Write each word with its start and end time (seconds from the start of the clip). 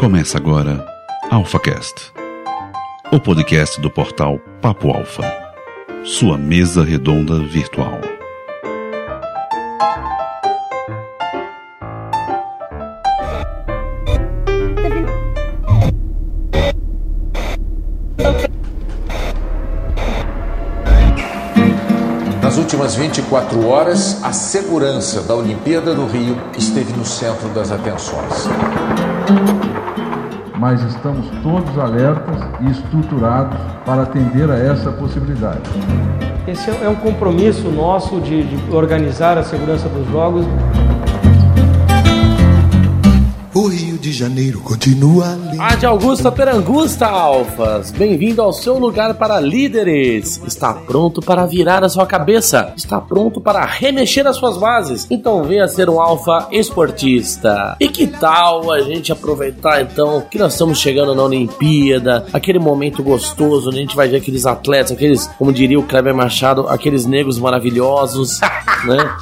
Começa 0.00 0.38
agora 0.38 0.82
AlphaCast, 1.30 2.10
o 3.12 3.20
podcast 3.20 3.78
do 3.82 3.90
portal 3.90 4.38
Papo 4.62 4.88
Alfa, 4.88 5.22
sua 6.04 6.38
mesa 6.38 6.82
redonda 6.82 7.38
virtual. 7.40 8.00
Nas 22.42 22.56
últimas 22.56 22.94
24 22.94 23.66
horas, 23.68 24.24
a 24.24 24.32
segurança 24.32 25.20
da 25.20 25.34
Olimpíada 25.34 25.94
do 25.94 26.06
Rio 26.06 26.40
esteve 26.56 26.90
no 26.94 27.04
centro 27.04 27.50
das 27.50 27.70
atenções. 27.70 28.48
Mas 30.70 30.84
estamos 30.84 31.26
todos 31.42 31.76
alertas 31.80 32.36
e 32.60 32.70
estruturados 32.70 33.58
para 33.84 34.02
atender 34.02 34.48
a 34.48 34.56
essa 34.56 34.92
possibilidade. 34.92 35.68
Esse 36.46 36.70
é 36.70 36.88
um 36.88 36.94
compromisso 36.94 37.68
nosso 37.70 38.20
de, 38.20 38.44
de 38.44 38.72
organizar 38.72 39.36
a 39.36 39.42
segurança 39.42 39.88
dos 39.88 40.08
jogos. 40.12 40.46
Janeiro 44.20 44.60
continua 44.60 45.28
lindo. 45.28 45.62
Ade 45.62 45.86
Augusta 45.86 46.30
Perangusta 46.30 47.06
Alfas, 47.06 47.90
bem-vindo 47.90 48.42
ao 48.42 48.52
seu 48.52 48.78
lugar 48.78 49.14
para 49.14 49.40
líderes. 49.40 50.38
Está 50.46 50.74
pronto 50.74 51.22
para 51.22 51.46
virar 51.46 51.82
a 51.82 51.88
sua 51.88 52.06
cabeça? 52.06 52.74
Está 52.76 53.00
pronto 53.00 53.40
para 53.40 53.64
remexer 53.64 54.26
as 54.26 54.36
suas 54.36 54.58
bases? 54.58 55.06
Então 55.10 55.42
venha 55.44 55.66
ser 55.66 55.88
um 55.88 55.98
alfa 55.98 56.48
esportista. 56.52 57.78
E 57.80 57.88
que 57.88 58.06
tal 58.06 58.70
a 58.70 58.82
gente 58.82 59.10
aproveitar 59.10 59.80
então 59.80 60.20
que 60.30 60.38
nós 60.38 60.52
estamos 60.52 60.78
chegando 60.78 61.14
na 61.14 61.22
Olimpíada, 61.22 62.26
aquele 62.30 62.58
momento 62.58 63.02
gostoso, 63.02 63.68
onde 63.68 63.78
a 63.78 63.80
gente 63.80 63.96
vai 63.96 64.06
ver 64.06 64.18
aqueles 64.18 64.44
atletas, 64.44 64.92
aqueles, 64.92 65.28
como 65.38 65.50
diria 65.50 65.78
o 65.80 65.84
Kleber 65.84 66.14
Machado, 66.14 66.68
aqueles 66.68 67.06
negros 67.06 67.38
maravilhosos, 67.38 68.38
né? 68.84 69.16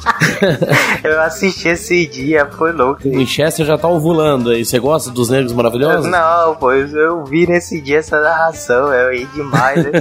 Eu 1.05 1.21
assisti 1.21 1.69
esse 1.69 2.05
dia, 2.05 2.45
foi 2.47 2.73
louco. 2.73 3.07
O 3.07 3.11
Winchester 3.11 3.65
já 3.65 3.77
tá 3.77 3.87
ovulando 3.87 4.49
aí. 4.49 4.65
Você 4.65 4.77
gosta 4.89 5.11
dos 5.11 5.29
negros 5.29 5.53
maravilhosos? 5.53 6.09
Não, 6.09 6.55
pois 6.55 6.91
eu 6.95 7.23
vi 7.23 7.45
nesse 7.45 7.79
dia 7.79 7.99
essa 7.99 8.19
narração, 8.19 8.91
eu 8.91 9.11
ri 9.11 9.25
demais. 9.27 9.85
né? 9.85 9.91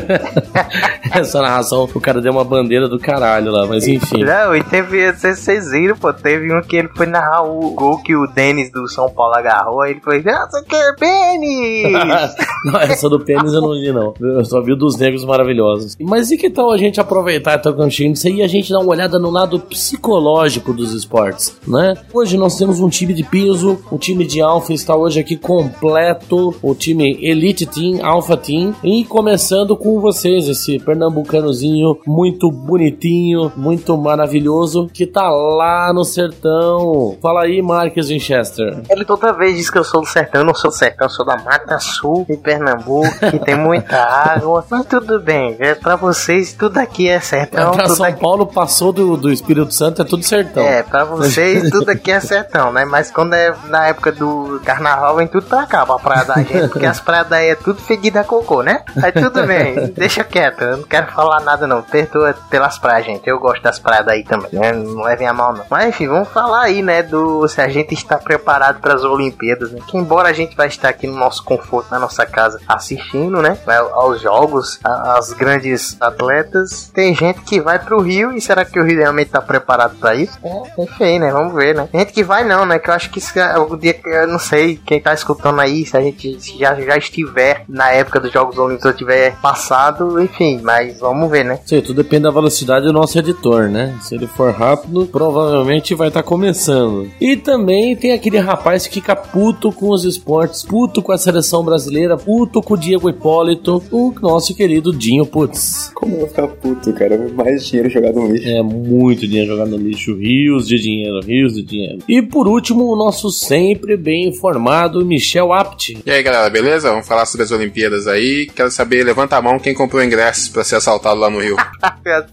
Essa 1.12 1.40
narração, 1.40 1.88
o 1.92 2.00
cara 2.00 2.20
deu 2.20 2.32
uma 2.32 2.44
bandeira 2.44 2.86
do 2.86 2.98
caralho 2.98 3.50
lá, 3.50 3.66
mas 3.66 3.86
enfim. 3.86 4.24
Não, 4.24 4.54
e 4.54 4.62
teve, 4.62 5.10
vocês 5.12 5.70
viram, 5.70 5.96
pô, 5.96 6.12
teve 6.12 6.52
um 6.54 6.60
que 6.60 6.76
ele 6.76 6.88
foi 6.94 7.06
narrar 7.06 7.42
o 7.42 7.70
gol 7.70 7.98
que 8.02 8.14
o 8.14 8.26
Denis 8.26 8.70
do 8.70 8.86
São 8.88 9.08
Paulo 9.10 9.34
agarrou, 9.34 9.80
aí 9.80 9.92
ele 9.92 10.00
foi, 10.00 10.22
nossa, 10.22 10.62
que 10.62 10.76
é 10.76 10.92
Denis! 10.94 11.92
não, 12.64 12.80
essa 12.80 13.08
do 13.08 13.20
pênis 13.20 13.52
eu 13.52 13.60
não 13.60 13.70
vi, 13.70 13.90
não. 13.90 14.14
Eu 14.20 14.44
só 14.44 14.60
vi 14.60 14.72
o 14.72 14.76
dos 14.76 14.96
negros 14.96 15.24
maravilhosos. 15.24 15.96
Mas 16.00 16.30
e 16.30 16.36
que 16.36 16.50
tal 16.50 16.70
a 16.70 16.78
gente 16.78 17.00
aproveitar 17.00 17.58
então 17.58 17.74
cantinho 17.74 18.12
disso 18.12 18.26
aí 18.26 18.36
e 18.36 18.42
a 18.42 18.48
gente 18.48 18.70
dar 18.70 18.80
uma 18.80 18.90
olhada 18.90 19.18
no 19.18 19.30
lado 19.30 19.58
psicológico 19.58 20.72
dos 20.72 20.92
esportes, 20.92 21.56
né? 21.66 21.94
Hoje 22.12 22.36
nós 22.36 22.56
temos 22.56 22.80
um 22.80 22.88
time 22.88 23.14
de 23.14 23.24
peso, 23.24 23.78
o 23.90 23.98
time 23.98 24.26
de 24.26 24.40
Alpha 24.40 24.72
está 24.78 24.96
hoje 24.96 25.20
aqui 25.20 25.36
completo, 25.36 26.54
o 26.62 26.74
time 26.74 27.18
Elite 27.20 27.66
Team, 27.66 28.04
Alpha 28.04 28.36
Team, 28.36 28.74
e 28.82 29.04
começando 29.04 29.76
com 29.76 30.00
vocês, 30.00 30.48
esse 30.48 30.78
pernambucanozinho 30.78 31.98
muito 32.06 32.50
bonitinho, 32.50 33.52
muito 33.56 33.96
maravilhoso, 33.96 34.88
que 34.92 35.06
tá 35.06 35.28
lá 35.28 35.92
no 35.92 36.04
sertão. 36.04 37.16
Fala 37.20 37.42
aí, 37.42 37.60
Marques 37.60 38.08
Winchester. 38.08 38.82
Ele 38.88 39.04
toda 39.04 39.32
vez 39.32 39.56
diz 39.56 39.70
que 39.70 39.78
eu 39.78 39.84
sou 39.84 40.00
do 40.00 40.06
sertão, 40.06 40.40
eu 40.40 40.46
não 40.46 40.54
sou 40.54 40.70
do 40.70 40.76
sertão, 40.76 41.06
eu 41.06 41.10
sou 41.10 41.26
da 41.26 41.36
Mata 41.36 41.78
Sul 41.78 42.24
de 42.28 42.36
Pernambuco, 42.36 43.08
que 43.30 43.38
tem 43.38 43.56
muita 43.56 43.96
água, 43.96 44.64
mas 44.70 44.86
tudo 44.86 45.18
bem, 45.20 45.56
é, 45.58 45.74
pra 45.74 45.96
vocês 45.96 46.52
tudo 46.52 46.78
aqui 46.78 47.08
é 47.08 47.20
sertão. 47.20 47.72
pra 47.72 47.84
tudo 47.84 47.96
São 47.96 48.06
aqui... 48.06 48.20
Paulo 48.20 48.46
passou 48.46 48.92
do, 48.92 49.16
do 49.16 49.30
Espírito 49.30 49.72
Santo, 49.72 50.02
é 50.02 50.04
tudo 50.04 50.22
sertão. 50.22 50.62
É, 50.62 50.82
pra 50.82 51.04
vocês 51.04 51.70
tudo 51.70 51.90
aqui 51.90 52.10
é 52.10 52.20
sertão, 52.20 52.72
né? 52.72 52.84
Mas 52.84 53.10
quando 53.10 53.34
é 53.34 53.54
na 53.68 53.88
época 53.88 54.12
do 54.12 54.57
carnaval, 54.60 55.16
vem 55.16 55.26
tudo 55.26 55.46
pra 55.46 55.66
cá, 55.66 55.84
pra 55.84 55.98
praia 55.98 56.24
da 56.24 56.34
gente, 56.36 56.68
porque 56.68 56.86
as 56.86 57.00
praias 57.00 57.28
daí 57.28 57.48
é 57.50 57.54
tudo 57.54 57.80
fedida 57.80 58.20
a 58.20 58.24
cocô, 58.24 58.62
né? 58.62 58.82
Aí 59.02 59.12
tudo 59.12 59.46
bem, 59.46 59.92
deixa 59.94 60.24
quieto, 60.24 60.62
eu 60.62 60.76
não 60.78 60.84
quero 60.84 61.06
falar 61.12 61.40
nada 61.40 61.66
não, 61.66 61.82
perdoa 61.82 62.34
pelas 62.50 62.78
praias, 62.78 63.06
gente, 63.06 63.28
eu 63.28 63.38
gosto 63.38 63.62
das 63.62 63.78
praias 63.78 64.06
daí 64.06 64.24
também, 64.24 64.50
né? 64.52 64.72
Não 64.72 65.02
levem 65.02 65.26
a 65.26 65.32
mal 65.32 65.52
não. 65.52 65.64
Mas 65.70 65.88
enfim, 65.88 66.08
vamos 66.08 66.28
falar 66.28 66.62
aí, 66.62 66.82
né, 66.82 67.02
do 67.02 67.46
se 67.48 67.60
a 67.60 67.68
gente 67.68 67.94
está 67.94 68.16
preparado 68.18 68.80
para 68.80 68.94
as 68.94 69.04
Olimpíadas, 69.04 69.70
né? 69.72 69.80
Que 69.86 69.96
embora 69.96 70.28
a 70.28 70.32
gente 70.32 70.56
vai 70.56 70.68
estar 70.68 70.88
aqui 70.88 71.06
no 71.06 71.16
nosso 71.16 71.44
conforto, 71.44 71.90
na 71.90 71.98
nossa 71.98 72.24
casa, 72.26 72.60
assistindo, 72.66 73.40
né, 73.42 73.58
aos 73.92 74.20
jogos, 74.20 74.80
as 74.84 75.32
grandes 75.32 75.96
atletas, 76.00 76.90
tem 76.94 77.14
gente 77.14 77.40
que 77.42 77.60
vai 77.60 77.78
pro 77.78 78.00
Rio 78.00 78.32
e 78.32 78.40
será 78.40 78.64
que 78.64 78.78
o 78.78 78.84
Rio 78.84 78.98
realmente 78.98 79.30
tá 79.30 79.40
preparado 79.40 79.96
para 79.96 80.14
isso? 80.14 80.38
É, 80.42 80.82
enfim, 80.82 81.18
né, 81.18 81.30
vamos 81.30 81.54
ver, 81.54 81.74
né? 81.74 81.88
Tem 81.90 82.00
gente 82.00 82.12
que 82.12 82.24
vai 82.24 82.44
não, 82.44 82.64
né, 82.64 82.78
que 82.78 82.90
eu 82.90 82.94
acho 82.94 83.10
que 83.10 83.18
isso 83.18 83.38
é 83.38 83.58
o 83.58 83.76
dia 83.76 83.94
que 83.94 84.08
eu 84.08 84.26
não 84.26 84.38
sei 84.38 84.47
quem 84.84 85.00
tá 85.00 85.14
escutando 85.14 85.60
aí, 85.60 85.84
se 85.84 85.96
a 85.96 86.00
gente 86.00 86.38
já, 86.58 86.74
já 86.74 86.96
estiver 86.96 87.64
na 87.68 87.90
época 87.92 88.20
dos 88.20 88.32
Jogos 88.32 88.58
Olímpicos 88.58 88.86
ou 88.86 88.96
tiver 88.96 89.36
passado, 89.40 90.20
enfim, 90.20 90.60
mas 90.62 90.98
vamos 91.00 91.30
ver, 91.30 91.44
né? 91.44 91.58
Sei, 91.64 91.80
tudo 91.82 92.02
depende 92.02 92.24
da 92.24 92.30
velocidade 92.30 92.86
do 92.86 92.92
nosso 92.92 93.18
editor, 93.18 93.68
né? 93.68 93.96
Se 94.02 94.14
ele 94.14 94.26
for 94.26 94.52
rápido, 94.52 95.06
provavelmente 95.06 95.94
vai 95.94 96.08
estar 96.08 96.22
começando. 96.22 97.08
E 97.20 97.36
também 97.36 97.96
tem 97.96 98.12
aquele 98.12 98.38
rapaz 98.38 98.86
que 98.86 98.94
fica 98.94 99.14
puto 99.14 99.72
com 99.72 99.90
os 99.90 100.04
esportes, 100.04 100.62
puto 100.62 101.02
com 101.02 101.12
a 101.12 101.18
seleção 101.18 101.64
brasileira, 101.64 102.16
puto 102.16 102.62
com 102.62 102.74
o 102.74 102.76
Diego 102.76 103.08
Hipólito, 103.08 103.82
o 103.90 104.12
nosso 104.20 104.54
querido 104.54 104.92
Dinho 104.92 105.26
Putz. 105.26 105.90
Como 105.94 106.14
eu 106.14 106.20
vou 106.20 106.28
ficar 106.28 106.48
puto, 106.48 106.92
cara? 106.92 107.28
Mais 107.34 107.66
dinheiro 107.66 107.90
jogado 107.90 108.20
no 108.20 108.32
lixo. 108.32 108.48
É 108.48 108.62
muito 108.62 109.26
dinheiro 109.26 109.50
jogado 109.50 109.70
no 109.70 109.76
lixo, 109.76 110.14
rios 110.16 110.66
de 110.66 110.78
dinheiro, 110.78 111.20
rios 111.20 111.54
de 111.54 111.62
dinheiro. 111.62 111.98
E 112.08 112.22
por 112.22 112.48
último, 112.48 112.84
o 112.84 112.96
nosso 112.96 113.30
sempre 113.30 113.96
bem 113.96 114.32
informado 114.38 115.04
Michel 115.04 115.52
Apt. 115.52 115.98
E 116.06 116.10
aí 116.10 116.22
galera, 116.22 116.48
beleza? 116.48 116.90
Vamos 116.90 117.06
falar 117.06 117.26
sobre 117.26 117.44
as 117.44 117.50
Olimpíadas 117.50 118.06
aí. 118.06 118.46
Quero 118.54 118.70
saber, 118.70 119.02
levanta 119.02 119.36
a 119.36 119.42
mão 119.42 119.58
quem 119.58 119.74
comprou 119.74 120.02
ingressos 120.02 120.48
pra 120.48 120.62
ser 120.62 120.76
assaltado 120.76 121.18
lá 121.18 121.28
no 121.28 121.40
Rio. 121.40 121.56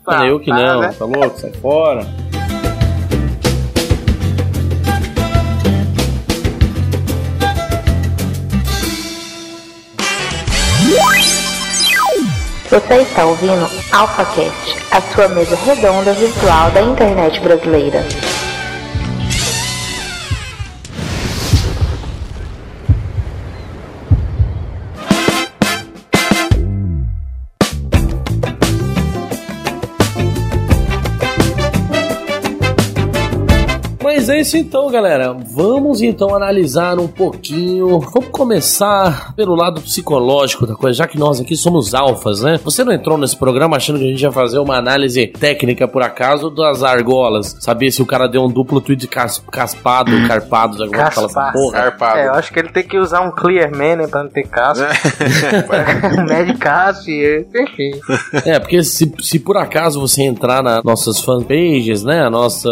Ah, 0.08 0.26
eu 0.26 0.40
que 0.40 0.50
não, 0.50 0.92
tá 0.94 1.06
louco? 1.06 1.40
Sai 1.40 1.52
fora. 1.62 2.06
Você 12.70 12.94
está 12.96 13.26
ouvindo 13.26 13.68
AlphaCast, 13.92 14.78
a 14.92 15.02
sua 15.02 15.28
mesa 15.30 15.56
redonda 15.56 16.14
virtual 16.14 16.72
da 16.72 16.82
internet 16.82 17.40
brasileira. 17.42 18.04
Isso 34.45 34.57
então, 34.57 34.91
galera. 34.91 35.33
Vamos 35.33 36.03
então 36.03 36.35
analisar 36.35 37.00
um 37.00 37.07
pouquinho. 37.07 38.00
Vamos 38.00 38.29
começar 38.29 39.33
pelo 39.35 39.56
lado 39.56 39.81
psicológico 39.81 40.67
da 40.67 40.75
coisa, 40.75 41.00
já 41.00 41.07
que 41.07 41.17
nós 41.17 41.41
aqui 41.41 41.56
somos 41.56 41.95
alfas, 41.95 42.41
né? 42.41 42.59
Você 42.63 42.83
não 42.83 42.94
entrou 42.94 43.17
nesse 43.17 43.35
programa 43.35 43.75
achando 43.75 43.97
que 43.97 44.06
a 44.06 44.07
gente 44.07 44.22
ia 44.22 44.31
fazer 44.31 44.59
uma 44.59 44.78
análise 44.78 45.25
técnica 45.25 45.88
por 45.88 46.03
acaso 46.03 46.51
das 46.51 46.83
argolas? 46.83 47.57
Saber 47.59 47.89
se 47.89 48.03
o 48.03 48.06
cara 48.06 48.27
deu 48.27 48.44
um 48.44 48.47
duplo 48.47 48.80
tweet 48.80 49.07
cas 49.07 49.44
caspado, 49.51 50.12
carpado, 50.27 50.77
já 50.77 50.86
é 50.86 50.89
que 50.89 50.95
fala 50.95 51.07
essa 51.09 51.41
Caspar. 51.41 51.53
porra? 51.53 51.77
Carpado. 51.81 52.19
É, 52.19 52.27
eu 52.27 52.33
acho 52.33 52.53
que 52.53 52.59
ele 52.59 52.69
tem 52.69 52.83
que 52.83 53.00
usar 53.00 53.21
um 53.21 53.31
Clear 53.31 53.71
Man, 53.75 53.95
né, 53.95 54.07
pra 54.07 54.21
não 54.21 54.30
ter 54.30 54.48
casco. 54.48 54.86
Mad 56.30 56.56
Casp, 56.59 57.07
enfim. 57.09 58.00
É, 58.45 58.59
porque 58.59 58.83
se, 58.83 59.12
se 59.21 59.39
por 59.39 59.57
acaso 59.57 60.00
você 60.00 60.21
entrar 60.21 60.62
nas 60.62 60.83
nossas 60.83 61.19
fanpages, 61.19 62.03
né? 62.03 62.21
A 62.24 62.30
nossa 62.30 62.69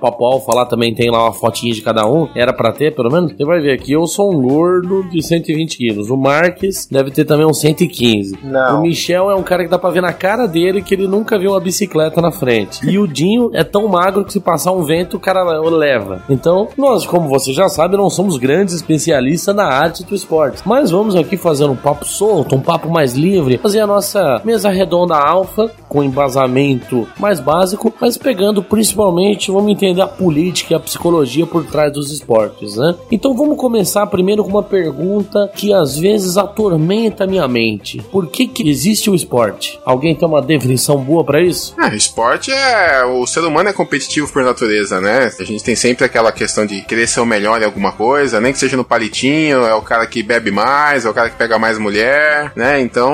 Papo 0.00 0.24
Alfa 0.24 0.54
lá 0.54 0.64
também 0.64 0.94
tem 0.94 1.10
lá 1.10 1.15
uma 1.24 1.32
fotinha 1.32 1.72
de 1.72 1.82
cada 1.82 2.06
um. 2.06 2.28
Era 2.34 2.52
pra 2.52 2.72
ter, 2.72 2.94
pelo 2.94 3.10
menos. 3.10 3.32
Você 3.32 3.44
vai 3.44 3.60
ver 3.60 3.72
aqui, 3.72 3.92
eu 3.92 4.06
sou 4.06 4.32
um 4.32 4.42
gordo 4.42 5.04
de 5.10 5.22
120 5.22 5.76
quilos. 5.76 6.10
O 6.10 6.16
Marques 6.16 6.86
deve 6.90 7.10
ter 7.10 7.24
também 7.24 7.46
uns 7.46 7.60
115. 7.60 8.38
Não. 8.42 8.78
O 8.78 8.82
Michel 8.82 9.30
é 9.30 9.34
um 9.34 9.42
cara 9.42 9.64
que 9.64 9.70
dá 9.70 9.78
pra 9.78 9.90
ver 9.90 10.02
na 10.02 10.12
cara 10.12 10.46
dele 10.46 10.82
que 10.82 10.94
ele 10.94 11.06
nunca 11.06 11.38
viu 11.38 11.52
uma 11.52 11.60
bicicleta 11.60 12.20
na 12.20 12.30
frente. 12.30 12.86
E 12.88 12.98
o 12.98 13.06
Dinho 13.06 13.50
é 13.52 13.64
tão 13.64 13.88
magro 13.88 14.24
que 14.24 14.32
se 14.32 14.40
passar 14.40 14.72
um 14.72 14.82
vento, 14.82 15.16
o 15.16 15.20
cara 15.20 15.42
leva. 15.42 16.22
Então, 16.28 16.68
nós, 16.76 17.06
como 17.06 17.28
você 17.28 17.52
já 17.52 17.68
sabe, 17.68 17.96
não 17.96 18.10
somos 18.10 18.36
grandes 18.36 18.74
especialistas 18.74 19.54
na 19.54 19.64
arte 19.64 20.04
do 20.04 20.14
esporte. 20.14 20.62
Mas 20.64 20.90
vamos 20.90 21.16
aqui 21.16 21.36
fazer 21.36 21.64
um 21.64 21.76
papo 21.76 22.04
solto, 22.04 22.54
um 22.54 22.60
papo 22.60 22.88
mais 22.88 23.14
livre, 23.14 23.58
fazer 23.58 23.80
a 23.80 23.86
nossa 23.86 24.40
mesa 24.44 24.70
redonda 24.70 25.16
alfa, 25.16 25.70
com 25.88 26.02
embasamento 26.02 27.06
mais 27.18 27.40
básico, 27.40 27.92
mas 28.00 28.16
pegando 28.16 28.62
principalmente, 28.62 29.50
vamos 29.50 29.70
entender 29.70 30.02
a 30.02 30.06
política 30.06 30.74
e 30.74 30.76
a 30.76 30.80
psicologia 30.80 31.05
por 31.46 31.64
trás 31.64 31.92
dos 31.92 32.10
esportes, 32.10 32.76
né? 32.76 32.94
Então 33.10 33.36
vamos 33.36 33.56
começar 33.56 34.06
primeiro 34.06 34.42
com 34.42 34.50
uma 34.50 34.62
pergunta 34.62 35.50
que 35.54 35.72
às 35.72 35.98
vezes 35.98 36.36
atormenta 36.36 37.24
a 37.24 37.26
minha 37.26 37.46
mente. 37.48 38.02
Por 38.10 38.26
que 38.28 38.46
que 38.46 38.68
existe 38.68 39.10
o 39.10 39.14
esporte? 39.14 39.78
Alguém 39.84 40.14
tem 40.14 40.26
uma 40.26 40.42
definição 40.42 40.96
boa 40.98 41.24
para 41.24 41.40
isso? 41.40 41.74
É, 41.80 41.94
esporte 41.94 42.50
é. 42.50 43.04
O 43.04 43.26
ser 43.26 43.40
humano 43.40 43.68
é 43.68 43.72
competitivo 43.72 44.30
por 44.32 44.42
natureza, 44.42 45.00
né? 45.00 45.30
A 45.38 45.44
gente 45.44 45.62
tem 45.62 45.76
sempre 45.76 46.04
aquela 46.04 46.32
questão 46.32 46.66
de 46.66 46.82
querer 46.82 47.06
ser 47.06 47.20
o 47.20 47.26
melhor 47.26 47.60
em 47.60 47.64
alguma 47.64 47.92
coisa, 47.92 48.40
nem 48.40 48.52
que 48.52 48.58
seja 48.58 48.76
no 48.76 48.84
palitinho, 48.84 49.62
é 49.62 49.74
o 49.74 49.82
cara 49.82 50.06
que 50.06 50.22
bebe 50.22 50.50
mais, 50.50 51.04
é 51.04 51.10
o 51.10 51.14
cara 51.14 51.30
que 51.30 51.36
pega 51.36 51.58
mais 51.58 51.78
mulher, 51.78 52.52
né? 52.56 52.80
Então, 52.80 53.10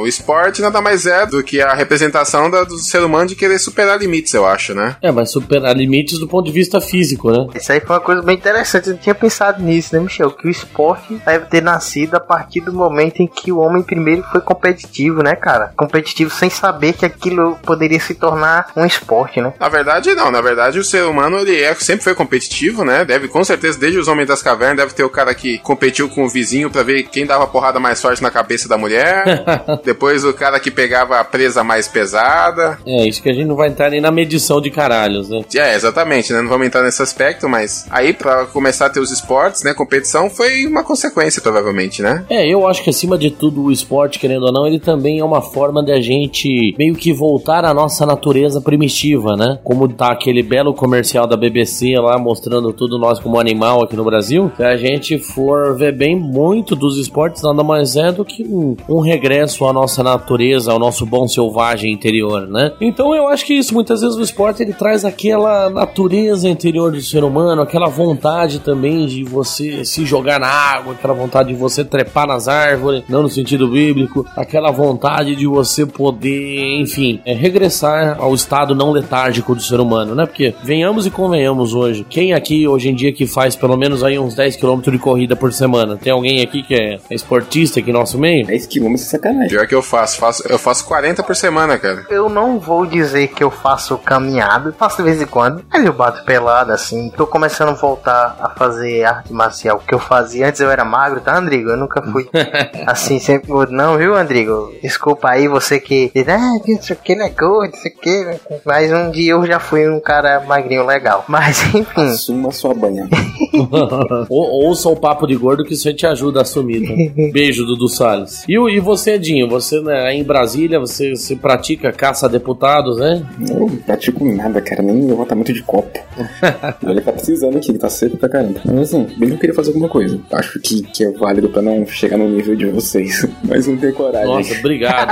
o 0.00 0.06
esporte 0.06 0.62
nada 0.62 0.80
mais 0.80 1.06
é 1.06 1.26
do 1.26 1.42
que 1.42 1.60
a 1.60 1.74
representação 1.74 2.50
da, 2.50 2.64
do 2.64 2.78
ser 2.78 3.02
humano 3.02 3.28
de 3.28 3.36
querer 3.36 3.58
superar 3.58 3.98
limites, 3.98 4.32
eu 4.34 4.46
acho, 4.46 4.74
né? 4.74 4.96
É, 5.02 5.10
mas 5.10 5.30
superar 5.30 5.76
limites 5.76 6.18
do 6.18 6.28
ponto 6.28 6.46
de 6.46 6.52
vista 6.52 6.80
físico, 6.80 7.11
né? 7.24 7.48
Isso 7.54 7.72
aí 7.72 7.80
foi 7.80 7.96
uma 7.96 8.02
coisa 8.02 8.22
bem 8.22 8.36
interessante. 8.36 8.88
Eu 8.88 8.94
não 8.94 9.00
tinha 9.00 9.14
pensado 9.14 9.62
nisso, 9.62 9.94
né, 9.94 10.00
Michel? 10.00 10.30
Que 10.30 10.46
o 10.46 10.50
esporte 10.50 11.14
deve 11.24 11.46
ter 11.46 11.62
nascido 11.62 12.14
a 12.14 12.20
partir 12.20 12.60
do 12.60 12.72
momento 12.72 13.20
em 13.20 13.26
que 13.26 13.52
o 13.52 13.58
homem 13.58 13.82
primeiro 13.82 14.22
foi 14.30 14.40
competitivo, 14.40 15.22
né, 15.22 15.34
cara? 15.34 15.72
Competitivo 15.76 16.30
sem 16.30 16.50
saber 16.50 16.92
que 16.94 17.06
aquilo 17.06 17.56
poderia 17.62 18.00
se 18.00 18.14
tornar 18.14 18.70
um 18.76 18.84
esporte, 18.84 19.40
né? 19.40 19.52
Na 19.58 19.68
verdade, 19.68 20.14
não. 20.14 20.30
Na 20.30 20.40
verdade, 20.40 20.78
o 20.78 20.84
ser 20.84 21.04
humano 21.04 21.38
ele 21.38 21.60
é, 21.60 21.74
sempre 21.74 22.04
foi 22.04 22.14
competitivo, 22.14 22.84
né? 22.84 23.04
Deve, 23.04 23.28
com 23.28 23.44
certeza, 23.44 23.78
desde 23.78 23.98
os 23.98 24.08
homens 24.08 24.28
das 24.28 24.42
cavernas, 24.42 24.76
deve 24.76 24.94
ter 24.94 25.04
o 25.04 25.10
cara 25.10 25.34
que 25.34 25.58
competiu 25.58 26.08
com 26.08 26.24
o 26.24 26.28
vizinho 26.28 26.70
para 26.70 26.82
ver 26.82 27.04
quem 27.04 27.26
dava 27.26 27.46
porrada 27.46 27.80
mais 27.80 28.00
forte 28.00 28.22
na 28.22 28.30
cabeça 28.30 28.68
da 28.68 28.76
mulher. 28.76 29.44
Depois 29.84 30.24
o 30.24 30.32
cara 30.32 30.58
que 30.60 30.70
pegava 30.70 31.18
a 31.18 31.24
presa 31.24 31.64
mais 31.64 31.88
pesada. 31.88 32.78
É, 32.86 33.06
isso 33.06 33.22
que 33.22 33.30
a 33.30 33.32
gente 33.32 33.46
não 33.46 33.56
vai 33.56 33.68
entrar 33.68 33.90
nem 33.90 34.00
na 34.00 34.10
medição 34.10 34.60
de 34.60 34.70
caralhos, 34.70 35.28
né? 35.28 35.42
É, 35.54 35.74
exatamente, 35.74 36.32
né? 36.32 36.40
Não 36.42 36.48
vamos 36.48 36.66
entrar 36.66 36.82
nesse 36.82 36.91
aspecto, 37.00 37.48
mas 37.48 37.86
aí 37.88 38.12
para 38.12 38.46
começar 38.46 38.86
a 38.86 38.90
ter 38.90 38.98
os 38.98 39.12
esportes, 39.12 39.62
né? 39.62 39.72
Competição 39.72 40.28
foi 40.28 40.66
uma 40.66 40.82
consequência, 40.82 41.40
provavelmente, 41.40 42.02
né? 42.02 42.24
É, 42.28 42.46
eu 42.46 42.66
acho 42.66 42.82
que 42.82 42.90
acima 42.90 43.16
de 43.16 43.30
tudo 43.30 43.62
o 43.62 43.70
esporte, 43.70 44.18
querendo 44.18 44.46
ou 44.46 44.52
não, 44.52 44.66
ele 44.66 44.80
também 44.80 45.20
é 45.20 45.24
uma 45.24 45.40
forma 45.40 45.82
de 45.82 45.92
a 45.92 46.00
gente 46.00 46.74
meio 46.76 46.94
que 46.94 47.12
voltar 47.12 47.64
à 47.64 47.72
nossa 47.72 48.04
natureza 48.04 48.60
primitiva, 48.60 49.36
né? 49.36 49.58
Como 49.62 49.88
tá 49.88 50.10
aquele 50.12 50.42
belo 50.42 50.74
comercial 50.74 51.26
da 51.26 51.36
BBC 51.36 51.94
lá 51.98 52.18
mostrando 52.18 52.72
tudo 52.72 52.98
nós 52.98 53.20
como 53.20 53.38
animal 53.38 53.84
aqui 53.84 53.94
no 53.94 54.04
Brasil. 54.04 54.50
Se 54.56 54.64
a 54.64 54.76
gente 54.76 55.18
for 55.18 55.76
ver 55.76 55.94
bem, 55.96 56.18
muito 56.18 56.74
dos 56.74 56.98
esportes 56.98 57.42
nada 57.42 57.62
mais 57.62 57.96
é 57.96 58.10
do 58.10 58.24
que 58.24 58.42
um, 58.42 58.76
um 58.88 59.00
regresso 59.00 59.64
à 59.66 59.72
nossa 59.72 60.02
natureza, 60.02 60.72
ao 60.72 60.78
nosso 60.78 61.04
bom 61.06 61.28
selvagem 61.28 61.92
interior, 61.92 62.46
né? 62.48 62.72
Então 62.80 63.14
eu 63.14 63.28
acho 63.28 63.44
que 63.44 63.54
isso, 63.54 63.74
muitas 63.74 64.00
vezes 64.00 64.16
o 64.16 64.22
esporte 64.22 64.62
ele 64.62 64.72
traz 64.72 65.04
aquela 65.04 65.70
natureza 65.70 66.48
interior 66.48 66.81
do 66.90 67.00
ser 67.00 67.24
humano, 67.24 67.62
aquela 67.62 67.88
vontade 67.88 68.58
também 68.58 69.06
de 69.06 69.24
você 69.24 69.84
se 69.84 70.04
jogar 70.04 70.38
na 70.40 70.48
água, 70.48 70.94
aquela 70.94 71.14
vontade 71.14 71.50
de 71.50 71.54
você 71.54 71.84
trepar 71.84 72.26
nas 72.26 72.48
árvores, 72.48 73.04
não 73.08 73.22
no 73.22 73.28
sentido 73.28 73.68
bíblico, 73.68 74.26
aquela 74.36 74.70
vontade 74.70 75.36
de 75.36 75.46
você 75.46 75.86
poder, 75.86 76.80
enfim, 76.80 77.20
é, 77.24 77.34
regressar 77.34 78.16
ao 78.18 78.34
estado 78.34 78.74
não 78.74 78.90
letárgico 78.90 79.54
do 79.54 79.62
ser 79.62 79.80
humano, 79.80 80.14
né? 80.14 80.26
Porque 80.26 80.54
venhamos 80.62 81.06
e 81.06 81.10
convenhamos 81.10 81.74
hoje, 81.74 82.06
quem 82.08 82.32
aqui 82.32 82.66
hoje 82.66 82.88
em 82.88 82.94
dia 82.94 83.12
que 83.12 83.26
faz 83.26 83.54
pelo 83.54 83.76
menos 83.76 84.02
aí 84.02 84.18
uns 84.18 84.34
10 84.34 84.56
km 84.56 84.80
de 84.80 84.98
corrida 84.98 85.36
por 85.36 85.52
semana? 85.52 85.96
Tem 85.96 86.12
alguém 86.12 86.42
aqui 86.42 86.62
que 86.62 86.74
é 86.74 86.98
esportista 87.10 87.80
aqui 87.80 87.92
no 87.92 87.98
nosso 87.98 88.18
meio? 88.18 88.46
10 88.46 88.66
km 88.66 88.94
é 88.94 88.96
sacanagem. 88.96 89.48
Pior 89.48 89.66
que 89.66 89.74
eu 89.74 89.82
faço, 89.82 90.18
faço, 90.18 90.42
eu 90.48 90.58
faço 90.58 90.84
40 90.86 91.22
por 91.22 91.36
semana, 91.36 91.78
cara. 91.78 92.06
Eu 92.10 92.28
não 92.28 92.58
vou 92.58 92.86
dizer 92.86 93.28
que 93.28 93.42
eu 93.42 93.50
faço 93.50 93.96
caminhada, 93.98 94.72
faço 94.72 94.96
de 94.98 95.02
vez 95.02 95.20
em 95.20 95.26
quando, 95.26 95.64
mas 95.70 95.84
eu 95.84 95.92
bato 95.92 96.24
pelada 96.24 96.71
assim. 96.72 97.10
Tô 97.16 97.26
começando 97.26 97.70
a 97.70 97.72
voltar 97.72 98.36
a 98.40 98.48
fazer 98.50 99.04
arte 99.04 99.32
marcial 99.32 99.82
que 99.86 99.94
eu 99.94 99.98
fazia. 99.98 100.48
Antes 100.48 100.60
eu 100.60 100.70
era 100.70 100.84
magro, 100.84 101.20
tá, 101.20 101.36
Andrigo? 101.36 101.70
Eu 101.70 101.76
nunca 101.76 102.02
fui 102.02 102.28
assim, 102.86 103.18
sempre 103.18 103.48
gordo, 103.48 103.72
não, 103.72 103.96
viu, 103.96 104.14
Andrigo? 104.14 104.72
Desculpa 104.82 105.30
aí 105.30 105.48
você 105.48 105.80
que 105.80 106.10
diz, 106.14 106.28
ah, 106.28 106.58
isso 106.66 106.92
aqui 106.92 107.14
não 107.14 107.26
é 107.26 107.30
gordo, 107.30 107.74
isso 107.74 107.88
aqui. 107.88 108.40
Mas 108.64 108.92
um 108.92 109.10
dia 109.10 109.32
eu 109.32 109.46
já 109.46 109.58
fui 109.58 109.88
um 109.88 110.00
cara 110.00 110.40
magrinho 110.40 110.86
legal. 110.86 111.24
Mas 111.28 111.62
enfim. 111.74 112.10
Assuma 112.10 112.50
sua 112.50 112.74
banha. 112.74 113.08
Ou, 114.28 114.66
ouça 114.66 114.88
o 114.88 114.96
papo 114.96 115.26
de 115.26 115.36
gordo 115.36 115.64
que 115.64 115.74
isso 115.74 115.88
aí 115.88 115.94
te 115.94 116.06
ajuda 116.06 116.40
a 116.40 116.42
assumir. 116.42 116.86
Tá? 116.86 117.32
Beijo, 117.32 117.64
Dudu 117.64 117.88
Salles. 117.88 118.44
E, 118.48 118.54
e 118.54 118.80
você, 118.80 119.12
Edinho? 119.12 119.48
Você 119.48 119.80
né, 119.80 120.14
em 120.14 120.24
Brasília, 120.24 120.78
você, 120.78 121.10
você 121.10 121.36
pratica 121.36 121.92
caça 121.92 122.26
a 122.26 122.28
deputados, 122.28 122.98
né? 122.98 123.22
Eu 123.48 123.60
não 123.60 123.68
pratico 123.68 124.24
nada, 124.24 124.60
cara, 124.60 124.82
nem 124.82 125.06
levantamento 125.06 125.52
de 125.52 125.62
copo. 125.62 125.98
Ele 126.86 127.00
tá 127.00 127.12
precisando 127.12 127.56
aqui, 127.56 127.72
tá 127.78 127.88
seco 127.88 128.16
pra 128.16 128.28
caramba. 128.28 128.60
Mas 128.64 128.94
assim, 128.94 129.06
bem 129.16 129.28
que 129.28 129.34
eu 129.34 129.38
queria 129.38 129.54
fazer 129.54 129.70
alguma 129.70 129.88
coisa. 129.88 130.18
Acho 130.32 130.58
que, 130.60 130.82
que 130.82 131.04
é 131.04 131.10
válido 131.12 131.48
pra 131.48 131.62
não 131.62 131.86
chegar 131.86 132.16
no 132.16 132.28
nível 132.28 132.56
de 132.56 132.66
vocês. 132.66 133.26
Mas 133.44 133.66
não 133.66 133.76
tenho 133.76 133.92
coragem. 133.92 134.26
Nossa, 134.26 134.54
obrigado, 134.58 135.10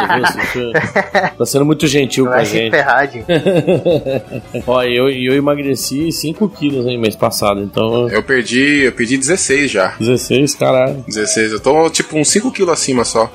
viu? 0.55 0.73
Tá 1.37 1.47
sendo 1.47 1.65
muito 1.65 1.87
gentil 1.87 2.27
com 2.27 2.33
a 2.33 2.45
gente. 2.45 2.71
ferrar, 2.71 3.11
gente. 3.11 3.27
Ó, 4.67 4.83
eu, 4.83 5.09
eu 5.09 5.35
emagreci 5.35 6.11
5 6.11 6.49
quilos 6.51 6.87
aí 6.87 6.97
mês 6.97 7.17
passado, 7.17 7.61
então. 7.61 8.09
Eu 8.09 8.23
perdi, 8.31 8.85
eu 8.85 8.93
perdi 8.93 9.19
16 9.19 9.69
já. 9.69 9.97
16, 9.99 10.55
caralho. 10.55 11.05
16, 11.09 11.53
eu 11.53 11.61
tô 11.61 11.91
tipo 11.91 12.17
uns 12.17 12.31
5 12.31 12.53
quilos 12.53 12.73
acima 12.73 13.05
só. 13.05 13.33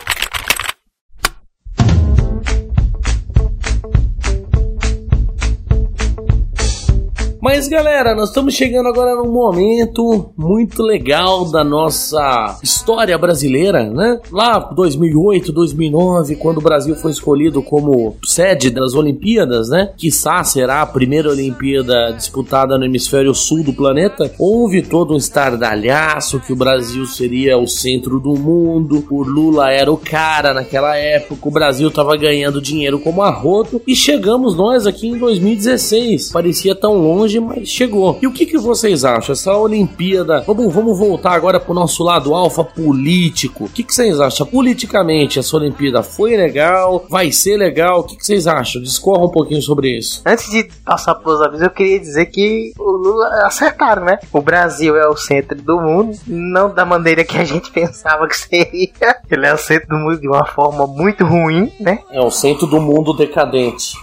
Mas 7.56 7.70
galera, 7.70 8.14
nós 8.14 8.28
estamos 8.28 8.54
chegando 8.54 8.90
agora 8.90 9.16
num 9.16 9.32
momento 9.32 10.30
muito 10.38 10.84
legal 10.84 11.50
da 11.50 11.64
nossa 11.64 12.60
história 12.62 13.18
brasileira, 13.18 13.90
né? 13.90 14.20
Lá 14.30 14.60
2008, 14.60 15.54
2009, 15.54 16.36
quando 16.36 16.58
o 16.58 16.62
Brasil 16.62 16.98
foi 16.98 17.12
escolhido 17.12 17.64
como 17.64 18.18
sede 18.26 18.70
das 18.70 18.94
Olimpíadas, 18.94 19.70
né? 19.70 19.94
Quiçá 19.96 20.44
será 20.44 20.82
a 20.82 20.86
primeira 20.86 21.30
Olimpíada 21.30 22.12
disputada 22.12 22.78
no 22.78 22.84
hemisfério 22.84 23.34
sul 23.34 23.64
do 23.64 23.72
planeta. 23.72 24.30
Houve 24.38 24.82
todo 24.82 25.14
um 25.14 25.18
estardalhaço 25.18 26.42
que 26.42 26.52
o 26.52 26.58
Brasil 26.58 27.06
seria 27.06 27.58
o 27.58 27.68
centro 27.68 28.20
do 28.20 28.34
mundo, 28.34 29.08
o 29.10 29.24
Lula 29.24 29.72
era 29.72 29.90
o 29.90 29.96
cara 29.96 30.54
naquela 30.54 30.98
época, 30.98 31.48
o 31.48 31.52
Brasil 31.52 31.90
tava 31.90 32.18
ganhando 32.18 32.62
dinheiro 32.62 33.00
como 33.00 33.22
arroto 33.22 33.82
e 33.88 33.96
chegamos 33.96 34.58
nós 34.58 34.86
aqui 34.86 35.08
em 35.08 35.18
2016. 35.18 36.34
Parecia 36.34 36.76
tão 36.76 36.98
longe, 36.98 37.45
mas 37.46 37.70
chegou. 37.70 38.18
E 38.22 38.28
o 38.28 38.32
que, 38.32 38.46
que 38.46 38.58
vocês 38.58 39.06
acham? 39.06 39.34
Essa 39.34 39.56
Olimpíada. 39.56 40.44
Vamos, 40.46 40.74
vamos 40.74 40.98
voltar 40.98 41.34
agora 41.34 41.60
pro 41.60 41.74
nosso 41.74 42.04
lado 42.04 42.34
alfa 42.34 42.64
político. 42.64 43.66
O 43.66 43.70
que, 43.70 43.84
que 43.84 43.94
vocês 43.94 44.20
acham? 44.20 44.46
Politicamente, 44.48 45.40
essa 45.40 45.56
Olimpíada 45.56 46.02
foi 46.02 46.36
legal? 46.36 47.06
Vai 47.10 47.32
ser 47.32 47.58
legal? 47.58 48.00
O 48.00 48.04
que, 48.04 48.16
que 48.16 48.26
vocês 48.26 48.48
acham? 48.48 48.82
Discorra 48.82 49.26
um 49.26 49.32
pouquinho 49.32 49.62
sobre 49.62 49.98
isso. 49.98 50.22
Antes 50.26 50.50
de 50.50 50.68
passar 50.84 51.16
pros 51.16 51.42
avisos, 51.42 51.64
eu 51.64 51.70
queria 51.70 52.00
dizer 52.00 52.26
que 52.28 52.74
o 52.78 52.92
Lula 52.92 53.28
acertaram, 53.46 54.04
né? 54.04 54.20
O 54.32 54.42
Brasil 54.42 54.96
é 54.96 55.08
o 55.08 55.16
centro 55.16 55.62
do 55.62 55.80
mundo, 55.80 56.18
não 56.28 56.74
da 56.74 56.86
maneira 56.86 57.24
que 57.24 57.38
a 57.38 57.44
gente 57.44 57.70
pensava 57.74 58.28
que 58.28 58.38
seria. 58.38 58.90
Ele 59.30 59.46
é 59.46 59.54
o 59.54 59.58
centro 59.58 59.90
do 59.90 59.98
mundo 59.98 60.20
de 60.20 60.28
uma 60.28 60.46
forma 60.46 60.88
muito 60.88 61.26
ruim, 61.26 61.72
né? 61.80 62.00
É 62.12 62.22
o 62.22 62.32
centro 62.32 62.68
do 62.68 62.80
mundo 62.80 63.14
decadente. 63.14 63.94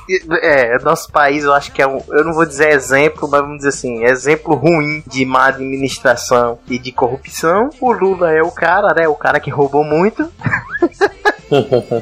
É, 0.43 0.79
nosso 0.83 1.11
país 1.11 1.45
eu 1.45 1.53
acho 1.53 1.73
que 1.73 1.81
é 1.81 1.87
um, 1.87 2.01
eu 2.11 2.25
não 2.25 2.33
vou 2.33 2.45
dizer 2.45 2.71
exemplo, 2.71 3.29
vamos 3.41 3.57
dizer 3.59 3.71
assim, 3.71 4.05
exemplo 4.05 4.55
ruim 4.55 5.03
de 5.07 5.25
má 5.25 5.47
administração 5.47 6.59
e 6.69 6.79
de 6.79 6.93
corrupção. 6.93 7.71
O 7.81 7.93
Lula 7.93 8.31
é 8.31 8.43
o 8.43 8.51
cara, 8.51 8.95
né? 8.95 9.09
O 9.09 9.15
cara 9.15 9.41
que 9.41 9.51
roubou 9.51 9.85
muito. 9.85 10.31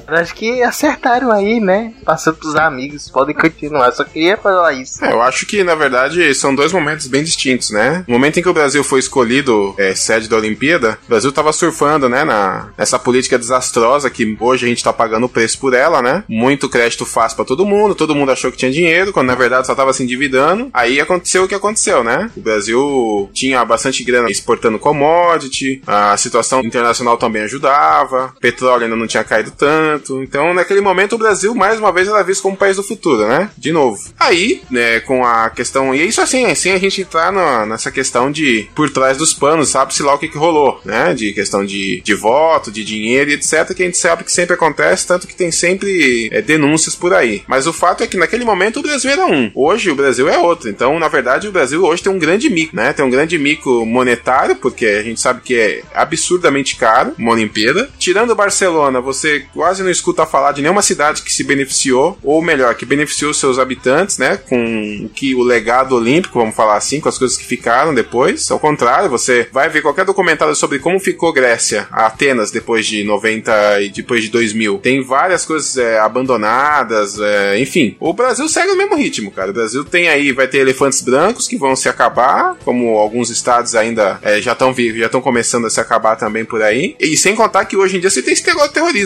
Acho 0.06 0.34
que 0.34 0.62
acertaram 0.62 1.30
aí, 1.30 1.60
né? 1.60 1.92
Passando 2.04 2.36
pros 2.36 2.54
amigos, 2.56 3.08
podem 3.08 3.34
continuar. 3.34 3.92
Só 3.92 4.04
queria 4.04 4.36
falar 4.36 4.72
isso. 4.72 5.04
É, 5.04 5.12
eu 5.12 5.22
acho 5.22 5.46
que, 5.46 5.64
na 5.64 5.74
verdade, 5.74 6.34
são 6.34 6.54
dois 6.54 6.72
momentos 6.72 7.06
bem 7.06 7.22
distintos, 7.22 7.70
né? 7.70 8.04
No 8.06 8.14
momento 8.14 8.38
em 8.38 8.42
que 8.42 8.48
o 8.48 8.54
Brasil 8.54 8.82
foi 8.84 9.00
escolhido 9.00 9.74
é, 9.78 9.94
sede 9.94 10.28
da 10.28 10.36
Olimpíada, 10.36 10.98
o 11.06 11.08
Brasil 11.08 11.32
tava 11.32 11.52
surfando, 11.52 12.08
né, 12.08 12.24
na, 12.24 12.70
nessa 12.76 12.98
política 12.98 13.38
desastrosa 13.38 14.10
que 14.10 14.36
hoje 14.40 14.66
a 14.66 14.68
gente 14.68 14.84
tá 14.84 14.92
pagando 14.92 15.26
o 15.26 15.28
preço 15.28 15.58
por 15.58 15.74
ela, 15.74 16.02
né? 16.02 16.24
Muito 16.28 16.68
crédito 16.68 17.04
fácil 17.04 17.36
pra 17.36 17.44
todo 17.44 17.66
mundo, 17.66 17.94
todo 17.94 18.14
mundo 18.14 18.32
achou 18.32 18.50
que 18.50 18.56
tinha 18.56 18.70
dinheiro, 18.70 19.12
quando 19.12 19.28
na 19.28 19.34
verdade 19.34 19.66
só 19.66 19.74
tava 19.74 19.92
se 19.92 20.02
endividando. 20.02 20.70
Aí 20.72 21.00
aconteceu 21.00 21.44
o 21.44 21.48
que 21.48 21.54
aconteceu, 21.54 22.04
né? 22.04 22.30
O 22.36 22.40
Brasil 22.40 23.30
tinha 23.32 23.64
bastante 23.64 24.04
grana 24.04 24.30
exportando 24.30 24.78
commodity, 24.78 25.82
a 25.86 26.16
situação 26.16 26.60
internacional 26.60 27.16
também 27.16 27.42
ajudava, 27.42 28.32
petróleo 28.40 28.84
ainda 28.84 28.96
não 28.96 29.06
tinha 29.06 29.24
caído 29.24 29.39
caído 29.40 29.50
tanto. 29.50 30.22
Então, 30.22 30.54
naquele 30.54 30.80
momento, 30.80 31.14
o 31.14 31.18
Brasil, 31.18 31.54
mais 31.54 31.78
uma 31.78 31.92
vez, 31.92 32.08
era 32.08 32.22
visto 32.22 32.42
como 32.42 32.56
país 32.56 32.76
do 32.76 32.82
futuro, 32.82 33.26
né? 33.26 33.50
De 33.56 33.72
novo. 33.72 34.00
Aí, 34.18 34.62
né, 34.70 35.00
com 35.00 35.24
a 35.24 35.50
questão. 35.50 35.94
E 35.94 36.06
isso 36.06 36.20
assim, 36.20 36.46
assim 36.46 36.70
a 36.70 36.78
gente 36.78 37.00
entrar 37.00 37.32
no, 37.32 37.66
nessa 37.66 37.90
questão 37.90 38.30
de 38.30 38.68
por 38.74 38.90
trás 38.90 39.16
dos 39.16 39.32
panos, 39.32 39.70
sabe-se 39.70 40.02
lá 40.02 40.14
o 40.14 40.18
que, 40.18 40.28
que 40.28 40.38
rolou, 40.38 40.80
né? 40.84 41.14
De 41.14 41.32
questão 41.32 41.64
de, 41.64 42.00
de 42.02 42.14
voto, 42.14 42.70
de 42.70 42.84
dinheiro 42.84 43.30
e 43.30 43.34
etc. 43.34 43.74
Que 43.74 43.82
a 43.82 43.86
gente 43.86 43.98
sabe 43.98 44.24
que 44.24 44.32
sempre 44.32 44.54
acontece, 44.54 45.06
tanto 45.06 45.26
que 45.26 45.34
tem 45.34 45.50
sempre 45.50 46.28
é, 46.32 46.42
denúncias 46.42 46.94
por 46.94 47.14
aí. 47.14 47.42
Mas 47.46 47.66
o 47.66 47.72
fato 47.72 48.02
é 48.02 48.06
que 48.06 48.16
naquele 48.16 48.44
momento 48.44 48.80
o 48.80 48.82
Brasil 48.82 49.10
era 49.10 49.26
um. 49.26 49.50
Hoje 49.54 49.90
o 49.90 49.94
Brasil 49.94 50.28
é 50.28 50.38
outro. 50.38 50.68
Então, 50.68 50.98
na 50.98 51.08
verdade, 51.08 51.48
o 51.48 51.52
Brasil 51.52 51.82
hoje 51.84 52.02
tem 52.02 52.12
um 52.12 52.18
grande 52.18 52.50
mico, 52.50 52.76
né? 52.76 52.92
Tem 52.92 53.04
um 53.04 53.10
grande 53.10 53.38
mico 53.38 53.84
monetário, 53.86 54.56
porque 54.56 54.86
a 54.86 55.02
gente 55.02 55.20
sabe 55.20 55.40
que 55.42 55.54
é 55.54 55.82
absurdamente 55.94 56.76
caro 56.76 57.14
uma 57.18 57.32
Olimpíada. 57.32 57.88
Tirando 57.98 58.34
Barcelona, 58.34 59.00
você 59.00 59.29
quase 59.54 59.82
não 59.82 59.90
escuta 59.90 60.26
falar 60.26 60.52
de 60.52 60.62
nenhuma 60.62 60.82
cidade 60.82 61.22
que 61.22 61.32
se 61.32 61.44
beneficiou, 61.44 62.18
ou 62.22 62.42
melhor, 62.42 62.74
que 62.74 62.84
beneficiou 62.84 63.32
seus 63.32 63.58
habitantes, 63.58 64.18
né? 64.18 64.36
Com 64.48 65.08
que 65.14 65.34
o 65.34 65.42
legado 65.42 65.94
olímpico, 65.94 66.38
vamos 66.38 66.54
falar 66.54 66.76
assim, 66.76 67.00
com 67.00 67.08
as 67.08 67.18
coisas 67.18 67.36
que 67.36 67.44
ficaram 67.44 67.94
depois. 67.94 68.50
Ao 68.50 68.58
contrário, 68.58 69.08
você 69.08 69.48
vai 69.52 69.68
ver 69.68 69.82
qualquer 69.82 70.04
documentário 70.04 70.54
sobre 70.54 70.78
como 70.78 70.98
ficou 70.98 71.32
Grécia, 71.32 71.86
Atenas, 71.90 72.50
depois 72.50 72.86
de 72.86 73.04
90 73.04 73.82
e 73.82 73.90
depois 73.90 74.22
de 74.22 74.30
2000. 74.30 74.78
Tem 74.78 75.02
várias 75.02 75.44
coisas 75.44 75.76
é, 75.76 75.98
abandonadas, 75.98 77.18
é, 77.20 77.58
enfim. 77.60 77.96
O 78.00 78.12
Brasil 78.12 78.48
segue 78.48 78.72
o 78.72 78.76
mesmo 78.76 78.96
ritmo, 78.96 79.30
cara. 79.30 79.50
O 79.50 79.54
Brasil 79.54 79.84
tem 79.84 80.08
aí, 80.08 80.32
vai 80.32 80.48
ter 80.48 80.58
elefantes 80.58 81.00
brancos 81.00 81.46
que 81.46 81.56
vão 81.56 81.76
se 81.76 81.88
acabar, 81.88 82.56
como 82.64 82.96
alguns 82.98 83.30
estados 83.30 83.74
ainda 83.74 84.18
é, 84.22 84.40
já 84.40 84.52
estão 84.52 84.74
já 84.74 85.06
estão 85.06 85.20
começando 85.20 85.66
a 85.66 85.70
se 85.70 85.80
acabar 85.80 86.16
também 86.16 86.44
por 86.44 86.62
aí. 86.62 86.96
E 86.98 87.16
sem 87.16 87.34
contar 87.34 87.64
que 87.64 87.76
hoje 87.76 87.96
em 87.96 88.00
dia 88.00 88.10
você 88.10 88.22
tem 88.22 88.34
de 88.34 88.42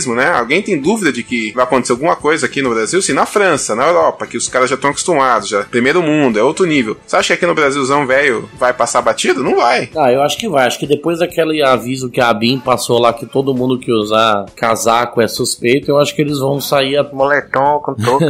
terrorismo, 0.05 0.15
né? 0.15 0.31
Alguém 0.31 0.63
tem 0.63 0.79
dúvida 0.79 1.13
de 1.13 1.23
que 1.23 1.53
vai 1.53 1.65
acontecer 1.65 1.93
alguma 1.93 2.15
coisa 2.15 2.47
aqui 2.47 2.61
no 2.61 2.71
Brasil? 2.71 3.01
Sim, 3.01 3.15
na 3.15 3.27
França, 3.27 3.75
na 3.75 3.87
Europa, 3.87 4.27
que 4.27 4.37
os 4.37 4.49
caras 4.49 4.69
já 4.69 4.77
estão 4.77 4.91
acostumados, 4.91 5.49
já. 5.49 5.65
Primeiro 5.65 6.03
mundo, 6.03 6.39
é 6.39 6.43
outro 6.43 6.67
nível. 6.67 6.97
Você 7.07 7.17
acha 7.17 7.29
que 7.29 7.33
aqui 7.35 7.47
no 7.47 7.55
Brasilzão, 7.55 8.07
velho, 8.07 8.49
vai 8.59 8.73
passar 8.73 9.01
batido? 9.03 9.43
Não 9.43 9.57
vai. 9.57 9.89
Ah, 9.97 10.13
eu 10.13 10.23
acho 10.23 10.37
que 10.37 10.49
vai. 10.49 10.67
Acho 10.67 10.79
que 10.79 10.87
depois 10.87 11.19
daquele 11.19 11.63
aviso 11.63 12.11
que 12.11 12.21
a 12.21 12.33
BIM 12.33 12.59
passou 12.59 13.01
lá 13.01 13.13
que 13.13 13.27
todo 13.27 13.55
mundo 13.55 13.79
que 13.79 13.93
usar 13.93 14.47
casaco 14.55 15.21
é 15.21 15.29
suspeito, 15.29 15.91
eu 15.91 15.99
acho 15.99 16.15
que 16.15 16.23
eles 16.23 16.39
vão 16.39 16.61
sair 16.61 16.99
a... 16.99 17.05
Moletom 17.15 17.81
com 17.81 17.95
toco. 17.95 18.25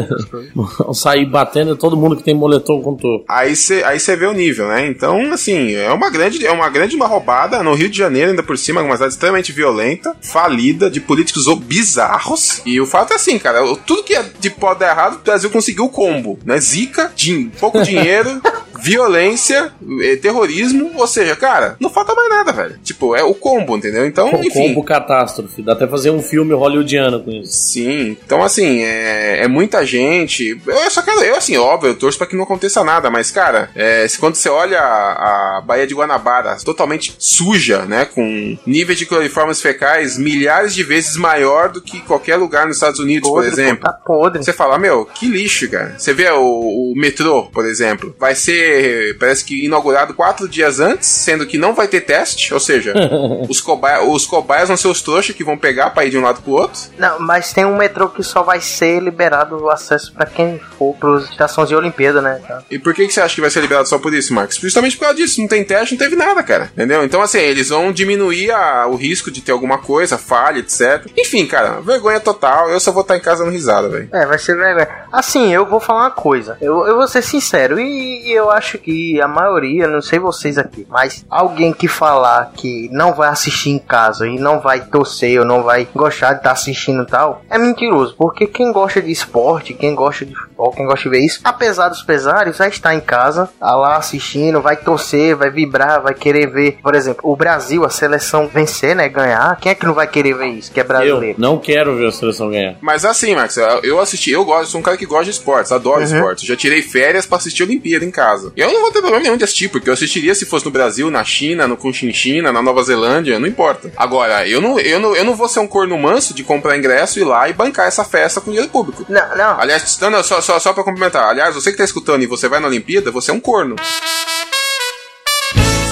vão 0.84 0.94
sair 0.94 1.24
batendo 1.24 1.76
todo 1.76 1.96
mundo 1.96 2.16
que 2.16 2.22
tem 2.22 2.34
moletom 2.34 2.82
com 2.82 2.94
toco. 2.94 3.24
Aí 3.28 3.56
você 3.56 3.82
aí 3.82 3.98
vê 4.16 4.26
o 4.26 4.32
nível, 4.32 4.68
né? 4.68 4.86
Então, 4.86 5.32
assim, 5.32 5.74
é 5.74 5.90
uma 5.90 6.10
grande, 6.10 6.44
é 6.44 6.52
uma 6.52 6.68
grande 6.68 6.94
uma 6.94 7.06
roubada 7.06 7.62
no 7.62 7.74
Rio 7.74 7.88
de 7.88 7.96
Janeiro, 7.96 8.30
ainda 8.30 8.42
por 8.42 8.58
cima, 8.58 8.82
uma 8.82 8.94
cidade 8.94 9.14
extremamente 9.14 9.52
violenta, 9.52 10.14
falida, 10.20 10.90
de 10.90 11.00
políticos 11.00 11.46
bizarros. 11.64 12.60
E 12.64 12.80
o 12.80 12.86
fato 12.86 13.12
é 13.12 13.16
assim, 13.16 13.38
cara, 13.38 13.60
tudo 13.86 14.04
que 14.04 14.14
é 14.14 14.22
de 14.38 14.50
pode 14.50 14.80
dar 14.80 14.90
errado, 14.90 15.16
o 15.16 15.18
Brasil 15.18 15.50
conseguiu 15.50 15.84
o 15.84 15.90
combo, 15.90 16.38
né? 16.44 16.58
Zica, 16.58 17.12
din, 17.14 17.50
pouco 17.60 17.82
dinheiro, 17.84 18.40
violência, 18.84 19.72
eh, 20.02 20.16
terrorismo, 20.16 20.92
ou 20.94 21.06
seja, 21.06 21.34
cara, 21.34 21.74
não 21.80 21.88
falta 21.88 22.14
mais 22.14 22.28
nada, 22.28 22.52
velho. 22.52 22.78
Tipo, 22.84 23.16
é 23.16 23.22
o 23.22 23.34
combo, 23.34 23.78
entendeu? 23.78 24.04
Então, 24.04 24.34
o 24.34 24.44
enfim. 24.44 24.68
Combo 24.68 24.84
catástrofe. 24.84 25.62
Dá 25.62 25.72
até 25.72 25.88
fazer 25.88 26.10
um 26.10 26.22
filme 26.22 26.52
hollywoodiano 26.52 27.22
com 27.22 27.30
isso. 27.30 27.52
Sim. 27.52 28.14
Então, 28.24 28.42
assim, 28.42 28.82
é, 28.82 29.44
é 29.44 29.48
muita 29.48 29.86
gente. 29.86 30.60
Eu 30.66 30.90
só 30.90 31.00
quero, 31.00 31.22
eu, 31.22 31.34
assim, 31.34 31.56
óbvio, 31.56 31.90
eu 31.90 31.98
torço 31.98 32.18
pra 32.18 32.26
que 32.26 32.36
não 32.36 32.44
aconteça 32.44 32.84
nada, 32.84 33.10
mas, 33.10 33.30
cara, 33.30 33.70
é, 33.74 34.06
quando 34.20 34.34
você 34.34 34.50
olha 34.50 34.78
a, 34.80 35.58
a 35.58 35.60
Baía 35.62 35.86
de 35.86 35.94
Guanabara 35.94 36.56
totalmente 36.62 37.14
suja, 37.18 37.86
né, 37.86 38.04
com 38.04 38.58
níveis 38.66 38.98
de 38.98 39.06
cloriformes 39.06 39.62
fecais 39.62 40.18
milhares 40.18 40.74
de 40.74 40.82
vezes 40.82 41.16
maior 41.16 41.70
do 41.70 41.80
que 41.80 42.00
qualquer 42.00 42.36
lugar 42.36 42.66
nos 42.66 42.76
Estados 42.76 43.00
Unidos, 43.00 43.30
Podre, 43.30 43.50
por 43.50 43.52
exemplo. 43.52 43.84
Tá 43.84 43.92
podre. 43.92 44.44
Você 44.44 44.52
fala, 44.52 44.78
meu, 44.78 45.06
que 45.06 45.26
lixo, 45.26 45.70
cara. 45.70 45.94
Você 45.98 46.12
vê 46.12 46.28
o, 46.30 46.42
o 46.42 46.92
metrô, 46.96 47.44
por 47.44 47.64
exemplo, 47.64 48.14
vai 48.18 48.34
ser, 48.34 48.73
parece 49.18 49.44
que 49.44 49.64
inaugurado 49.64 50.14
quatro 50.14 50.48
dias 50.48 50.80
antes, 50.80 51.08
sendo 51.08 51.46
que 51.46 51.58
não 51.58 51.74
vai 51.74 51.88
ter 51.88 52.02
teste, 52.02 52.52
ou 52.52 52.60
seja, 52.60 52.94
os, 53.48 53.60
cobai 53.60 54.04
os 54.06 54.26
cobaias 54.26 54.68
vão 54.68 54.76
ser 54.76 54.88
os 54.88 55.02
trouxas 55.02 55.34
que 55.34 55.44
vão 55.44 55.56
pegar 55.56 55.90
pra 55.90 56.04
ir 56.04 56.10
de 56.10 56.18
um 56.18 56.22
lado 56.22 56.42
pro 56.42 56.52
outro. 56.52 56.80
Não, 56.98 57.20
mas 57.20 57.52
tem 57.52 57.64
um 57.64 57.76
metrô 57.76 58.08
que 58.08 58.22
só 58.22 58.42
vai 58.42 58.60
ser 58.60 59.00
liberado 59.00 59.56
o 59.56 59.70
acesso 59.70 60.12
pra 60.12 60.26
quem 60.26 60.60
for 60.78 60.94
pros 60.94 61.30
estações 61.30 61.68
de 61.68 61.76
Olimpíada, 61.76 62.20
né? 62.20 62.40
E 62.70 62.78
por 62.78 62.94
que, 62.94 63.06
que 63.06 63.12
você 63.12 63.20
acha 63.20 63.34
que 63.34 63.40
vai 63.40 63.50
ser 63.50 63.60
liberado 63.60 63.88
só 63.88 63.98
por 63.98 64.12
isso, 64.14 64.32
Marcos? 64.32 64.56
Justamente 64.56 64.96
por 64.96 65.04
causa 65.04 65.16
disso. 65.16 65.40
Não 65.40 65.48
tem 65.48 65.64
teste, 65.64 65.94
não 65.94 65.98
teve 65.98 66.16
nada, 66.16 66.42
cara. 66.42 66.70
Entendeu? 66.72 67.04
Então, 67.04 67.22
assim, 67.22 67.38
eles 67.38 67.68
vão 67.68 67.92
diminuir 67.92 68.50
a, 68.50 68.86
o 68.86 68.96
risco 68.96 69.30
de 69.30 69.40
ter 69.40 69.52
alguma 69.52 69.78
coisa, 69.78 70.18
falha, 70.18 70.58
etc. 70.58 71.06
Enfim, 71.16 71.46
cara, 71.46 71.80
vergonha 71.80 72.20
total. 72.20 72.70
Eu 72.70 72.80
só 72.80 72.92
vou 72.92 73.02
estar 73.02 73.16
em 73.16 73.20
casa 73.20 73.44
no 73.44 73.50
risada, 73.50 73.88
velho. 73.88 74.08
É, 74.12 74.26
vai 74.26 74.38
ser 74.38 74.56
vergonha. 74.56 74.88
Assim, 75.12 75.52
eu 75.52 75.66
vou 75.66 75.80
falar 75.80 76.02
uma 76.02 76.10
coisa. 76.10 76.56
Eu, 76.60 76.86
eu 76.86 76.96
vou 76.96 77.08
ser 77.08 77.22
sincero. 77.22 77.78
E, 77.78 78.28
e 78.28 78.32
eu 78.32 78.50
acho 78.54 78.78
que 78.78 79.20
a 79.20 79.28
maioria, 79.28 79.86
não 79.86 80.00
sei 80.00 80.18
vocês 80.18 80.56
aqui, 80.56 80.86
mas 80.88 81.24
alguém 81.28 81.72
que 81.72 81.88
falar 81.88 82.52
que 82.54 82.88
não 82.92 83.12
vai 83.12 83.28
assistir 83.28 83.70
em 83.70 83.78
casa 83.78 84.26
e 84.26 84.38
não 84.38 84.60
vai 84.60 84.80
torcer 84.80 85.38
ou 85.40 85.44
não 85.44 85.62
vai 85.62 85.86
gostar 85.94 86.32
de 86.32 86.38
estar 86.38 86.52
assistindo 86.52 87.02
e 87.02 87.06
tal, 87.06 87.42
é 87.50 87.58
mentiroso. 87.58 88.14
Porque 88.16 88.46
quem 88.46 88.72
gosta 88.72 89.02
de 89.02 89.10
esporte, 89.10 89.74
quem 89.74 89.94
gosta 89.94 90.24
de 90.24 90.34
futebol, 90.34 90.70
quem 90.72 90.86
gosta 90.86 91.02
de 91.02 91.08
ver 91.08 91.24
isso, 91.24 91.40
apesar 91.44 91.88
dos 91.88 92.02
pesares, 92.02 92.58
vai 92.58 92.68
estar 92.68 92.94
em 92.94 93.00
casa, 93.00 93.48
tá 93.58 93.74
lá 93.74 93.96
assistindo, 93.96 94.60
vai 94.60 94.76
torcer, 94.76 95.36
vai 95.36 95.50
vibrar, 95.50 96.02
vai 96.02 96.14
querer 96.14 96.46
ver, 96.46 96.78
por 96.82 96.94
exemplo, 96.94 97.20
o 97.24 97.36
Brasil, 97.36 97.84
a 97.84 97.90
seleção 97.90 98.46
vencer, 98.46 98.94
né? 98.94 99.08
Ganhar. 99.08 99.56
Quem 99.60 99.72
é 99.72 99.74
que 99.74 99.86
não 99.86 99.94
vai 99.94 100.06
querer 100.06 100.34
ver 100.34 100.46
isso? 100.46 100.72
Que 100.72 100.80
é 100.80 100.84
brasileiro. 100.84 101.38
Eu 101.38 101.42
não 101.42 101.58
quero 101.58 101.96
ver 101.96 102.08
a 102.08 102.12
seleção 102.12 102.50
ganhar. 102.50 102.76
Mas 102.80 103.04
assim, 103.04 103.34
Max, 103.34 103.56
eu 103.82 104.00
assisti, 104.00 104.30
eu 104.30 104.44
gosto, 104.44 104.70
sou 104.70 104.80
um 104.80 104.84
cara 104.84 104.96
que 104.96 105.06
gosta 105.06 105.24
de 105.24 105.30
esportes, 105.30 105.72
adoro 105.72 106.00
uhum. 106.00 106.04
esportes. 106.04 106.44
Já 106.44 106.56
tirei 106.56 106.82
férias 106.82 107.26
pra 107.26 107.38
assistir 107.38 107.62
a 107.62 107.66
Olimpíada 107.66 108.04
em 108.04 108.10
casa. 108.10 108.43
Eu 108.56 108.72
não 108.72 108.80
vou 108.80 108.92
ter 108.92 109.00
problema 109.00 109.22
nenhum 109.22 109.36
de 109.36 109.44
assistir, 109.44 109.68
porque 109.68 109.88
eu 109.88 109.94
assistiria 109.94 110.34
se 110.34 110.46
fosse 110.46 110.64
no 110.64 110.70
Brasil, 110.70 111.10
na 111.10 111.24
China, 111.24 111.66
no 111.66 111.76
Conchinchina, 111.76 112.52
na 112.52 112.62
Nova 112.62 112.82
Zelândia, 112.82 113.38
não 113.38 113.46
importa. 113.46 113.92
Agora, 113.96 114.46
eu 114.48 114.60
não, 114.60 114.78
eu 114.78 115.00
não, 115.00 115.14
eu 115.14 115.24
não 115.24 115.34
vou 115.34 115.48
ser 115.48 115.60
um 115.60 115.66
corno 115.66 115.96
manso 115.98 116.34
de 116.34 116.42
comprar 116.42 116.76
ingresso, 116.76 117.18
ir 117.18 117.24
lá 117.24 117.48
e 117.48 117.52
bancar 117.52 117.86
essa 117.86 118.04
festa 118.04 118.40
com 118.40 118.50
dinheiro 118.50 118.70
público. 118.70 119.04
Não, 119.08 119.36
não. 119.36 119.60
Aliás, 119.60 119.98
não, 120.00 120.10
não, 120.10 120.22
só, 120.22 120.40
só, 120.40 120.58
só 120.58 120.72
pra 120.72 120.84
complementar. 120.84 121.28
Aliás, 121.28 121.54
você 121.54 121.70
que 121.70 121.78
tá 121.78 121.84
escutando 121.84 122.22
e 122.22 122.26
você 122.26 122.48
vai 122.48 122.60
na 122.60 122.68
Olimpíada, 122.68 123.10
você 123.10 123.30
é 123.30 123.34
um 123.34 123.40
corno. 123.40 123.76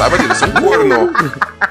Saiba 0.02 0.18
disso, 0.18 0.44
um 0.46 0.60
corno. 0.60 1.12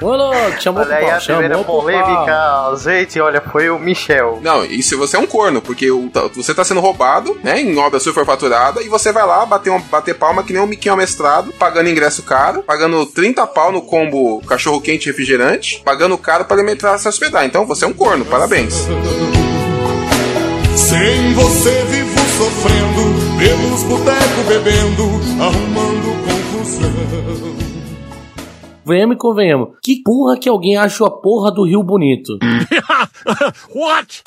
Ô, 0.00 0.16
louco, 0.16 0.62
chamou 0.62 0.82
Olha 0.82 0.96
aí 0.96 1.04
pau, 1.04 1.16
a 1.16 1.20
primeira 1.20 1.54
chamou 1.54 1.82
polêmica, 1.82 2.74
gente, 2.82 3.20
olha, 3.20 3.42
foi 3.42 3.68
o 3.68 3.78
Michel. 3.78 4.40
Não, 4.42 4.64
isso 4.64 4.96
você 4.96 5.18
é 5.18 5.20
um 5.20 5.26
corno, 5.26 5.60
porque 5.60 5.90
o, 5.90 6.10
você 6.34 6.54
tá 6.54 6.64
sendo 6.64 6.80
roubado, 6.80 7.38
né, 7.44 7.60
em 7.60 7.76
obra 7.76 8.00
superfaturada, 8.00 8.80
e 8.80 8.88
você 8.88 9.12
vai 9.12 9.26
lá 9.26 9.44
bater, 9.44 9.68
uma, 9.68 9.80
bater 9.80 10.14
palma 10.14 10.42
que 10.42 10.54
nem 10.54 10.62
um 10.62 10.66
miquinho 10.66 10.94
amestrado, 10.94 11.52
pagando 11.58 11.90
ingresso 11.90 12.22
caro, 12.22 12.62
pagando 12.62 13.04
30 13.04 13.46
pau 13.48 13.70
no 13.70 13.82
combo 13.82 14.40
cachorro 14.46 14.80
quente 14.80 15.04
e 15.04 15.08
refrigerante, 15.10 15.82
pagando 15.84 16.16
caro 16.16 16.46
para 16.46 16.56
alimentar 16.56 16.96
se 16.96 17.06
hospedar. 17.06 17.44
Então 17.44 17.66
você 17.66 17.84
é 17.84 17.88
um 17.88 17.92
corno, 17.92 18.24
parabéns. 18.24 18.88
Sem 20.74 21.34
você 21.34 21.84
vivo 21.90 22.18
sofrendo, 22.38 23.38
pelos 23.38 23.82
botecos 23.82 24.46
bebendo, 24.48 25.20
arrumando 25.38 26.16
confusão. 26.24 27.52
Venhamos 28.84 29.16
e 29.16 29.18
convenhamos. 29.18 29.68
Que 29.82 30.02
porra 30.02 30.38
que 30.38 30.48
alguém 30.48 30.76
achou 30.76 31.06
a 31.06 31.10
porra 31.10 31.52
do 31.52 31.64
Rio 31.64 31.82
Bonito? 31.82 32.38
What? 33.74 34.22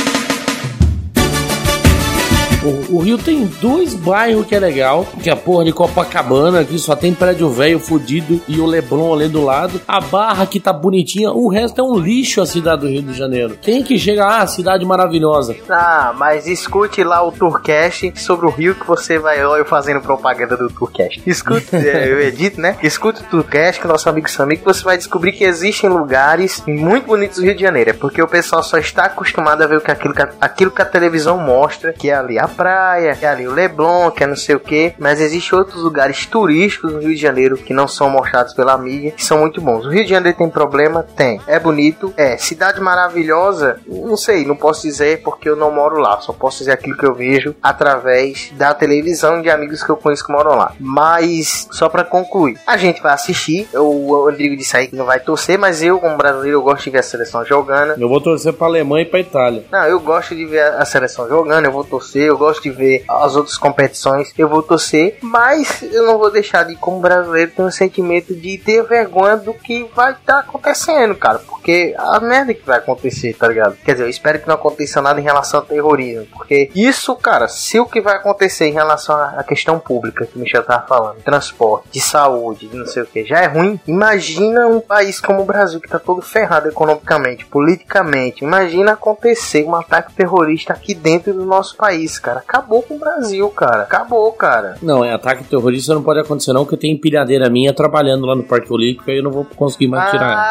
O, 2.66 2.96
o, 2.96 3.00
Rio 3.00 3.18
tem 3.20 3.46
dois 3.62 3.94
bairros 3.94 4.48
que 4.48 4.56
é 4.56 4.60
legal, 4.60 5.06
que 5.22 5.30
é 5.30 5.34
a 5.34 5.36
porra 5.36 5.66
de 5.66 5.72
Copacabana, 5.72 6.66
que 6.66 6.80
só 6.80 6.96
tem 6.96 7.14
prédio 7.14 7.48
velho 7.48 7.80
fudido 7.80 8.42
e 8.48 8.60
o 8.60 8.66
Leblon 8.66 9.14
ali 9.14 9.28
do 9.28 9.44
lado. 9.44 9.80
A 9.88 10.02
Barra 10.02 10.48
que 10.48 10.60
tá 10.60 10.74
bonitinha, 10.74 11.32
o 11.32 11.48
resto 11.48 11.80
é 11.80 11.84
um 11.84 11.96
lixo 12.00 12.42
a 12.42 12.46
cidade 12.48 12.82
do 12.82 12.88
Rio 12.88 13.04
de 13.04 13.14
Janeiro. 13.14 13.56
Quem 13.62 13.84
que 13.84 14.00
chega, 14.00 14.26
ah, 14.26 14.48
cidade 14.48 14.84
maravilhosa. 14.84 15.56
Ah, 15.70 16.12
mas 16.18 16.48
escute 16.48 17.04
lá 17.04 17.22
o 17.24 17.32
Tourcast 17.32 18.14
sobre 18.20 18.48
o 18.48 18.50
Rio 18.50 18.74
que 18.74 18.88
você 18.88 19.20
vai 19.20 19.40
eu 19.40 19.64
fazendo 19.66 20.02
propaganda 20.02 20.58
do 20.58 20.68
Tourcast. 20.68 21.22
Escute, 21.26 21.68
é, 21.76 22.12
eu 22.12 22.20
edito, 22.20 22.60
né? 22.60 22.78
Escute 22.82 23.22
o 23.22 23.26
Tourcast 23.26 23.80
com 23.80 23.88
nosso 23.88 24.10
amigo 24.10 24.28
Samir 24.28 24.58
que 24.58 24.66
você 24.66 24.84
vai 24.84 24.98
descobrir 24.98 25.34
que 25.34 25.44
existem 25.44 25.88
lugares 25.88 26.64
muito 26.66 27.06
bonitos 27.06 27.38
do 27.38 27.44
Rio 27.44 27.56
de 27.56 27.62
Janeiro. 27.62 27.92
É 27.92 27.94
porque 27.94 28.22
o 28.22 28.28
pessoal 28.28 28.64
só 28.64 28.80
está 28.80 29.06
acostumado 29.06 29.62
a 29.62 29.68
ver 29.68 29.78
o 29.78 29.82
que 29.82 29.92
aquilo, 29.92 30.16
aquilo 30.42 30.72
que 30.72 30.82
a 30.82 30.86
televisão 30.86 31.38
mostra, 31.38 31.94
que 31.94 32.10
é 32.10 32.16
ali 32.16 32.40
a 32.40 32.55
praia, 32.56 33.16
que 33.16 33.26
é 33.26 33.30
ali 33.30 33.48
o 33.48 33.54
Leblon, 33.54 34.12
que 34.12 34.24
é 34.24 34.28
não 34.28 34.36
sei 34.36 34.56
o 34.56 34.60
que, 34.60 34.94
mas 34.98 35.20
existem 35.20 35.58
outros 35.58 35.82
lugares 35.82 36.26
turísticos 36.26 36.94
no 36.94 37.00
Rio 37.00 37.16
de 37.16 37.22
Janeiro 37.22 37.58
que 37.58 37.74
não 37.74 37.88
são 37.88 38.10
mostrados 38.10 38.54
pela 38.54 38.78
mídia, 38.78 39.12
que 39.12 39.24
são 39.24 39.40
muito 39.40 39.62
bons. 39.62 39.86
O 39.86 39.90
Rio 39.90 40.04
de 40.04 40.10
Janeiro 40.10 40.38
tem 40.38 40.50
problema? 40.50 41.06
Tem. 41.16 41.42
É 41.48 41.60
bonito? 41.60 42.14
É. 42.18 42.38
Cidade 42.38 42.80
maravilhosa? 42.80 43.80
Não 43.88 44.18
sei, 44.18 44.46
não 44.46 44.56
posso 44.56 44.84
dizer 44.84 45.22
porque 45.22 45.50
eu 45.50 45.56
não 45.56 45.72
moro 45.72 45.98
lá, 45.98 46.20
só 46.22 46.34
posso 46.34 46.60
dizer 46.60 46.72
aquilo 46.72 46.98
que 46.98 47.06
eu 47.06 47.14
vejo 47.14 47.56
através 47.62 48.52
da 48.54 48.74
televisão 48.74 49.42
de 49.42 49.50
amigos 49.50 49.84
que 49.84 49.90
eu 49.90 49.98
conheço 49.98 50.26
que 50.26 50.32
moram 50.32 50.56
lá. 50.56 50.74
Mas, 50.80 51.68
só 51.72 51.90
para 51.90 52.04
concluir, 52.04 52.58
a 52.66 52.78
gente 52.78 53.02
vai 53.02 53.14
assistir, 53.14 53.68
o 53.74 54.16
Rodrigo 54.24 54.56
disse 54.56 54.78
aí 54.78 54.88
que 54.88 54.96
não 54.96 55.06
vai 55.06 55.20
torcer, 55.20 55.58
mas 55.58 55.82
eu, 55.82 56.00
como 56.00 56.18
brasileiro, 56.18 56.58
eu 56.58 56.62
gosto 56.62 56.86
de 56.86 56.92
ver 56.92 57.00
a 57.00 57.04
seleção 57.04 57.44
jogando. 57.46 58.00
Eu 58.00 58.10
vou 58.10 58.22
torcer 58.22 58.54
pra 58.54 58.68
Alemanha 58.68 59.06
e 59.06 59.10
pra 59.10 59.20
Itália. 59.20 59.66
Não, 59.72 59.84
eu 59.86 60.00
gosto 60.00 60.36
de 60.36 60.46
ver 60.46 60.62
a 60.62 60.86
seleção 60.86 61.28
jogando, 61.28 61.66
eu 61.66 61.72
vou 61.72 61.84
torcer, 61.84 62.24
eu 62.24 62.38
gosto 62.46 62.64
de 62.64 62.70
ver 62.70 63.04
as 63.08 63.36
outras 63.36 63.58
competições, 63.58 64.34
eu 64.38 64.48
vou 64.48 64.62
torcer, 64.62 65.18
mas 65.22 65.82
eu 65.82 66.06
não 66.06 66.18
vou 66.18 66.32
deixar 66.32 66.64
de, 66.64 66.76
como 66.76 67.00
brasileiro, 67.00 67.52
ter 67.52 67.62
um 67.62 67.72
sentimento 67.72 68.36
de 68.36 68.58
ter 68.58 68.84
vergonha 68.84 69.38
do 69.38 69.54
que 69.54 69.90
vai 69.96 70.12
estar 70.12 70.34
tá 70.34 70.40
acontecendo, 70.40 71.16
cara, 71.16 71.40
porque 71.40 71.96
a 71.98 72.20
merda 72.20 72.54
que 72.54 72.66
vai 72.66 72.78
acontecer, 72.78 73.34
tá 73.34 73.48
ligado? 73.48 73.76
Quer 73.84 73.94
dizer, 73.94 74.04
eu 74.04 74.10
espero 74.10 74.40
que 74.40 74.48
não 74.48 74.56
aconteça 74.56 75.02
nada 75.02 75.20
em 75.20 75.24
relação 75.24 75.60
ao 75.60 75.66
terrorismo, 75.66 76.28
porque 76.34 76.70
isso, 76.76 77.16
cara, 77.16 77.48
se 77.48 77.80
o 77.80 77.86
que 77.86 78.02
vai 78.02 78.16
acontecer 78.16 78.68
em 78.68 78.74
relação 78.74 79.16
à 79.16 79.44
questão 79.44 79.80
pública 79.80 80.26
que 80.26 80.38
o 80.38 80.40
Michel 80.40 80.64
tava 80.64 80.86
falando, 80.86 81.24
transporte, 81.24 81.90
de 81.92 82.00
saúde, 82.00 82.68
de 82.68 82.78
não 82.78 82.86
sei 82.86 83.04
o 83.04 83.08
que, 83.08 83.26
já 83.26 83.40
é 83.40 83.48
ruim, 83.48 83.80
imagina 83.88 84.68
um 84.68 84.80
país 84.80 85.20
como 85.20 85.42
o 85.42 85.46
Brasil 85.46 85.80
que 85.80 85.90
tá 85.90 85.98
todo 85.98 86.22
ferrado 86.22 86.68
economicamente, 86.68 87.46
politicamente, 87.46 88.44
imagina 88.44 88.94
acontecer 88.94 89.64
um 89.66 89.76
ataque 89.76 90.14
terrorista 90.14 90.74
aqui 90.74 90.94
dentro 90.94 91.34
do 91.34 91.46
nosso 91.46 91.76
país, 91.76 92.20
cara. 92.20 92.35
Acabou 92.40 92.82
com 92.82 92.96
o 92.96 93.00
Brasil, 93.00 93.50
cara. 93.50 93.84
Acabou, 93.84 94.32
cara. 94.34 94.76
Não, 94.82 95.04
é 95.04 95.14
ataque 95.14 95.44
terrorista 95.44 95.94
não 95.94 96.04
pode 96.04 96.20
acontecer 96.20 96.54
não, 96.54 96.64
porque 96.66 96.78
tem 96.78 96.92
empilhadeira 96.92 97.50
minha 97.50 97.74
trabalhando 97.74 98.26
lá 98.26 98.36
no 98.36 98.44
Parque 98.44 98.72
Olímpico 98.72 99.10
e 99.10 99.18
eu 99.18 99.24
não 99.24 99.32
vou 99.32 99.46
conseguir 99.56 99.88
mais 99.88 100.10
tirar 100.12 100.32
ela. 100.32 100.42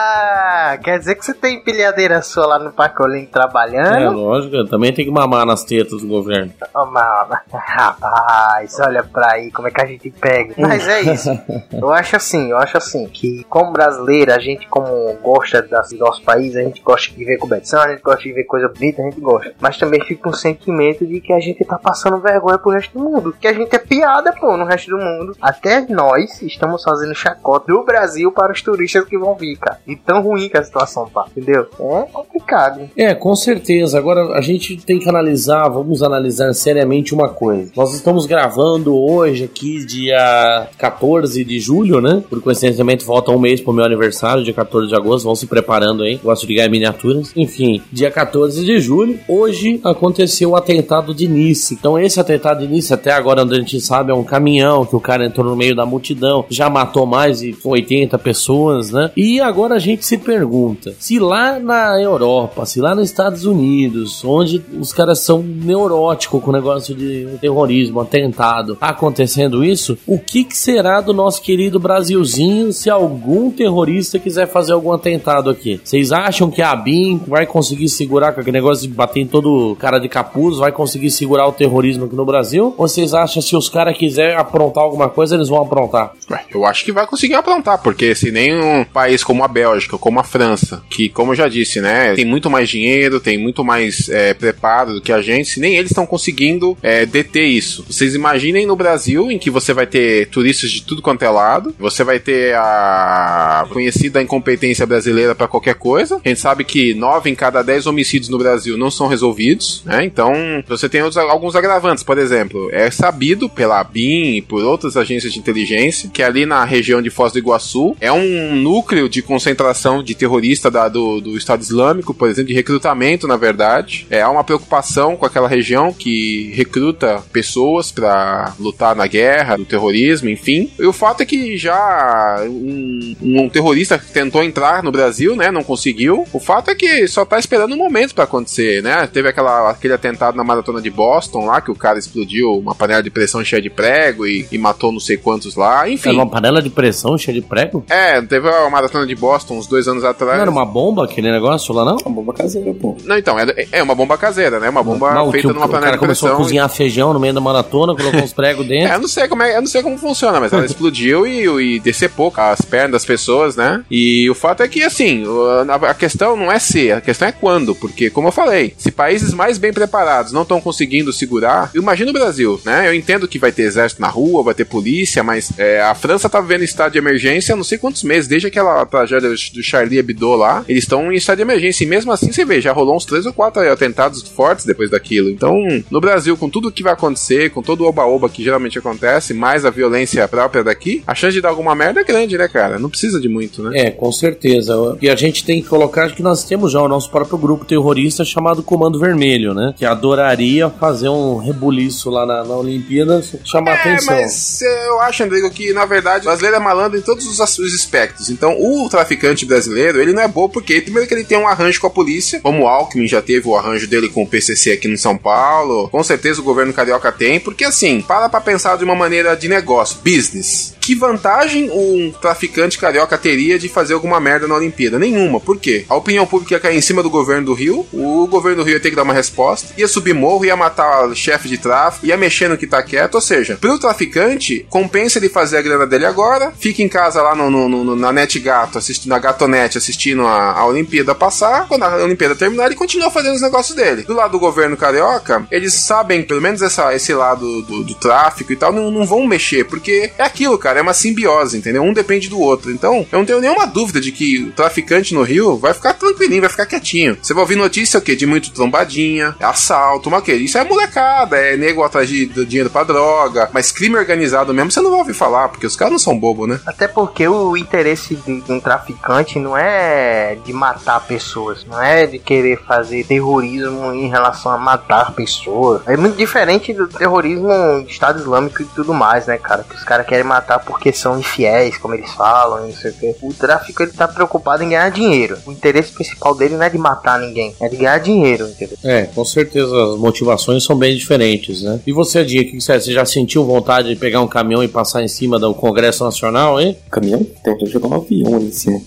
Ah, 0.72 0.78
quer 0.78 0.98
dizer 0.98 1.14
que 1.14 1.24
você 1.24 1.34
tem 1.34 1.56
empilhadeira 1.56 2.22
sua 2.22 2.46
lá 2.46 2.58
no 2.58 2.72
Parque 2.72 3.02
Olímpico 3.02 3.32
trabalhando? 3.32 3.96
É, 3.96 4.08
lógico, 4.08 4.56
eu 4.56 4.66
também 4.68 4.92
tem 4.92 5.04
que 5.04 5.10
mamar 5.10 5.44
nas 5.46 5.64
tetas 5.64 6.00
do 6.00 6.08
governo. 6.08 6.52
Oh, 6.74 6.86
mama. 6.86 7.40
Rapaz, 7.52 8.78
olha 8.80 9.02
pra 9.02 9.32
aí 9.32 9.50
como 9.50 9.68
é 9.68 9.70
que 9.70 9.80
a 9.80 9.86
gente 9.86 10.10
pega. 10.10 10.54
Mas 10.58 10.86
é 10.88 11.00
isso. 11.02 11.30
Eu 11.72 11.90
acho 11.92 12.16
assim, 12.16 12.50
eu 12.50 12.56
acho 12.56 12.76
assim, 12.78 13.06
que 13.06 13.44
como 13.44 13.72
brasileiro, 13.72 14.32
a 14.32 14.38
gente 14.38 14.66
como 14.68 15.12
gosta 15.22 15.60
das- 15.62 15.90
do 15.90 15.98
nosso 15.98 16.22
país, 16.22 16.56
a 16.56 16.62
gente 16.62 16.80
gosta 16.82 17.12
de 17.14 17.24
ver 17.24 17.36
competição, 17.36 17.80
a 17.82 17.88
gente 17.88 18.00
gosta 18.02 18.22
de 18.22 18.32
ver 18.32 18.44
coisa 18.44 18.68
bonita, 18.68 19.02
a 19.02 19.04
gente 19.04 19.20
gosta. 19.20 19.52
Mas 19.60 19.76
também 19.76 20.00
fica 20.04 20.28
um 20.28 20.32
sentimento 20.32 21.06
de 21.06 21.20
que 21.20 21.32
a 21.32 21.40
gente 21.40 21.63
tá 21.64 21.78
passando 21.78 22.18
vergonha 22.18 22.59
pro 22.59 22.73
resto 22.73 22.99
do 22.99 23.04
mundo. 23.04 23.35
Que 23.40 23.49
a 23.49 23.52
gente 23.52 23.75
é 23.75 23.78
piada, 23.78 24.33
pô, 24.33 24.56
no 24.56 24.64
resto 24.64 24.90
do 24.90 24.99
mundo. 24.99 25.37
Até 25.40 25.87
nós 25.88 26.42
estamos 26.42 26.83
fazendo 26.83 27.14
chacota 27.14 27.73
do 27.73 27.83
Brasil 27.85 28.30
para 28.33 28.52
os 28.52 28.62
turistas 28.62 29.04
que 29.04 29.18
vão 29.18 29.35
vir, 29.35 29.56
cara. 29.56 29.78
E 29.87 29.97
tão 29.97 30.23
ruim 30.23 30.49
que 30.49 30.56
a 30.56 30.64
situação 30.64 31.09
tá, 31.12 31.26
entendeu? 31.30 31.66
É 31.78 32.02
complicado. 32.12 32.90
É, 32.97 33.14
com 33.14 33.35
certeza. 33.35 33.99
Agora 33.99 34.37
a 34.37 34.40
gente 34.40 34.76
tem 34.76 34.99
que 34.99 35.09
analisar, 35.09 35.68
vamos 35.68 36.02
analisar 36.02 36.52
seriamente 36.52 37.14
uma 37.14 37.28
coisa. 37.28 37.71
Nós 37.76 37.94
estamos 37.94 38.26
gravando 38.26 38.97
hoje 38.97 39.44
aqui, 39.44 39.85
dia 39.85 40.68
14 40.78 41.44
de 41.44 41.59
julho, 41.59 42.00
né? 42.00 42.23
Por 42.28 42.40
coincidentemente, 42.40 43.04
falta 43.04 43.30
um 43.30 43.38
mês 43.38 43.61
pro 43.61 43.73
meu 43.73 43.85
aniversário, 43.85 44.44
dia 44.44 44.54
14 44.54 44.88
de 44.88 44.94
agosto. 44.94 45.25
Vão 45.25 45.35
se 45.35 45.47
preparando 45.47 46.02
aí. 46.02 46.16
Gosto 46.16 46.47
de 46.47 46.54
ganhar 46.54 46.68
miniaturas. 46.68 47.33
Enfim, 47.37 47.83
dia 47.90 48.11
14 48.11 48.64
de 48.64 48.80
julho. 48.80 49.18
Hoje 49.28 49.80
aconteceu 49.85 50.50
o 50.50 50.56
atentado 50.56 51.14
de 51.14 51.28
Nice. 51.28 51.53
Então, 51.73 51.99
esse 51.99 52.20
atentado 52.20 52.66
Nice, 52.66 52.92
até 52.92 53.12
agora, 53.12 53.42
onde 53.42 53.54
a 53.54 53.58
gente 53.58 53.80
sabe, 53.80 54.11
é 54.11 54.14
um 54.14 54.25
caminhão 54.25 54.84
que 54.84 54.96
o 54.96 55.00
cara 55.00 55.26
entrou 55.26 55.46
no 55.46 55.56
meio 55.56 55.75
da 55.75 55.87
multidão, 55.87 56.44
já 56.49 56.68
matou 56.68 57.06
mais 57.06 57.40
de 57.40 57.54
80 57.62 58.18
pessoas, 58.18 58.90
né? 58.90 59.11
E 59.16 59.40
agora 59.40 59.76
a 59.76 59.78
gente 59.78 60.04
se 60.04 60.18
pergunta: 60.18 60.94
se 60.99 61.18
lá 61.18 61.58
na 61.58 62.00
Europa, 62.00 62.66
se 62.66 62.80
lá 62.80 62.94
nos 62.94 63.04
Estados 63.04 63.44
Unidos, 63.44 64.25
onde 64.25 64.62
os 64.78 64.92
caras 64.92 65.20
são 65.20 65.42
neuróticos 65.42 66.42
com 66.42 66.50
o 66.50 66.52
negócio 66.52 66.94
de 66.94 67.26
terrorismo, 67.40 68.00
atentado, 68.00 68.76
acontecendo 68.80 69.64
isso, 69.64 69.96
o 70.06 70.18
que, 70.18 70.44
que 70.44 70.56
será 70.56 71.00
do 71.00 71.12
nosso 71.12 71.40
querido 71.42 71.78
Brasilzinho 71.78 72.73
se 72.73 72.90
algum 72.90 73.50
terrorista 73.50 74.18
quiser 74.18 74.46
fazer 74.49 74.73
algum 74.73 74.92
atentado 74.92 75.50
aqui? 75.50 75.80
Vocês 75.82 76.12
acham 76.12 76.50
que 76.50 76.62
a 76.62 76.75
BIM 76.75 77.20
vai 77.26 77.46
conseguir 77.46 77.88
segurar 77.88 78.32
com 78.32 78.40
aquele 78.40 78.56
negócio 78.56 78.88
de 78.88 78.94
bater 78.94 79.20
em 79.20 79.26
todo 79.26 79.76
cara 79.78 79.99
de 79.99 80.08
capuz, 80.08 80.58
vai 80.58 80.73
conseguir 80.73 81.11
segurar 81.11 81.43
o 81.46 81.52
terrorismo 81.52 82.04
aqui 82.06 82.14
no 82.16 82.24
Brasil? 82.24 82.74
Ou 82.76 82.88
vocês 82.88 83.14
acham 83.14 83.42
que 83.42 83.48
se 83.48 83.56
os 83.56 83.68
caras 83.68 83.96
quiserem 83.96 84.36
aprontar 84.36 84.84
alguma 84.84 85.08
coisa, 85.08 85.34
eles 85.34 85.48
vão 85.48 85.60
aprontar? 85.62 86.12
Eu 86.52 86.64
acho 86.64 86.84
que 86.84 86.92
vai 86.92 87.06
conseguir 87.06 87.34
aprontar, 87.34 87.82
porque 87.82 88.14
se 88.14 88.30
nem 88.30 88.54
um 88.54 88.84
país 88.84 89.22
como 89.24 89.44
a 89.44 89.48
Bélgica, 89.48 89.98
como 89.98 90.20
a 90.20 90.24
França, 90.24 90.82
que, 90.90 91.08
como 91.08 91.32
eu 91.32 91.36
já 91.36 91.48
disse, 91.48 91.80
né, 91.80 92.14
tem 92.14 92.24
muito 92.24 92.48
mais 92.50 92.68
dinheiro, 92.68 93.20
tem 93.20 93.36
muito 93.38 93.64
mais 93.64 94.08
é, 94.08 94.32
preparo 94.34 94.94
do 94.94 95.00
que 95.00 95.12
a 95.12 95.20
gente, 95.20 95.48
se 95.50 95.60
nem 95.60 95.76
eles 95.76 95.90
estão 95.90 96.06
conseguindo 96.06 96.76
é, 96.82 97.04
deter 97.06 97.44
isso. 97.46 97.84
Vocês 97.88 98.14
imaginem 98.14 98.66
no 98.66 98.76
Brasil, 98.76 99.30
em 99.30 99.38
que 99.38 99.50
você 99.50 99.72
vai 99.72 99.86
ter 99.86 100.28
turistas 100.28 100.70
de 100.70 100.82
tudo 100.82 101.02
quanto 101.02 101.22
é 101.24 101.28
lado, 101.28 101.74
você 101.78 102.02
vai 102.04 102.18
ter 102.18 102.54
a 102.54 103.66
conhecida 103.70 104.22
incompetência 104.22 104.87
brasileira 104.87 105.35
para 105.35 105.48
qualquer 105.48 105.74
coisa. 105.74 106.20
A 106.24 106.28
gente 106.28 106.40
sabe 106.40 106.64
que 106.64 106.94
9 106.94 107.30
em 107.30 107.35
cada 107.35 107.62
10 107.62 107.87
homicídios 107.87 108.28
no 108.28 108.38
Brasil 108.38 108.76
não 108.76 108.90
são 108.90 109.07
resolvidos, 109.07 109.83
né? 109.85 110.04
Então, 110.04 110.33
você 110.66 110.88
tem 110.88 111.02
outros- 111.02 111.22
alguns 111.35 111.55
agravantes, 111.57 112.03
por 112.03 112.16
exemplo, 112.18 112.68
é 112.73 112.90
sabido 112.90 113.49
pela 113.49 113.83
BIM 113.85 114.37
e 114.37 114.42
por 114.42 114.62
outras 114.64 114.97
agências 114.97 115.33
de 115.33 115.38
inteligência 115.38 116.09
que 116.12 116.23
ali 116.23 116.47
na 116.47 116.64
região 116.64 117.03
de 117.03 117.11
Foz 117.11 117.33
do 117.33 117.38
Iguaçu 117.38 117.97
é 118.01 118.11
um 118.12 118.55
núcleo 118.57 119.09
de 119.09 119.20
concentração 119.23 120.03
de 120.03 120.14
terrorista 120.14 120.70
da- 120.70 120.88
do, 120.88 121.20
do 121.20 121.37
Estado 121.37 121.62
Islâmico, 121.62 122.14
por 122.14 122.29
exemplo, 122.29 122.49
de 122.49 122.55
recrutamento, 122.55 123.27
na 123.27 123.37
verdade. 123.37 124.07
É 124.11 124.23
há 124.23 124.31
uma 124.31 124.44
preocupação 124.44 125.16
com 125.16 125.27
aquela 125.27 125.49
região 125.49 125.92
que 125.92 126.53
recruta 126.55 127.23
pessoas 127.33 127.90
para 127.90 128.55
lutar 128.59 128.94
na 128.94 129.07
guerra, 129.07 129.59
no 129.59 129.64
terrorismo, 129.64 130.29
enfim. 130.29 130.70
E 130.79 130.87
o 130.87 130.92
fato 130.92 131.23
é 131.23 131.27
que 131.27 131.57
já 131.57 132.38
um, 132.49 133.16
um 133.23 133.49
terrorista 133.49 133.99
tentou 133.99 134.42
entrar 134.42 134.83
no 134.83 134.92
Brasil, 134.92 135.35
né? 135.37 135.51
Não 135.51 135.62
conseguiu. 135.64 136.25
O 136.33 136.38
fato 136.40 136.70
é 136.70 136.75
que 136.75 137.07
só 137.09 137.25
tá 137.25 137.38
esperando 137.38 137.75
um 137.75 137.79
momento 137.79 138.14
para 138.14 138.25
acontecer, 138.25 138.83
né? 138.83 139.07
Teve 139.12 139.29
aquela, 139.29 139.70
aquele 139.70 139.94
atentado 139.94 140.37
na 140.37 140.44
maratona 140.44 140.81
de 140.81 140.90
Boston 140.90 141.23
lá, 141.46 141.60
que 141.60 141.70
o 141.70 141.74
cara 141.74 141.98
explodiu 141.98 142.52
uma 142.58 142.74
panela 142.74 143.02
de 143.02 143.10
pressão 143.10 143.44
cheia 143.44 143.60
de 143.62 143.70
prego 143.70 144.26
e, 144.26 144.46
e 144.50 144.58
matou 144.58 144.92
não 144.92 145.00
sei 145.00 145.16
quantos 145.16 145.54
lá, 145.56 145.88
enfim. 145.88 146.08
Era 146.10 146.18
uma 146.18 146.28
panela 146.28 146.60
de 146.62 146.70
pressão 146.70 147.16
cheia 147.18 147.40
de 147.40 147.46
prego? 147.46 147.84
É, 147.88 148.20
teve 148.22 148.48
a 148.48 148.68
maratona 148.70 149.06
de 149.06 149.14
Boston 149.14 149.58
uns 149.58 149.66
dois 149.66 149.87
anos 149.88 150.04
atrás. 150.04 150.34
Não 150.37 150.42
era 150.42 150.50
uma 150.50 150.64
bomba 150.64 151.04
aquele 151.04 151.30
negócio 151.30 151.72
lá, 151.74 151.84
não? 151.84 151.96
Uma 152.04 152.14
bomba 152.14 152.32
caseira, 152.34 152.72
pô. 152.74 152.96
Não, 153.04 153.16
então, 153.18 153.38
é, 153.38 153.66
é 153.72 153.82
uma 153.82 153.94
bomba 153.94 154.16
caseira, 154.18 154.58
né? 154.60 154.68
Uma 154.68 154.82
bomba 154.82 155.12
Não, 155.14 155.30
feita 155.30 155.48
o, 155.48 155.52
numa 155.52 155.66
o 155.66 155.68
panela 155.68 155.84
cara 155.87 155.96
de 155.96 156.00
começou 156.00 156.28
pressão. 156.28 156.40
a 156.42 156.44
cozinhar 156.44 156.68
feijão 156.68 157.12
no 157.12 157.20
meio 157.20 157.34
da 157.34 157.40
maratona, 157.40 157.94
colocou 157.94 158.20
uns 158.22 158.32
pregos 158.32 158.64
É, 158.66 158.68
dentro. 158.68 158.94
eu 158.94 159.00
não 159.00 159.08
sei 159.08 159.28
como 159.28 159.42
é, 159.42 159.56
eu 159.56 159.60
não 159.60 159.68
sei 159.68 159.82
como 159.82 159.98
funciona, 159.98 160.40
mas 160.40 160.52
ela 160.52 160.64
explodiu 160.66 161.26
e, 161.26 161.76
e 161.76 161.80
decepou 161.80 162.32
as 162.37 162.60
pernas 162.62 162.92
das 162.92 163.04
pessoas, 163.04 163.56
né? 163.56 163.82
E 163.90 164.28
o 164.30 164.34
fato 164.34 164.62
é 164.62 164.68
que, 164.68 164.82
assim, 164.82 165.24
o- 165.26 165.46
a, 165.70 165.74
a 165.90 165.94
questão 165.94 166.37
não 166.37 166.50
é 166.50 166.58
se, 166.58 166.90
a 166.92 167.00
questão 167.00 167.28
é 167.28 167.32
quando, 167.32 167.74
porque, 167.74 168.10
como 168.10 168.28
eu 168.28 168.32
falei, 168.32 168.74
se 168.76 168.90
países 168.90 169.32
mais 169.34 169.58
bem 169.58 169.72
preparados 169.72 170.32
não 170.32 170.42
estão 170.42 170.60
conseguindo 170.60 171.12
segurar, 171.14 171.70
imagina 171.74 172.11
o 172.11 172.14
Brasil, 172.14 172.61
né? 172.64 172.88
Eu 172.88 172.94
entendo 172.94 173.29
que 173.29 173.38
vai 173.38 173.53
ter 173.53 173.62
exército 173.62 174.00
na 174.00 174.09
rua, 174.09 174.42
vai 174.42 174.55
ter 174.55 174.64
polícia, 174.64 175.22
mas 175.22 175.50
é, 175.59 175.81
a 175.81 175.94
França 175.94 176.29
tá 176.29 176.40
vivendo 176.40 176.62
estado 176.62 176.92
de 176.92 176.98
emergência 176.98 177.55
há 177.55 177.57
não 177.57 177.64
sei 177.64 177.79
quantos 177.79 178.03
meses, 178.03 178.29
desde 178.29 178.48
aquela 178.48 178.85
tragédia 178.85 179.31
do 179.31 179.62
Charlie 179.62 179.98
Hebdo 179.98 180.35
lá, 180.35 180.64
eles 180.68 180.85
estão 180.85 181.12
em 181.12 181.16
estado 181.16 181.37
de 181.37 181.42
emergência, 181.42 181.85
e 181.85 181.87
mesmo 181.87 182.12
assim, 182.12 182.33
você 182.33 182.44
vê, 182.44 182.61
já 182.61 182.72
rolou 182.72 182.96
uns 182.96 183.05
três 183.05 183.27
ou 183.27 183.33
quatro 183.33 183.61
atentados 183.70 184.22
fortes 184.22 184.64
depois 184.64 184.90
daquilo. 184.90 185.31
Então, 185.31 185.55
no 185.90 186.00
Brasil, 186.00 186.37
com 186.37 186.48
tudo 186.48 186.72
que 186.72 186.83
vai 186.83 186.92
acontecer, 186.92 187.50
com 187.50 187.62
todo 187.62 187.83
o 187.83 187.87
oba-oba 187.87 188.29
que 188.29 188.42
geralmente 188.42 188.79
acontece, 188.79 189.33
mais 189.35 189.64
a 189.64 189.70
violência 189.70 190.27
própria 190.29 190.64
daqui, 190.64 191.03
a 191.07 191.14
chance 191.14 191.35
de 191.35 191.40
dar 191.40 191.50
alguma 191.50 191.74
merda 191.74 192.00
é 192.00 192.05
grande, 192.05 192.37
né, 192.37 192.48
cara? 192.48 192.79
Não 192.79 192.90
precisa 192.90 193.20
de 193.20 193.29
muito, 193.29 193.62
né? 193.62 193.79
É, 193.79 193.90
com 193.90 194.11
certeza. 194.12 194.96
E 195.00 195.09
a 195.09 195.16
gente 195.16 195.44
tem 195.44 195.62
que 195.62 195.68
colocar 195.68 196.11
que 196.12 196.22
nós 196.22 196.44
temos 196.44 196.72
já 196.72 196.83
o 196.83 196.88
nosso 196.88 197.11
próprio 197.11 197.38
grupo 197.38 197.64
terrorista 197.64 198.24
chamado 198.24 198.62
Comando 198.62 198.98
Vermelho, 198.98 199.55
né? 199.55 199.74
Que 199.77 199.85
adoraria 199.85 200.70
fazer 200.70 201.03
um 201.10 201.38
rebuliço 201.38 202.10
lá 202.10 202.24
na, 202.26 202.44
na 202.44 202.54
Olimpíada, 202.56 203.22
chamar 203.44 203.72
É, 203.72 203.74
atenção. 203.80 204.14
mas 204.14 204.60
eu 204.62 205.00
acho, 205.00 205.22
Andrigo, 205.24 205.50
que 205.50 205.72
na 205.72 205.84
verdade 205.84 206.22
o 206.22 206.24
brasileiro 206.26 206.56
é 206.56 206.60
malandro 206.60 206.98
em 206.98 207.02
todos 207.02 207.26
os, 207.26 207.40
as- 207.40 207.58
os 207.58 207.74
aspectos. 207.74 208.30
Então, 208.30 208.56
o 208.60 208.88
traficante 208.88 209.44
brasileiro, 209.46 210.00
ele 210.00 210.12
não 210.12 210.22
é 210.22 210.28
bobo 210.28 210.54
porque, 210.54 210.80
primeiro, 210.80 211.06
que 211.08 211.14
ele 211.14 211.24
tem 211.24 211.38
um 211.38 211.48
arranjo 211.48 211.80
com 211.80 211.86
a 211.86 211.90
polícia, 211.90 212.40
como 212.40 212.62
o 212.64 212.68
Alckmin 212.68 213.06
já 213.08 213.20
teve 213.22 213.48
o 213.48 213.56
arranjo 213.56 213.86
dele 213.86 214.08
com 214.08 214.22
o 214.22 214.26
PCC 214.26 214.72
aqui 214.72 214.88
no 214.88 214.96
São 214.98 215.16
Paulo, 215.16 215.88
com 215.88 216.02
certeza 216.02 216.40
o 216.40 216.44
governo 216.44 216.72
carioca 216.72 217.10
tem, 217.12 217.40
porque 217.40 217.64
assim, 217.64 218.00
para 218.00 218.28
pra 218.28 218.40
pensar 218.40 218.76
de 218.78 218.84
uma 218.84 218.94
maneira 218.94 219.34
de 219.36 219.48
negócio, 219.48 219.98
business. 220.04 220.74
Que 220.80 220.94
vantagem 220.94 221.70
um 221.70 222.12
traficante 222.20 222.76
carioca 222.78 223.16
teria 223.16 223.58
de 223.58 223.68
fazer 223.70 223.94
alguma 223.94 224.20
merda 224.20 224.46
na 224.46 224.54
Olimpíada? 224.54 224.98
Nenhuma. 224.98 225.40
Por 225.40 225.56
quê? 225.58 225.86
A 225.88 225.94
opinião 225.96 226.26
pública 226.26 226.54
ia 226.54 226.60
cair 226.60 226.76
em 226.76 226.80
cima 226.82 227.02
do 227.02 227.08
governo 227.08 227.46
do 227.46 227.54
Rio, 227.54 227.86
o 227.92 228.26
governo 228.26 228.58
do 228.58 228.64
Rio 228.64 228.74
ia 228.74 228.80
ter 228.80 228.90
que 228.90 228.96
dar 228.96 229.02
uma 229.02 229.14
resposta, 229.14 229.72
ia 229.78 229.88
subir 229.88 230.12
morro, 230.14 230.44
ia 230.44 230.54
matar 230.56 230.93
chefe 231.14 231.48
de 231.48 231.59
tráfico, 231.59 232.07
ia 232.07 232.16
mexer 232.16 232.48
no 232.48 232.59
que 232.59 232.66
tá 232.66 232.83
quieto. 232.83 233.14
Ou 233.16 233.20
seja, 233.20 233.57
pro 233.61 233.78
traficante, 233.78 234.66
compensa 234.68 235.18
ele 235.18 235.28
fazer 235.28 235.59
a 235.59 235.62
grana 235.62 235.87
dele 235.87 236.07
agora, 236.07 236.52
fica 236.59 236.83
em 236.83 236.88
casa 236.88 237.22
lá 237.22 237.35
no, 237.35 237.50
no, 237.50 237.68
no 237.68 237.96
na 237.96 238.12
Net 238.12 238.38
Gato, 238.38 238.78
assistindo, 238.78 239.11
na 239.11 239.18
Gatonete, 239.18 239.78
assistindo 239.78 240.26
a, 240.26 240.52
a 240.52 240.66
Olimpíada 240.66 241.14
passar. 241.14 241.66
Quando 241.66 241.83
a 241.83 241.96
Olimpíada 241.96 242.35
terminar, 242.35 242.66
ele 242.66 242.74
continua 242.74 243.11
fazendo 243.11 243.35
os 243.35 243.42
negócios 243.42 243.76
dele. 243.76 244.02
Do 244.02 244.14
lado 244.14 244.33
do 244.33 244.38
governo 244.38 244.76
carioca, 244.76 245.46
eles 245.50 245.74
sabem, 245.74 246.22
pelo 246.22 246.40
menos 246.40 246.61
essa, 246.62 246.94
esse 246.94 247.14
lado 247.14 247.62
do, 247.62 247.85
do 247.85 247.94
tráfico 247.94 248.52
e 248.52 248.57
tal, 248.57 248.72
não, 248.72 248.90
não 248.90 249.07
vão 249.07 249.26
mexer, 249.26 249.64
porque 249.64 250.11
é 250.18 250.24
aquilo, 250.24 250.59
cara, 250.59 250.78
é 250.78 250.83
uma 250.83 250.94
simbiose, 250.94 251.57
entendeu? 251.57 251.83
Um 251.83 251.92
depende 251.92 252.28
do 252.28 252.40
outro. 252.40 252.70
Então, 252.70 253.07
eu 253.11 253.18
não 253.18 253.26
tenho 253.26 253.40
nenhuma 253.40 253.66
dúvida 253.66 254.00
de 254.00 254.12
que 254.12 254.44
o 254.44 254.52
traficante 254.52 255.14
no 255.14 255.22
Rio 255.22 255.57
vai 255.57 255.72
ficar 255.72 255.94
tranquilinho, 255.94 256.40
vai 256.40 256.50
ficar 256.50 256.66
quietinho. 256.66 257.16
Você 257.20 257.33
vai 257.33 257.42
ouvir 257.42 257.57
notícia 257.57 257.98
o 257.98 258.02
quê? 258.02 258.16
De 258.16 258.26
muito 258.26 258.52
trombadinha, 258.52 259.37
assalto, 259.40 260.09
o 260.09 260.22
quê? 260.22 260.35
Isso 260.35 260.59
é 260.59 260.64
molecada, 260.85 261.37
é 261.37 261.57
nego 261.57 261.83
atrás 261.83 262.09
de, 262.09 262.27
dinheiro 262.27 262.70
pra 262.70 262.85
droga, 262.85 263.49
mas 263.53 263.73
crime 263.73 263.97
organizado 263.97 264.53
mesmo 264.53 264.70
você 264.70 264.81
não 264.81 264.90
vai 264.90 265.01
ouvir 265.01 265.14
falar, 265.14 265.49
porque 265.49 265.66
os 265.66 265.77
caras 265.77 265.92
não 265.92 265.99
são 265.99 266.18
bobos, 266.18 266.49
né? 266.49 266.61
Até 266.66 266.87
porque 266.87 267.27
o 267.27 267.57
interesse 267.57 268.14
de, 268.14 268.40
de 268.40 268.53
um 268.53 268.61
traficante 268.61 269.38
não 269.38 269.57
é 269.57 270.37
de 270.44 270.53
matar 270.53 271.01
pessoas, 271.07 271.64
não 271.64 271.83
é 271.83 272.07
de 272.07 272.18
querer 272.18 272.61
fazer 272.64 273.05
terrorismo 273.05 273.92
em 273.92 274.09
relação 274.09 274.53
a 274.53 274.59
matar 274.59 275.12
pessoas. 275.12 275.83
É 275.87 275.97
muito 275.97 276.16
diferente 276.16 276.73
do 276.73 276.87
terrorismo 276.87 277.49
de 277.85 277.92
Estado 277.92 278.20
Islâmico 278.20 278.62
e 278.62 278.66
tudo 278.66 278.92
mais, 278.92 279.27
né, 279.27 279.38
cara? 279.38 279.64
Que 279.64 279.75
os 279.75 279.85
caras 279.85 280.07
querem 280.07 280.25
matar 280.25 280.59
porque 280.61 280.92
são 280.92 281.18
infiéis, 281.18 281.79
como 281.79 281.94
eles 281.94 282.11
falam, 282.12 282.66
não 282.66 282.73
sei 282.73 282.90
o 282.90 282.94
quê. 282.94 283.16
O 283.23 283.33
tráfico 283.33 283.83
ele 283.83 283.92
tá 283.92 284.09
preocupado 284.09 284.62
em 284.62 284.70
ganhar 284.70 284.90
dinheiro. 284.90 285.38
O 285.47 285.53
interesse 285.53 285.92
principal 285.92 286.35
dele 286.35 286.57
não 286.57 286.64
é 286.64 286.70
de 286.70 286.79
matar 286.79 287.18
ninguém, 287.18 287.55
é 287.61 287.68
de 287.68 287.77
ganhar 287.77 287.99
dinheiro, 287.99 288.47
entendeu? 288.47 288.77
É, 288.85 289.05
com 289.07 289.25
certeza 289.25 289.75
as 289.85 289.99
motivações 289.99 290.63
são 290.64 290.77
bem 290.77 290.96
diferentes, 290.96 291.62
né? 291.62 291.81
E 291.87 291.92
você, 291.92 292.24
Dia, 292.24 292.42
o 292.42 292.44
que 292.44 292.61
você, 292.61 292.81
você 292.81 292.92
já 292.92 293.05
sentiu 293.05 293.44
vontade 293.44 293.88
de 293.88 293.96
pegar 293.96 294.20
um 294.20 294.27
caminhão 294.27 294.62
e 294.62 294.68
passar 294.68 295.03
em 295.03 295.09
cima 295.09 295.38
do 295.38 295.55
Congresso 295.55 296.05
Nacional, 296.05 296.61
hein? 296.61 296.77
Caminhão? 296.90 297.27
De 297.59 297.66
jogar 297.66 297.88
um 297.88 297.94
avião 297.94 298.35
ali 298.37 298.46
em 298.46 298.53
cima. 298.53 298.81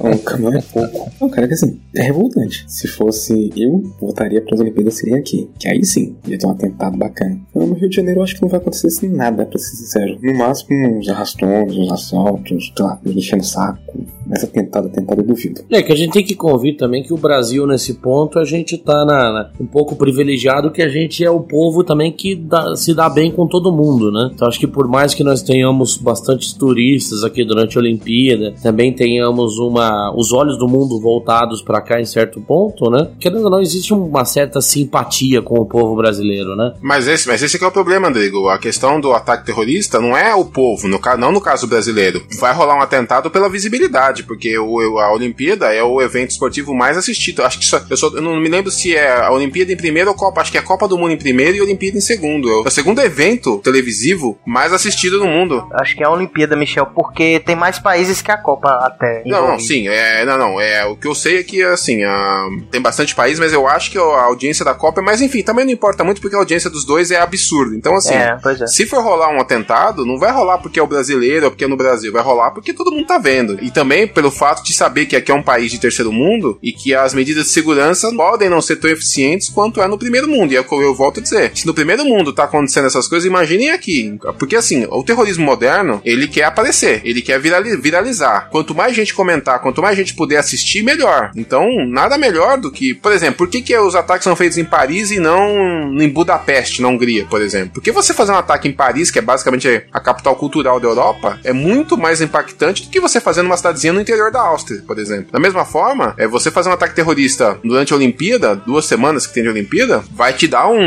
um 0.00 0.18
caminhão 0.18 0.54
é 0.54 0.62
pouco. 0.62 1.10
Não, 1.20 1.28
cara, 1.28 1.48
que 1.48 1.54
assim, 1.54 1.78
é 1.94 2.02
revoltante. 2.02 2.64
Se 2.68 2.86
fosse 2.86 3.50
eu, 3.56 3.82
votaria 4.00 4.40
para 4.40 4.54
as 4.54 4.60
Olimpíadas 4.60 4.94
serem 4.94 5.16
aqui. 5.16 5.48
Que 5.58 5.68
aí 5.68 5.84
sim, 5.84 6.16
ia 6.26 6.38
ter 6.38 6.46
um 6.46 6.50
atentado 6.50 6.96
bacana. 6.96 7.38
No 7.54 7.74
Rio 7.74 7.88
de 7.88 7.96
Janeiro, 7.96 8.20
eu 8.20 8.24
acho 8.24 8.34
que 8.34 8.42
não 8.42 8.48
vai 8.48 8.60
acontecer 8.60 8.88
assim 8.88 9.08
nada, 9.08 9.44
pra 9.44 9.58
ser 9.58 9.76
sincero. 9.76 10.18
No 10.22 10.34
máximo, 10.34 10.98
uns 10.98 11.08
arrastões, 11.08 11.76
uns 11.76 11.90
assaltos, 11.90 12.72
sei 12.76 12.84
lá, 12.84 13.00
enchendo 13.04 13.42
o 13.42 13.46
saco. 13.46 14.06
Mas 14.26 14.42
atentado, 14.42 14.88
atentado, 14.88 15.20
eu 15.20 15.26
duvido. 15.26 15.62
É 15.70 15.82
que 15.82 15.92
a 15.92 15.96
gente 15.96 16.12
tem 16.12 16.24
que 16.24 16.34
convir 16.34 16.76
também 16.76 17.02
que 17.02 17.12
o 17.12 17.16
Brasil, 17.16 17.66
nesse 17.66 17.94
ponto, 17.94 18.38
a 18.38 18.44
gente 18.44 18.76
tá 18.76 19.04
na, 19.04 19.32
na, 19.32 19.50
um 19.60 19.66
pouco 19.66 19.94
privilegiado 19.94 20.70
que 20.70 20.82
a 20.82 20.88
gente 20.88 21.15
é 21.24 21.30
o 21.30 21.40
povo 21.40 21.84
também 21.84 22.12
que 22.12 22.34
dá, 22.34 22.74
se 22.76 22.94
dá 22.94 23.08
bem 23.08 23.30
com 23.30 23.46
todo 23.46 23.72
mundo, 23.72 24.10
né? 24.10 24.30
Então 24.34 24.48
acho 24.48 24.58
que 24.58 24.66
por 24.66 24.88
mais 24.88 25.14
que 25.14 25.24
nós 25.24 25.42
tenhamos 25.42 25.96
bastantes 25.96 26.52
turistas 26.52 27.24
aqui 27.24 27.44
durante 27.44 27.76
a 27.76 27.80
Olimpíada, 27.80 28.54
também 28.62 28.92
tenhamos 28.92 29.58
uma 29.58 30.12
os 30.14 30.32
olhos 30.32 30.58
do 30.58 30.68
mundo 30.68 31.00
voltados 31.00 31.62
para 31.62 31.80
cá 31.80 32.00
em 32.00 32.04
certo 32.04 32.40
ponto, 32.40 32.90
né? 32.90 33.08
Querendo 33.20 33.44
ou 33.44 33.50
não, 33.50 33.60
existe 33.60 33.92
uma 33.92 34.24
certa 34.24 34.60
simpatia 34.60 35.42
com 35.42 35.58
o 35.60 35.66
povo 35.66 35.96
brasileiro, 35.96 36.56
né? 36.56 36.74
Mas 36.80 37.06
esse, 37.06 37.28
mas 37.28 37.42
esse 37.42 37.62
é 37.62 37.66
o 37.66 37.72
problema, 37.72 38.08
Andrigo. 38.08 38.48
A 38.48 38.58
questão 38.58 39.00
do 39.00 39.12
ataque 39.12 39.46
terrorista 39.46 40.00
não 40.00 40.16
é 40.16 40.34
o 40.34 40.44
povo, 40.44 40.88
no, 40.88 41.00
não 41.18 41.32
no 41.32 41.40
caso 41.40 41.66
brasileiro. 41.66 42.22
Vai 42.38 42.52
rolar 42.52 42.76
um 42.76 42.82
atentado 42.82 43.30
pela 43.30 43.48
visibilidade, 43.48 44.22
porque 44.24 44.58
o, 44.58 44.98
a 44.98 45.12
Olimpíada 45.12 45.72
é 45.72 45.82
o 45.82 46.00
evento 46.00 46.30
esportivo 46.30 46.74
mais 46.74 46.96
assistido. 46.96 47.42
Acho 47.42 47.58
que 47.58 47.66
só, 47.66 47.80
eu, 47.88 47.96
só, 47.96 48.08
eu 48.08 48.22
não 48.22 48.40
me 48.40 48.48
lembro 48.48 48.70
se 48.70 48.94
é 48.94 49.24
a 49.24 49.32
Olimpíada 49.32 49.72
em 49.72 49.76
primeiro 49.76 50.10
ou 50.10 50.16
Copa. 50.16 50.40
Acho 50.40 50.50
que 50.50 50.58
é 50.58 50.60
a 50.60 50.64
Copa 50.64 50.88
do 50.88 50.98
Mundo 50.98 51.05
em 51.10 51.16
primeiro 51.16 51.56
e 51.56 51.60
a 51.60 51.62
Olimpíada 51.62 51.98
em 51.98 52.00
segundo. 52.00 52.48
É 52.48 52.68
o 52.68 52.70
segundo 52.70 53.00
evento 53.00 53.58
televisivo 53.58 54.38
mais 54.46 54.72
assistido 54.72 55.18
no 55.18 55.26
mundo. 55.26 55.66
Acho 55.72 55.96
que 55.96 56.02
é 56.02 56.06
a 56.06 56.10
Olimpíada, 56.10 56.56
Michel, 56.56 56.86
porque 56.86 57.40
tem 57.40 57.56
mais 57.56 57.78
países 57.78 58.20
que 58.22 58.30
a 58.30 58.36
Copa 58.36 58.68
até. 58.82 59.22
Não, 59.26 59.48
não, 59.48 59.58
sim, 59.58 59.88
é, 59.88 60.24
não, 60.24 60.38
não, 60.38 60.60
é, 60.60 60.84
o 60.84 60.96
que 60.96 61.06
eu 61.06 61.14
sei 61.14 61.38
é 61.38 61.42
que, 61.42 61.62
assim, 61.62 62.02
a, 62.04 62.48
tem 62.70 62.80
bastante 62.80 63.14
país, 63.14 63.38
mas 63.38 63.52
eu 63.52 63.66
acho 63.66 63.90
que 63.90 63.98
a 63.98 64.22
audiência 64.22 64.64
da 64.64 64.74
Copa, 64.74 65.02
mas 65.02 65.20
enfim, 65.20 65.42
também 65.42 65.64
não 65.64 65.72
importa 65.72 66.04
muito 66.04 66.20
porque 66.20 66.36
a 66.36 66.38
audiência 66.38 66.70
dos 66.70 66.84
dois 66.84 67.10
é 67.10 67.20
absurda. 67.20 67.76
Então, 67.76 67.94
assim, 67.94 68.14
É, 68.14 68.38
pois 68.42 68.60
é. 68.60 68.66
se 68.66 68.86
for 68.86 69.02
rolar 69.02 69.30
um 69.30 69.40
atentado, 69.40 70.04
não 70.04 70.18
vai 70.18 70.32
rolar 70.32 70.58
porque 70.58 70.78
é 70.78 70.82
o 70.82 70.86
brasileiro 70.86 71.46
ou 71.46 71.50
porque 71.50 71.64
é 71.64 71.68
no 71.68 71.76
Brasil, 71.76 72.12
vai 72.12 72.22
rolar 72.22 72.50
porque 72.50 72.72
todo 72.72 72.90
mundo 72.92 73.06
tá 73.06 73.18
vendo. 73.18 73.58
E 73.62 73.70
também 73.70 74.06
pelo 74.06 74.30
fato 74.30 74.62
de 74.62 74.72
saber 74.72 75.06
que 75.06 75.16
aqui 75.16 75.30
é 75.30 75.34
um 75.34 75.42
país 75.42 75.70
de 75.70 75.78
terceiro 75.78 76.12
mundo 76.12 76.58
e 76.62 76.72
que 76.72 76.94
as 76.94 77.14
medidas 77.14 77.46
de 77.46 77.52
segurança 77.52 78.10
podem 78.14 78.48
não 78.48 78.60
ser 78.60 78.76
tão 78.76 78.90
eficientes 78.90 79.48
quanto 79.48 79.80
é 79.80 79.86
no 79.86 79.98
primeiro 79.98 80.28
mundo. 80.28 80.52
E 80.52 80.56
é 80.56 80.60
o 80.60 80.64
que 80.64 80.74
eu 80.74 80.94
volto 80.96 81.20
a 81.20 81.22
dizer. 81.22 81.52
Se 81.54 81.66
no 81.66 81.74
primeiro 81.74 82.04
mundo 82.04 82.32
tá 82.32 82.44
acontecendo 82.44 82.86
essas 82.86 83.06
coisas, 83.08 83.26
imaginem 83.26 83.70
aqui. 83.70 84.18
Porque 84.38 84.56
assim, 84.56 84.86
o 84.90 85.02
terrorismo 85.04 85.44
moderno, 85.44 86.00
ele 86.04 86.26
quer 86.26 86.44
aparecer, 86.44 87.00
ele 87.04 87.22
quer 87.22 87.38
virali- 87.38 87.76
viralizar. 87.76 88.48
Quanto 88.50 88.74
mais 88.74 88.94
gente 88.96 89.14
comentar, 89.14 89.60
quanto 89.60 89.82
mais 89.82 89.96
gente 89.96 90.14
puder 90.14 90.38
assistir, 90.38 90.82
melhor. 90.82 91.30
Então, 91.36 91.66
nada 91.86 92.18
melhor 92.18 92.58
do 92.58 92.70
que, 92.70 92.94
por 92.94 93.12
exemplo, 93.12 93.36
por 93.36 93.48
que, 93.48 93.60
que 93.62 93.76
os 93.76 93.94
ataques 93.94 94.24
são 94.24 94.34
feitos 94.36 94.58
em 94.58 94.64
Paris 94.64 95.10
e 95.10 95.18
não 95.20 95.92
em 96.00 96.08
Budapeste, 96.08 96.80
na 96.82 96.88
Hungria, 96.88 97.26
por 97.28 97.40
exemplo? 97.42 97.70
Porque 97.74 97.92
você 97.92 98.14
fazer 98.14 98.32
um 98.32 98.36
ataque 98.36 98.68
em 98.68 98.72
Paris, 98.72 99.10
que 99.10 99.18
é 99.18 99.22
basicamente 99.22 99.84
a 99.92 100.00
capital 100.00 100.34
cultural 100.36 100.80
da 100.80 100.88
Europa, 100.88 101.38
é 101.44 101.52
muito 101.52 101.96
mais 101.98 102.20
impactante 102.20 102.84
do 102.84 102.90
que 102.90 103.00
você 103.00 103.20
fazer 103.20 103.42
numa 103.42 103.56
cidadezinha 103.56 103.92
no 103.92 104.00
interior 104.00 104.30
da 104.30 104.40
Áustria, 104.40 104.82
por 104.86 104.98
exemplo. 104.98 105.32
Da 105.32 105.38
mesma 105.38 105.64
forma, 105.64 106.14
é 106.18 106.26
você 106.26 106.50
fazer 106.50 106.68
um 106.68 106.72
ataque 106.72 106.94
terrorista 106.94 107.58
durante 107.62 107.92
a 107.92 107.96
Olimpíada, 107.96 108.54
duas 108.56 108.84
semanas 108.86 109.26
que 109.26 109.34
tem 109.34 109.42
de 109.42 109.48
Olimpíada, 109.48 110.02
vai 110.12 110.32
te 110.32 110.46
dar 110.48 110.68
um, 110.68 110.78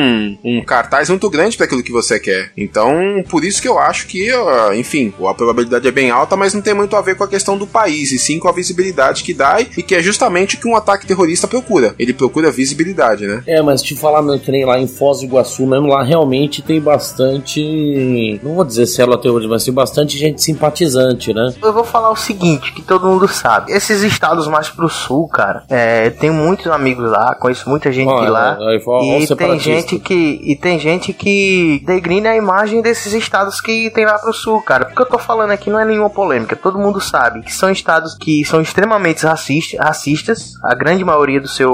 um 0.43 0.61
cartaz 0.63 1.09
muito 1.09 1.29
grande 1.29 1.57
para 1.57 1.65
aquilo 1.65 1.83
que 1.83 1.91
você 1.91 2.19
quer. 2.19 2.51
Então, 2.57 3.23
por 3.29 3.43
isso 3.43 3.61
que 3.61 3.67
eu 3.67 3.79
acho 3.79 4.07
que, 4.07 4.29
enfim, 4.75 5.13
a 5.27 5.33
probabilidade 5.33 5.87
é 5.87 5.91
bem 5.91 6.09
alta, 6.09 6.35
mas 6.35 6.53
não 6.53 6.61
tem 6.61 6.73
muito 6.73 6.95
a 6.95 7.01
ver 7.01 7.15
com 7.15 7.23
a 7.23 7.27
questão 7.27 7.57
do 7.57 7.67
país, 7.67 8.11
e 8.11 8.19
sim 8.19 8.39
com 8.39 8.47
a 8.47 8.51
visibilidade 8.51 9.23
que 9.23 9.33
dá 9.33 9.59
e 9.61 9.83
que 9.83 9.95
é 9.95 10.01
justamente 10.01 10.55
o 10.55 10.59
que 10.59 10.67
um 10.67 10.75
ataque 10.75 11.07
terrorista 11.07 11.47
procura. 11.47 11.95
Ele 11.97 12.13
procura 12.13 12.51
visibilidade, 12.51 13.25
né? 13.25 13.43
É, 13.45 13.61
mas 13.61 13.81
te 13.81 13.95
falar 13.95 14.19
que 14.39 14.51
nem 14.51 14.65
lá 14.65 14.79
em 14.79 14.87
Foz 14.87 15.19
do 15.19 15.25
Iguaçu 15.25 15.65
mesmo, 15.65 15.87
lá 15.87 16.03
realmente 16.03 16.61
tem 16.61 16.79
bastante. 16.79 18.39
Não 18.43 18.55
vou 18.55 18.65
dizer 18.65 18.85
célula 18.85 19.17
terrorista, 19.17 19.49
mas 19.49 19.63
tem 19.63 19.73
bastante 19.73 20.17
gente 20.17 20.41
simpatizante, 20.41 21.33
né? 21.33 21.53
Eu 21.61 21.73
vou 21.73 21.83
falar 21.83 22.11
o 22.11 22.15
seguinte, 22.15 22.73
que 22.73 22.81
todo 22.81 23.07
mundo 23.07 23.27
sabe. 23.27 23.71
Esses 23.71 24.03
estados 24.03 24.47
mais 24.47 24.69
pro 24.69 24.89
sul, 24.89 25.27
cara, 25.27 25.63
é, 25.69 26.09
tem 26.09 26.29
muitos 26.29 26.67
amigos 26.67 27.09
lá, 27.09 27.35
conheço 27.35 27.69
muita 27.69 27.91
gente 27.91 28.09
Olha, 28.09 28.29
lá. 28.29 28.57
aí, 28.59 28.81
ó, 28.85 28.91
ó, 28.91 29.01
o 29.01 29.05
e 29.05 29.17
tem 29.17 29.27
separatista. 29.27 29.88
Gente 29.89 29.99
que 29.99 30.39
e 30.43 30.55
tem 30.55 30.79
gente 30.79 31.13
que 31.13 31.81
degrina 31.85 32.29
a 32.29 32.35
imagem 32.35 32.81
desses 32.81 33.13
estados 33.13 33.59
que 33.61 33.89
tem 33.91 34.05
lá 34.05 34.17
pro 34.19 34.33
sul, 34.33 34.61
cara. 34.61 34.85
Porque 34.85 35.01
eu 35.01 35.05
tô 35.05 35.17
falando 35.17 35.51
aqui 35.51 35.69
não 35.69 35.79
é 35.79 35.85
nenhuma 35.85 36.09
polêmica, 36.09 36.55
todo 36.55 36.77
mundo 36.77 36.99
sabe 37.01 37.41
que 37.41 37.53
são 37.53 37.69
estados 37.69 38.15
que 38.15 38.43
são 38.45 38.61
extremamente 38.61 39.25
racista, 39.25 39.81
racistas, 39.81 40.53
a 40.63 40.75
grande 40.75 41.03
maioria 41.03 41.39
do 41.41 41.47
seu 41.47 41.71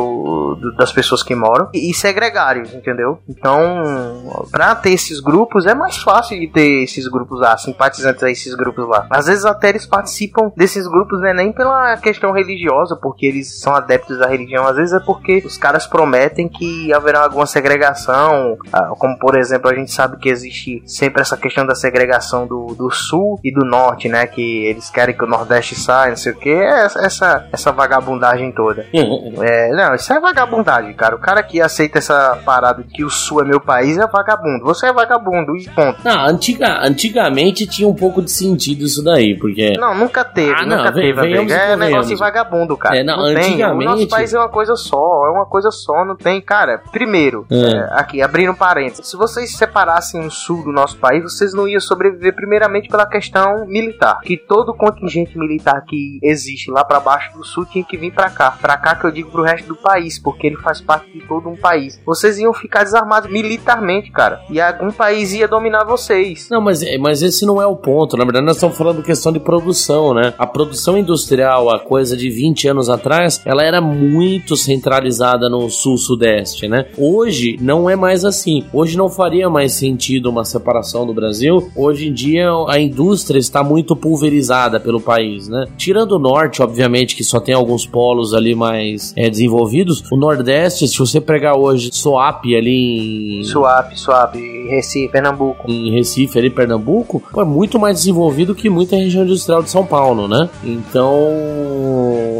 do- 0.62 0.76
das 0.76 0.92
pessoas 0.92 1.22
que 1.24 1.36
moram 1.36 1.70
e, 1.74 1.90
e 1.92 1.94
segregários, 1.94 2.74
entendeu? 2.74 3.20
Então, 3.28 4.46
pra 4.52 4.76
ter 4.76 4.92
esses 4.92 5.20
grupos 5.20 5.66
é 5.66 5.74
mais 5.74 5.98
fácil 5.98 6.40
de 6.40 6.48
ter 6.48 6.84
esses 6.84 7.08
grupos 7.08 7.40
lá, 7.40 7.58
simpatizantes 7.58 8.24
a 8.24 8.30
esses 8.32 8.54
grupos 8.56 8.88
lá. 8.88 9.08
Às 9.10 9.26
vezes 9.28 9.46
até 9.46 9.70
eles 9.70 9.86
participam 9.86 10.52
desses 10.56 10.88
grupos 10.88 11.20
né, 11.22 11.34
nem 11.34 11.52
pela 11.52 11.98
questão 11.98 12.32
religiosa, 12.32 12.96
porque 13.02 13.26
eles 13.26 13.60
são 13.60 13.76
adeptos 13.76 14.18
da 14.18 14.28
religião, 14.28 14.66
às 14.68 14.76
vezes 14.76 14.94
é 14.94 15.00
porque 15.00 15.44
os 15.46 15.58
caras 15.58 15.86
prometem 15.86 16.48
que 16.48 16.94
haverá 16.94 17.24
alguma 17.24 17.46
segregação, 17.46 18.05
ah, 18.12 18.92
como 18.98 19.18
por 19.18 19.38
exemplo 19.38 19.70
a 19.70 19.74
gente 19.76 19.92
sabe 19.92 20.18
que 20.18 20.30
existe 20.30 20.82
sempre 20.86 21.22
essa 21.22 21.38
questão 21.38 21.66
da 21.66 21.76
segregação 21.76 22.46
do, 22.48 22.68
do 22.78 22.90
sul 22.92 23.40
e 23.44 23.52
do 23.54 23.66
norte, 23.66 24.08
né, 24.10 24.26
que 24.28 24.66
eles 24.66 24.90
querem 24.90 25.16
que 25.16 25.24
o 25.24 25.28
nordeste 25.28 25.76
saia, 25.76 26.10
não 26.10 26.18
sei 26.18 26.32
o 26.32 26.36
que, 26.36 26.50
essa, 26.54 27.00
essa, 27.06 27.48
essa 27.52 27.72
vagabundagem 27.72 28.52
toda. 28.52 28.86
É, 28.94 29.72
não, 29.72 29.96
isso 29.96 30.12
é 30.14 30.20
vagabundagem, 30.20 30.94
cara. 30.94 31.16
O 31.16 31.20
cara 31.20 31.42
que 31.44 31.62
aceita 31.62 31.98
essa 31.98 32.40
parada 32.46 32.84
de 32.84 32.90
que 32.90 33.04
o 33.04 33.10
sul 33.10 33.42
é 33.42 33.46
meu 33.46 33.60
país 33.60 33.98
é 33.98 34.08
vagabundo. 34.08 34.64
Você 34.66 34.88
é 34.88 34.94
vagabundo 34.94 35.56
e 35.56 35.68
ponto. 35.70 36.00
Não, 36.04 36.26
antiga, 36.26 36.80
antigamente 36.82 37.66
tinha 37.68 37.88
um 37.88 37.94
pouco 37.94 38.22
de 38.22 38.32
sentido 38.32 38.84
isso 38.84 39.04
daí, 39.04 39.38
porque. 39.38 39.74
Não, 39.78 39.96
nunca 39.96 40.24
teve, 40.24 40.54
Ah, 40.54 40.66
não, 40.66 40.78
nunca 40.78 40.92
bem, 40.92 41.14
teve 41.16 41.54
É 41.54 41.76
negócio 41.76 42.10
de 42.10 42.16
vagabundo, 42.20 42.76
cara. 42.78 42.98
É, 42.98 43.04
não, 43.04 43.18
não 43.18 43.26
tem. 43.26 43.36
O 43.36 43.40
antigamente- 43.40 43.86
nosso 43.86 44.08
país 44.10 44.34
é 44.34 44.40
uma 44.40 44.50
coisa 44.50 44.76
só, 44.76 45.28
é 45.28 45.32
uma 45.32 45.46
coisa 45.46 45.72
só, 45.72 46.04
não 46.06 46.16
tem. 46.16 46.42
Cara, 46.42 46.82
primeiro, 46.92 47.46
É. 47.52 47.56
é, 47.56 47.90
aqui, 47.96 48.22
abrindo 48.22 48.52
um 48.52 48.56
parênteses, 48.56 49.08
se 49.08 49.18
vocês 49.18 49.56
separassem 49.58 50.26
o 50.26 50.32
sul 50.32 50.64
do 50.64 50.72
nosso 50.72 50.98
país, 50.98 51.24
vocês 51.24 51.54
não 51.54 51.68
iam 51.68 51.80
sobreviver 51.80 52.36
primeiramente 52.36 52.90
pela 52.90 53.06
questão 53.06 53.66
militar. 53.66 54.20
Que 54.22 54.38
todo 54.38 54.74
contingente 54.74 55.38
militar 55.38 55.84
que 55.86 56.20
existe 56.22 56.70
lá 56.70 56.84
pra 56.84 57.00
baixo 57.00 57.34
do 57.38 57.44
sul 57.44 57.66
tinha 57.66 57.84
que 57.84 57.98
vir 57.98 58.14
pra 58.14 58.30
cá. 58.30 58.52
Pra 58.52 58.78
cá 58.78 58.96
que 58.96 59.06
eu 59.06 59.12
digo 59.12 59.32
pro 59.32 59.44
resto 59.44 59.68
do 59.68 59.76
país, 59.76 60.20
porque 60.20 60.48
ele 60.48 60.58
faz 60.58 60.82
parte 60.82 61.12
de 61.12 61.22
todo 61.28 61.50
um 61.50 61.56
país. 61.56 62.00
Vocês 62.06 62.38
iam 62.38 62.54
ficar 62.54 62.84
desarmados 62.84 63.32
militarmente, 63.32 64.12
cara. 64.12 64.42
E 64.50 64.60
algum 64.60 64.92
país 64.92 65.34
ia 65.34 65.48
dominar 65.48 65.84
vocês. 65.84 66.50
Não, 66.50 66.62
mas, 66.62 66.82
mas 67.00 67.22
esse 67.22 67.46
não 67.46 67.62
é 67.62 67.66
o 67.66 67.76
ponto. 67.76 68.18
Na 68.18 68.24
verdade, 68.24 68.46
nós 68.46 68.58
estamos 68.58 68.78
falando 68.78 69.04
questão 69.04 69.32
de 69.32 69.40
produção, 69.40 70.14
né? 70.14 70.34
A 70.38 70.46
produção 70.46 70.98
industrial, 70.98 71.70
a 71.70 71.80
coisa 71.80 72.16
de 72.16 72.30
20 72.30 72.68
anos 72.68 72.90
atrás, 72.90 73.42
ela 73.46 73.64
era 73.64 73.80
muito 73.82 74.56
centralizada 74.56 75.50
no 75.50 75.70
sul-sudeste, 75.70 76.68
né? 76.68 76.88
Hoje 76.98 77.58
não 77.62 77.75
é 77.90 77.96
mais 77.96 78.24
assim. 78.24 78.64
Hoje 78.72 78.98
não 78.98 79.10
faria 79.10 79.50
mais 79.50 79.74
sentido 79.74 80.30
uma 80.30 80.46
separação 80.46 81.06
do 81.06 81.14
Brasil. 81.14 81.70
Hoje 81.76 82.08
em 82.08 82.14
dia 82.14 82.50
a 82.68 82.80
indústria 82.80 83.40
está 83.40 83.64
muito 83.64 83.96
pulverizada 83.96 84.80
pelo 84.80 85.02
país, 85.02 85.48
né? 85.48 85.66
Tirando 85.78 86.14
o 86.14 86.20
norte, 86.20 86.62
obviamente, 86.62 87.16
que 87.16 87.24
só 87.24 87.40
tem 87.40 87.54
alguns 87.54 87.86
polos 87.86 88.34
ali 88.34 88.56
mais 88.56 89.14
é, 89.16 89.30
desenvolvidos, 89.30 90.04
o 90.12 90.18
nordeste, 90.18 90.88
se 90.88 90.98
você 90.98 91.20
pegar 91.20 91.58
hoje 91.58 91.90
Soap 91.92 92.46
ali 92.46 93.40
em 93.40 93.44
Suape, 93.44 94.00
Suape, 94.00 94.68
Recife, 94.68 95.12
Pernambuco. 95.12 95.70
em 95.70 95.92
Recife, 95.92 96.38
ali, 96.38 96.50
Pernambuco, 96.50 97.22
é 97.38 97.44
muito 97.44 97.80
mais 97.80 97.98
desenvolvido 97.98 98.56
que 98.56 98.70
muita 98.70 98.96
região 98.96 99.24
industrial 99.24 99.64
de 99.64 99.70
São 99.70 99.86
Paulo, 99.86 100.28
né? 100.28 100.50
Então, 100.64 101.16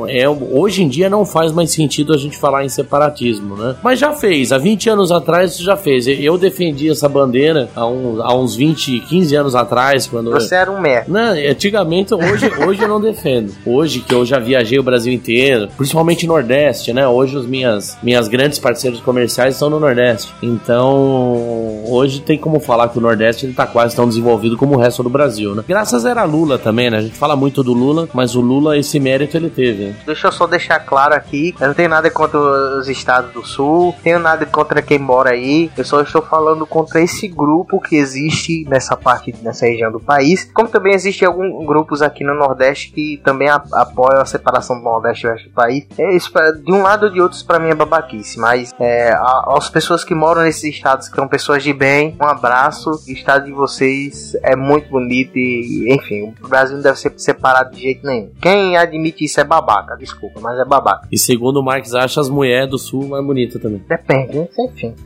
é, 0.08 0.28
hoje 0.30 0.84
em 0.84 0.88
dia 0.88 1.10
não 1.10 1.26
faz 1.26 1.52
mais 1.52 1.72
sentido 1.72 2.14
a 2.14 2.18
gente 2.18 2.38
falar 2.38 2.64
em 2.64 2.70
separatismo, 2.70 3.56
né? 3.56 3.76
Mas 3.84 4.00
já 4.00 4.14
fez, 4.14 4.52
há 4.52 4.58
20 4.58 4.90
anos 4.90 5.12
atrás 5.12 5.54
isso 5.54 5.64
já 5.64 5.78
fez. 5.78 6.08
Eu 6.08 6.38
defendi 6.38 6.90
essa 6.90 7.08
bandeira 7.08 7.70
há, 7.76 7.86
um, 7.88 8.22
há 8.22 8.34
uns 8.36 8.56
20, 8.56 9.00
15 9.02 9.36
anos 9.36 9.56
atrás, 9.56 10.08
quando... 10.08 10.32
Você 10.32 10.56
era 10.56 10.72
um 10.72 10.80
merda. 10.80 11.06
Não, 11.08 11.52
antigamente, 11.52 12.14
hoje, 12.14 12.52
hoje 12.66 12.82
eu 12.82 12.88
não 12.88 13.02
defendo. 13.02 13.54
Hoje 13.66 14.00
que 14.00 14.14
eu 14.14 14.26
já 14.26 14.40
viajei 14.40 14.80
o 14.80 14.84
Brasil 14.84 15.14
inteiro, 15.14 15.70
principalmente 15.76 16.28
Nordeste, 16.28 16.94
né? 16.94 17.08
Hoje 17.08 17.36
os 17.38 17.46
minhas, 17.46 17.98
minhas 18.02 18.28
grandes 18.28 18.60
parceiros 18.60 19.00
comerciais 19.00 19.56
estão 19.56 19.70
no 19.70 19.80
Nordeste. 19.80 20.34
Então, 20.42 21.84
hoje 21.88 22.22
tem 22.22 22.38
como 22.38 22.60
falar 22.60 22.90
que 22.90 22.98
o 22.98 23.02
Nordeste 23.02 23.46
ele 23.46 23.54
tá 23.54 23.66
quase 23.66 23.96
tão 23.96 24.08
desenvolvido 24.08 24.58
como 24.58 24.76
o 24.76 24.78
resto 24.78 25.04
do 25.04 25.10
Brasil, 25.10 25.56
né? 25.56 25.64
Graças 25.68 26.06
era 26.06 26.24
Lula 26.24 26.58
também, 26.58 26.90
né? 26.90 26.98
A 26.98 27.02
gente 27.02 27.18
fala 27.18 27.36
muito 27.36 27.64
do 27.64 27.74
Lula, 27.74 28.08
mas 28.14 28.36
o 28.36 28.42
Lula, 28.42 28.78
esse 28.78 29.00
mérito 29.00 29.38
ele 29.38 29.50
teve. 29.50 29.95
Deixa 30.06 30.28
eu 30.28 30.32
só 30.32 30.48
deixar 30.48 30.80
claro 30.80 31.14
aqui, 31.14 31.54
eu 31.60 31.68
não 31.68 31.74
tenho 31.74 31.90
nada 31.90 32.10
contra 32.10 32.38
os 32.40 32.88
estados 32.88 33.32
do 33.32 33.46
sul, 33.46 33.96
tenho 34.04 34.20
nada 34.20 34.46
contra 34.46 34.82
quem 34.82 35.00
mora 35.00 35.32
aí, 35.32 35.72
eu 35.78 35.84
só 35.86 36.02
estou 36.02 36.22
falando 36.22 36.66
contra 36.66 37.02
esse 37.02 37.28
grupo 37.28 37.80
que 37.80 37.96
existe 37.96 38.66
nessa 38.68 38.96
parte, 38.96 39.36
nessa 39.42 39.66
região 39.66 39.92
do 39.92 40.00
país, 40.00 40.50
como 40.54 40.68
também 40.70 40.94
existem 40.94 41.28
alguns 41.28 41.66
grupos 41.66 42.02
aqui 42.02 42.24
no 42.24 42.34
Nordeste 42.36 42.92
que 42.92 43.22
também 43.24 43.50
apoiam 43.50 44.22
a 44.22 44.26
separação 44.26 44.78
do 44.78 44.84
Nordeste 44.84 45.28
e 45.28 45.44
do 45.46 45.50
país. 45.52 45.86
É 45.98 46.16
isso, 46.16 46.32
de 46.64 46.72
um 46.72 46.82
lado 46.82 47.06
ou 47.08 47.12
de 47.12 47.22
outro, 47.22 47.44
pra 47.46 47.60
mim 47.60 47.70
é 47.70 47.76
babaquice, 47.76 48.40
mas 48.40 48.72
é, 48.80 49.12
a- 49.12 49.56
as 49.58 49.70
pessoas 49.70 50.04
que 50.04 50.14
moram 50.16 50.42
nesses 50.44 50.64
estados, 50.64 51.08
que 51.08 51.16
são 51.16 51.28
pessoas 51.28 51.64
de 51.64 51.74
bem, 51.74 52.16
um 52.22 52.26
abraço, 52.26 52.92
o 52.92 53.12
estado 53.12 53.46
de 53.46 53.52
vocês 53.52 54.36
é 54.44 54.56
muito 54.56 54.90
bonito 54.90 55.38
e, 55.38 55.94
enfim, 55.94 56.34
o 56.44 56.48
Brasil 56.48 56.76
não 56.78 56.84
deve 56.84 57.00
ser 57.00 57.14
separado 57.18 57.72
de 57.76 57.82
jeito 57.82 58.06
nenhum. 58.06 58.32
Quem 58.42 58.78
admite 58.78 59.26
isso 59.26 59.40
é 59.40 59.44
babaca, 59.44 59.85
desculpa, 59.96 60.40
mas 60.42 60.58
é 60.58 60.66
babaca. 60.66 61.08
E 61.12 61.18
segundo 61.18 61.58
o 61.58 61.64
Marx 61.64 61.94
acha 61.94 62.20
as 62.20 62.30
mulheres 62.30 62.70
do 62.70 62.80
sul 62.80 63.08
mais 63.08 63.24
bonitas 63.24 63.62
também. 63.62 63.84
Depende, 63.88 64.40
né? 64.40 64.48
Enfim. 64.58 64.96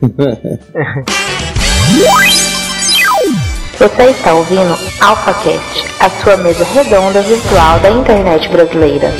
Você 3.80 4.02
está 4.10 4.34
ouvindo 4.34 4.76
AlphaCast, 5.00 5.86
a 6.00 6.10
sua 6.22 6.36
mesa 6.36 6.64
redonda 6.64 7.22
virtual 7.22 7.80
da 7.80 7.90
internet 7.90 8.48
brasileira. 8.50 9.10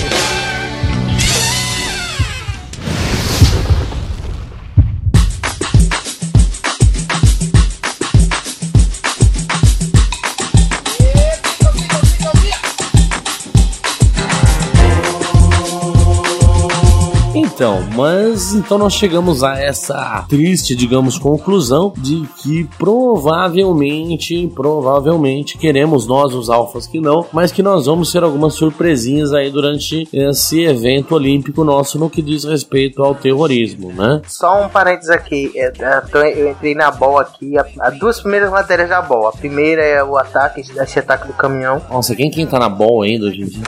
Mas 18.00 18.54
então 18.54 18.78
nós 18.78 18.94
chegamos 18.94 19.42
a 19.44 19.58
essa 19.60 20.24
triste, 20.28 20.74
digamos, 20.74 21.18
conclusão 21.18 21.92
de 21.98 22.26
que 22.42 22.64
provavelmente, 22.78 24.50
provavelmente 24.54 25.58
queremos 25.58 26.06
nós 26.06 26.34
os 26.34 26.48
alfas 26.48 26.86
que 26.86 26.98
não, 27.00 27.26
mas 27.32 27.52
que 27.52 27.62
nós 27.62 27.84
vamos 27.86 28.10
ter 28.10 28.22
algumas 28.22 28.54
surpresinhas 28.54 29.32
aí 29.34 29.50
durante 29.50 30.08
esse 30.12 30.62
evento 30.62 31.14
olímpico 31.14 31.62
nosso 31.62 31.98
no 31.98 32.08
que 32.08 32.22
diz 32.22 32.44
respeito 32.44 33.02
ao 33.02 33.14
terrorismo, 33.14 33.92
né? 33.92 34.22
Só 34.26 34.64
um 34.64 34.68
parênteses 34.68 35.10
aqui. 35.10 35.52
é, 35.54 35.70
é, 35.78 36.40
Eu 36.42 36.50
entrei 36.50 36.74
na 36.74 36.90
BOL 36.90 37.18
aqui. 37.18 37.52
As 37.78 37.98
duas 37.98 38.20
primeiras 38.20 38.50
matérias 38.50 38.88
da 38.88 39.02
BOL. 39.02 39.28
A 39.28 39.32
primeira 39.32 39.82
é 39.82 40.02
o 40.02 40.16
ataque, 40.16 40.60
esse- 40.62 40.98
ataque 40.98 41.26
do 41.26 41.32
caminhão. 41.34 41.80
Nossa, 41.90 42.14
quem 42.16 42.30
quem 42.30 42.46
tá 42.46 42.58
na 42.58 42.68
bola 42.68 43.04
ainda 43.04 43.26
hoje 43.26 43.42
em 43.42 43.46
dia? 43.46 43.62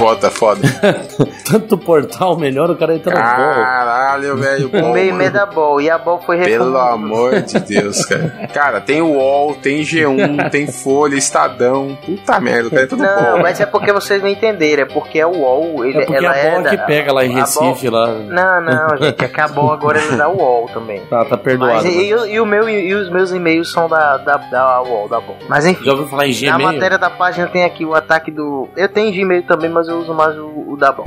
Foda, 0.00 0.30
foda. 0.30 0.62
Tanto 1.44 1.76
portal 1.76 2.34
melhor, 2.36 2.70
o 2.70 2.76
cara 2.76 2.94
entra 2.94 3.12
na 3.14 3.34
bola. 3.36 3.54
Caralho, 3.54 4.36
velho. 4.38 4.68
Bom, 4.70 4.92
meio 4.92 5.14
meio 5.14 5.30
da 5.30 5.44
BOL. 5.44 5.78
E 5.80 5.90
a 5.90 5.98
BOL 5.98 6.18
foi 6.22 6.38
Pelo 6.38 6.78
amor 6.78 7.42
de 7.42 7.60
Deus, 7.60 8.06
cara. 8.06 8.48
Cara, 8.52 8.80
tem 8.80 9.02
o 9.02 9.12
UOL, 9.12 9.54
tem 9.56 9.82
G1, 9.82 10.48
tem 10.50 10.66
Folha, 10.66 11.16
Estadão. 11.16 11.98
Puta 12.06 12.40
merda, 12.40 12.68
o 12.68 12.70
cara 12.70 12.82
é 12.84 12.86
tudo 12.86 13.02
Não, 13.02 13.32
bom. 13.36 13.42
mas 13.42 13.60
é 13.60 13.66
porque 13.66 13.92
vocês 13.92 14.22
não 14.22 14.28
entenderam. 14.28 14.84
É 14.84 14.86
porque 14.86 15.18
é 15.18 15.26
o 15.26 15.36
UOL. 15.36 15.84
Ele, 15.84 15.98
É 15.98 16.06
porque 16.06 16.24
ela 16.24 16.32
a 16.34 16.38
é 16.38 16.50
bola 16.50 16.62
da- 16.62 16.70
que 16.70 16.78
pega 16.78 17.12
lá 17.12 17.24
em 17.26 17.32
Recife, 17.34 17.90
lá. 17.90 18.06
Não, 18.06 18.60
não, 18.62 18.96
gente. 18.96 19.22
É 19.22 19.28
que 19.28 19.40
a 19.40 19.48
BOL 19.48 19.70
agora 19.72 20.00
ele 20.00 20.16
dá 20.16 20.28
o 20.28 20.36
UOL 20.38 20.68
também. 20.72 21.00
Tá, 21.10 21.26
tá 21.26 21.36
perdoado. 21.36 21.74
Mas, 21.74 21.84
e, 21.84 22.08
e 22.08 22.40
o 22.40 22.46
meu, 22.46 22.66
e 22.68 22.94
os 22.94 23.10
meus 23.10 23.32
e-mails 23.32 23.70
são 23.70 23.86
da, 23.86 24.16
da, 24.16 24.38
da 24.38 24.80
UOL, 24.82 25.08
da 25.10 25.20
BOL. 25.20 25.36
Mas 25.46 25.66
enfim. 25.66 25.84
Já 25.84 25.92
ouviu 25.92 26.06
falar 26.08 26.26
em 26.26 26.46
Na 26.46 26.58
matéria 26.58 26.96
da 26.96 27.10
página 27.10 27.46
tem 27.48 27.64
aqui 27.64 27.84
o 27.84 27.94
ataque 27.94 28.30
do. 28.30 28.66
Eu 28.74 28.88
tenho 28.88 29.12
Gmail 29.12 29.42
também, 29.42 29.68
mas 29.68 29.89
eu 29.90 30.00
uso 30.00 30.14
mais 30.14 30.36
o, 30.38 30.72
o 30.72 30.76
da 30.76 30.92
BOL. 30.92 31.04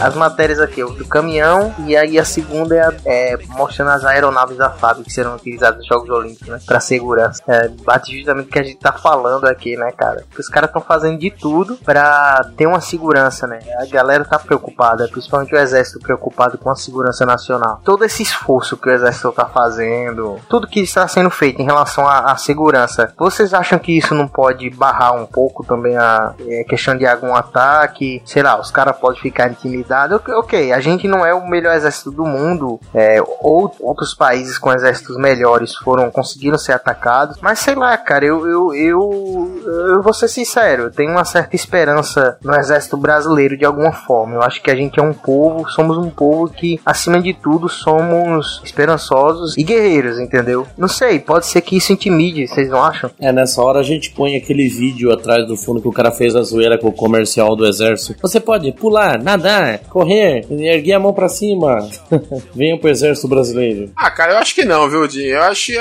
As 0.00 0.14
matérias 0.14 0.60
aqui, 0.60 0.82
do 0.84 1.06
caminhão, 1.06 1.74
e 1.86 1.96
aí 1.96 2.18
a 2.18 2.24
segunda 2.26 2.74
é, 2.76 2.80
a- 2.82 2.92
é 3.06 3.38
mostrando 3.48 3.90
as 3.90 4.04
aeronaves 4.04 4.58
da 4.58 4.68
FAB 4.68 5.02
que 5.02 5.10
serão 5.10 5.34
utilizadas 5.36 5.78
nos 5.78 5.86
Jogos 5.86 6.10
Olímpicos, 6.10 6.48
né? 6.48 6.58
Pra 6.66 6.78
segurança. 6.78 7.42
É, 7.48 7.68
bate 7.68 8.14
justamente 8.18 8.48
o 8.48 8.50
que 8.52 8.58
a 8.58 8.62
gente 8.62 8.76
tá 8.76 8.92
falando 8.92 9.46
aqui, 9.46 9.76
né, 9.78 9.90
cara? 9.92 10.24
Que 10.30 10.40
os 10.40 10.48
caras 10.48 10.68
estão 10.68 10.82
fazendo 10.82 11.18
de 11.18 11.30
tudo 11.30 11.76
pra 11.76 12.44
ter 12.54 12.66
uma 12.66 12.82
segurança, 12.82 13.46
né? 13.46 13.60
A 13.80 13.86
galera 13.86 14.24
tá 14.26 14.38
preocupada, 14.38 15.08
principalmente 15.08 15.54
o 15.54 15.58
exército 15.58 15.98
preocupado 16.00 16.58
com 16.58 16.68
a 16.68 16.76
segurança 16.76 17.24
nacional. 17.24 17.80
Todo 17.82 18.04
esse 18.04 18.22
esforço 18.22 18.76
que 18.76 18.88
o 18.90 18.92
exército 18.92 19.32
tá 19.32 19.46
fazendo, 19.46 20.38
tudo 20.50 20.66
que 20.68 20.80
está 20.80 21.08
sendo 21.08 21.30
feito 21.30 21.62
em 21.62 21.64
relação 21.64 22.06
à, 22.06 22.32
à 22.32 22.36
segurança, 22.36 23.10
vocês 23.16 23.54
acham 23.54 23.78
que 23.78 23.96
isso 23.96 24.14
não 24.14 24.28
pode 24.28 24.68
barrar 24.68 25.14
um 25.14 25.24
pouco 25.24 25.64
também 25.64 25.96
a 25.96 26.34
é, 26.46 26.64
questão 26.64 26.94
de 26.94 27.06
algum 27.06 27.34
ataque? 27.34 28.20
Sei 28.26 28.42
lá, 28.42 28.60
os 28.60 28.70
caras 28.70 28.96
podem 28.96 29.18
ficar 29.20 29.48
intimidados. 29.50 29.83
Ok, 30.14 30.34
ok, 30.34 30.72
a 30.72 30.80
gente 30.80 31.06
não 31.06 31.24
é 31.24 31.34
o 31.34 31.46
melhor 31.48 31.74
exército 31.74 32.10
do 32.10 32.24
mundo, 32.24 32.80
é, 32.94 33.22
ou 33.40 33.74
outros 33.80 34.14
países 34.14 34.58
com 34.58 34.72
exércitos 34.72 35.16
melhores 35.16 35.74
foram 35.74 36.10
conseguiram 36.10 36.58
ser 36.58 36.72
atacados, 36.72 37.38
mas 37.40 37.58
sei 37.58 37.74
lá, 37.74 37.96
cara, 37.96 38.24
eu, 38.24 38.46
eu, 38.46 38.74
eu, 38.74 39.62
eu 39.64 40.02
vou 40.02 40.12
ser 40.12 40.28
sincero, 40.28 40.84
eu 40.84 40.90
tenho 40.90 41.10
uma 41.10 41.24
certa 41.24 41.56
esperança 41.56 42.38
no 42.42 42.54
exército 42.54 42.96
brasileiro 42.96 43.56
de 43.56 43.64
alguma 43.64 43.92
forma. 43.92 44.34
Eu 44.34 44.42
acho 44.42 44.62
que 44.62 44.70
a 44.70 44.74
gente 44.74 44.98
é 44.98 45.02
um 45.02 45.12
povo, 45.12 45.68
somos 45.70 45.98
um 45.98 46.10
povo 46.10 46.48
que, 46.48 46.80
acima 46.84 47.20
de 47.20 47.34
tudo, 47.34 47.68
somos 47.68 48.60
esperançosos 48.64 49.56
e 49.56 49.62
guerreiros, 49.62 50.18
entendeu? 50.18 50.66
Não 50.76 50.88
sei, 50.88 51.18
pode 51.18 51.46
ser 51.46 51.60
que 51.60 51.76
isso 51.76 51.92
intimide, 51.92 52.46
vocês 52.46 52.68
não 52.68 52.82
acham? 52.82 53.10
É, 53.20 53.32
nessa 53.32 53.62
hora 53.62 53.80
a 53.80 53.82
gente 53.82 54.10
põe 54.10 54.36
aquele 54.36 54.68
vídeo 54.68 55.12
atrás 55.12 55.46
do 55.46 55.56
fundo 55.56 55.80
que 55.80 55.88
o 55.88 55.92
cara 55.92 56.10
fez 56.10 56.34
a 56.36 56.42
zoeira 56.42 56.78
com 56.78 56.88
o 56.88 56.92
comercial 56.92 57.56
do 57.56 57.66
exército. 57.66 58.18
Você 58.20 58.40
pode 58.40 58.70
pular, 58.72 59.22
nadar, 59.22 59.73
correr, 59.78 60.46
erguer 60.50 60.94
a 60.94 61.00
mão 61.00 61.12
pra 61.12 61.28
cima. 61.28 61.88
Venham 62.54 62.78
pro 62.78 62.90
exército 62.90 63.28
brasileiro. 63.28 63.90
Ah, 63.96 64.10
cara, 64.10 64.32
eu 64.34 64.38
acho 64.38 64.54
que 64.54 64.64
não, 64.64 64.88
viu, 64.88 65.06
Di? 65.06 65.26
Eu 65.26 65.42
acho, 65.42 65.72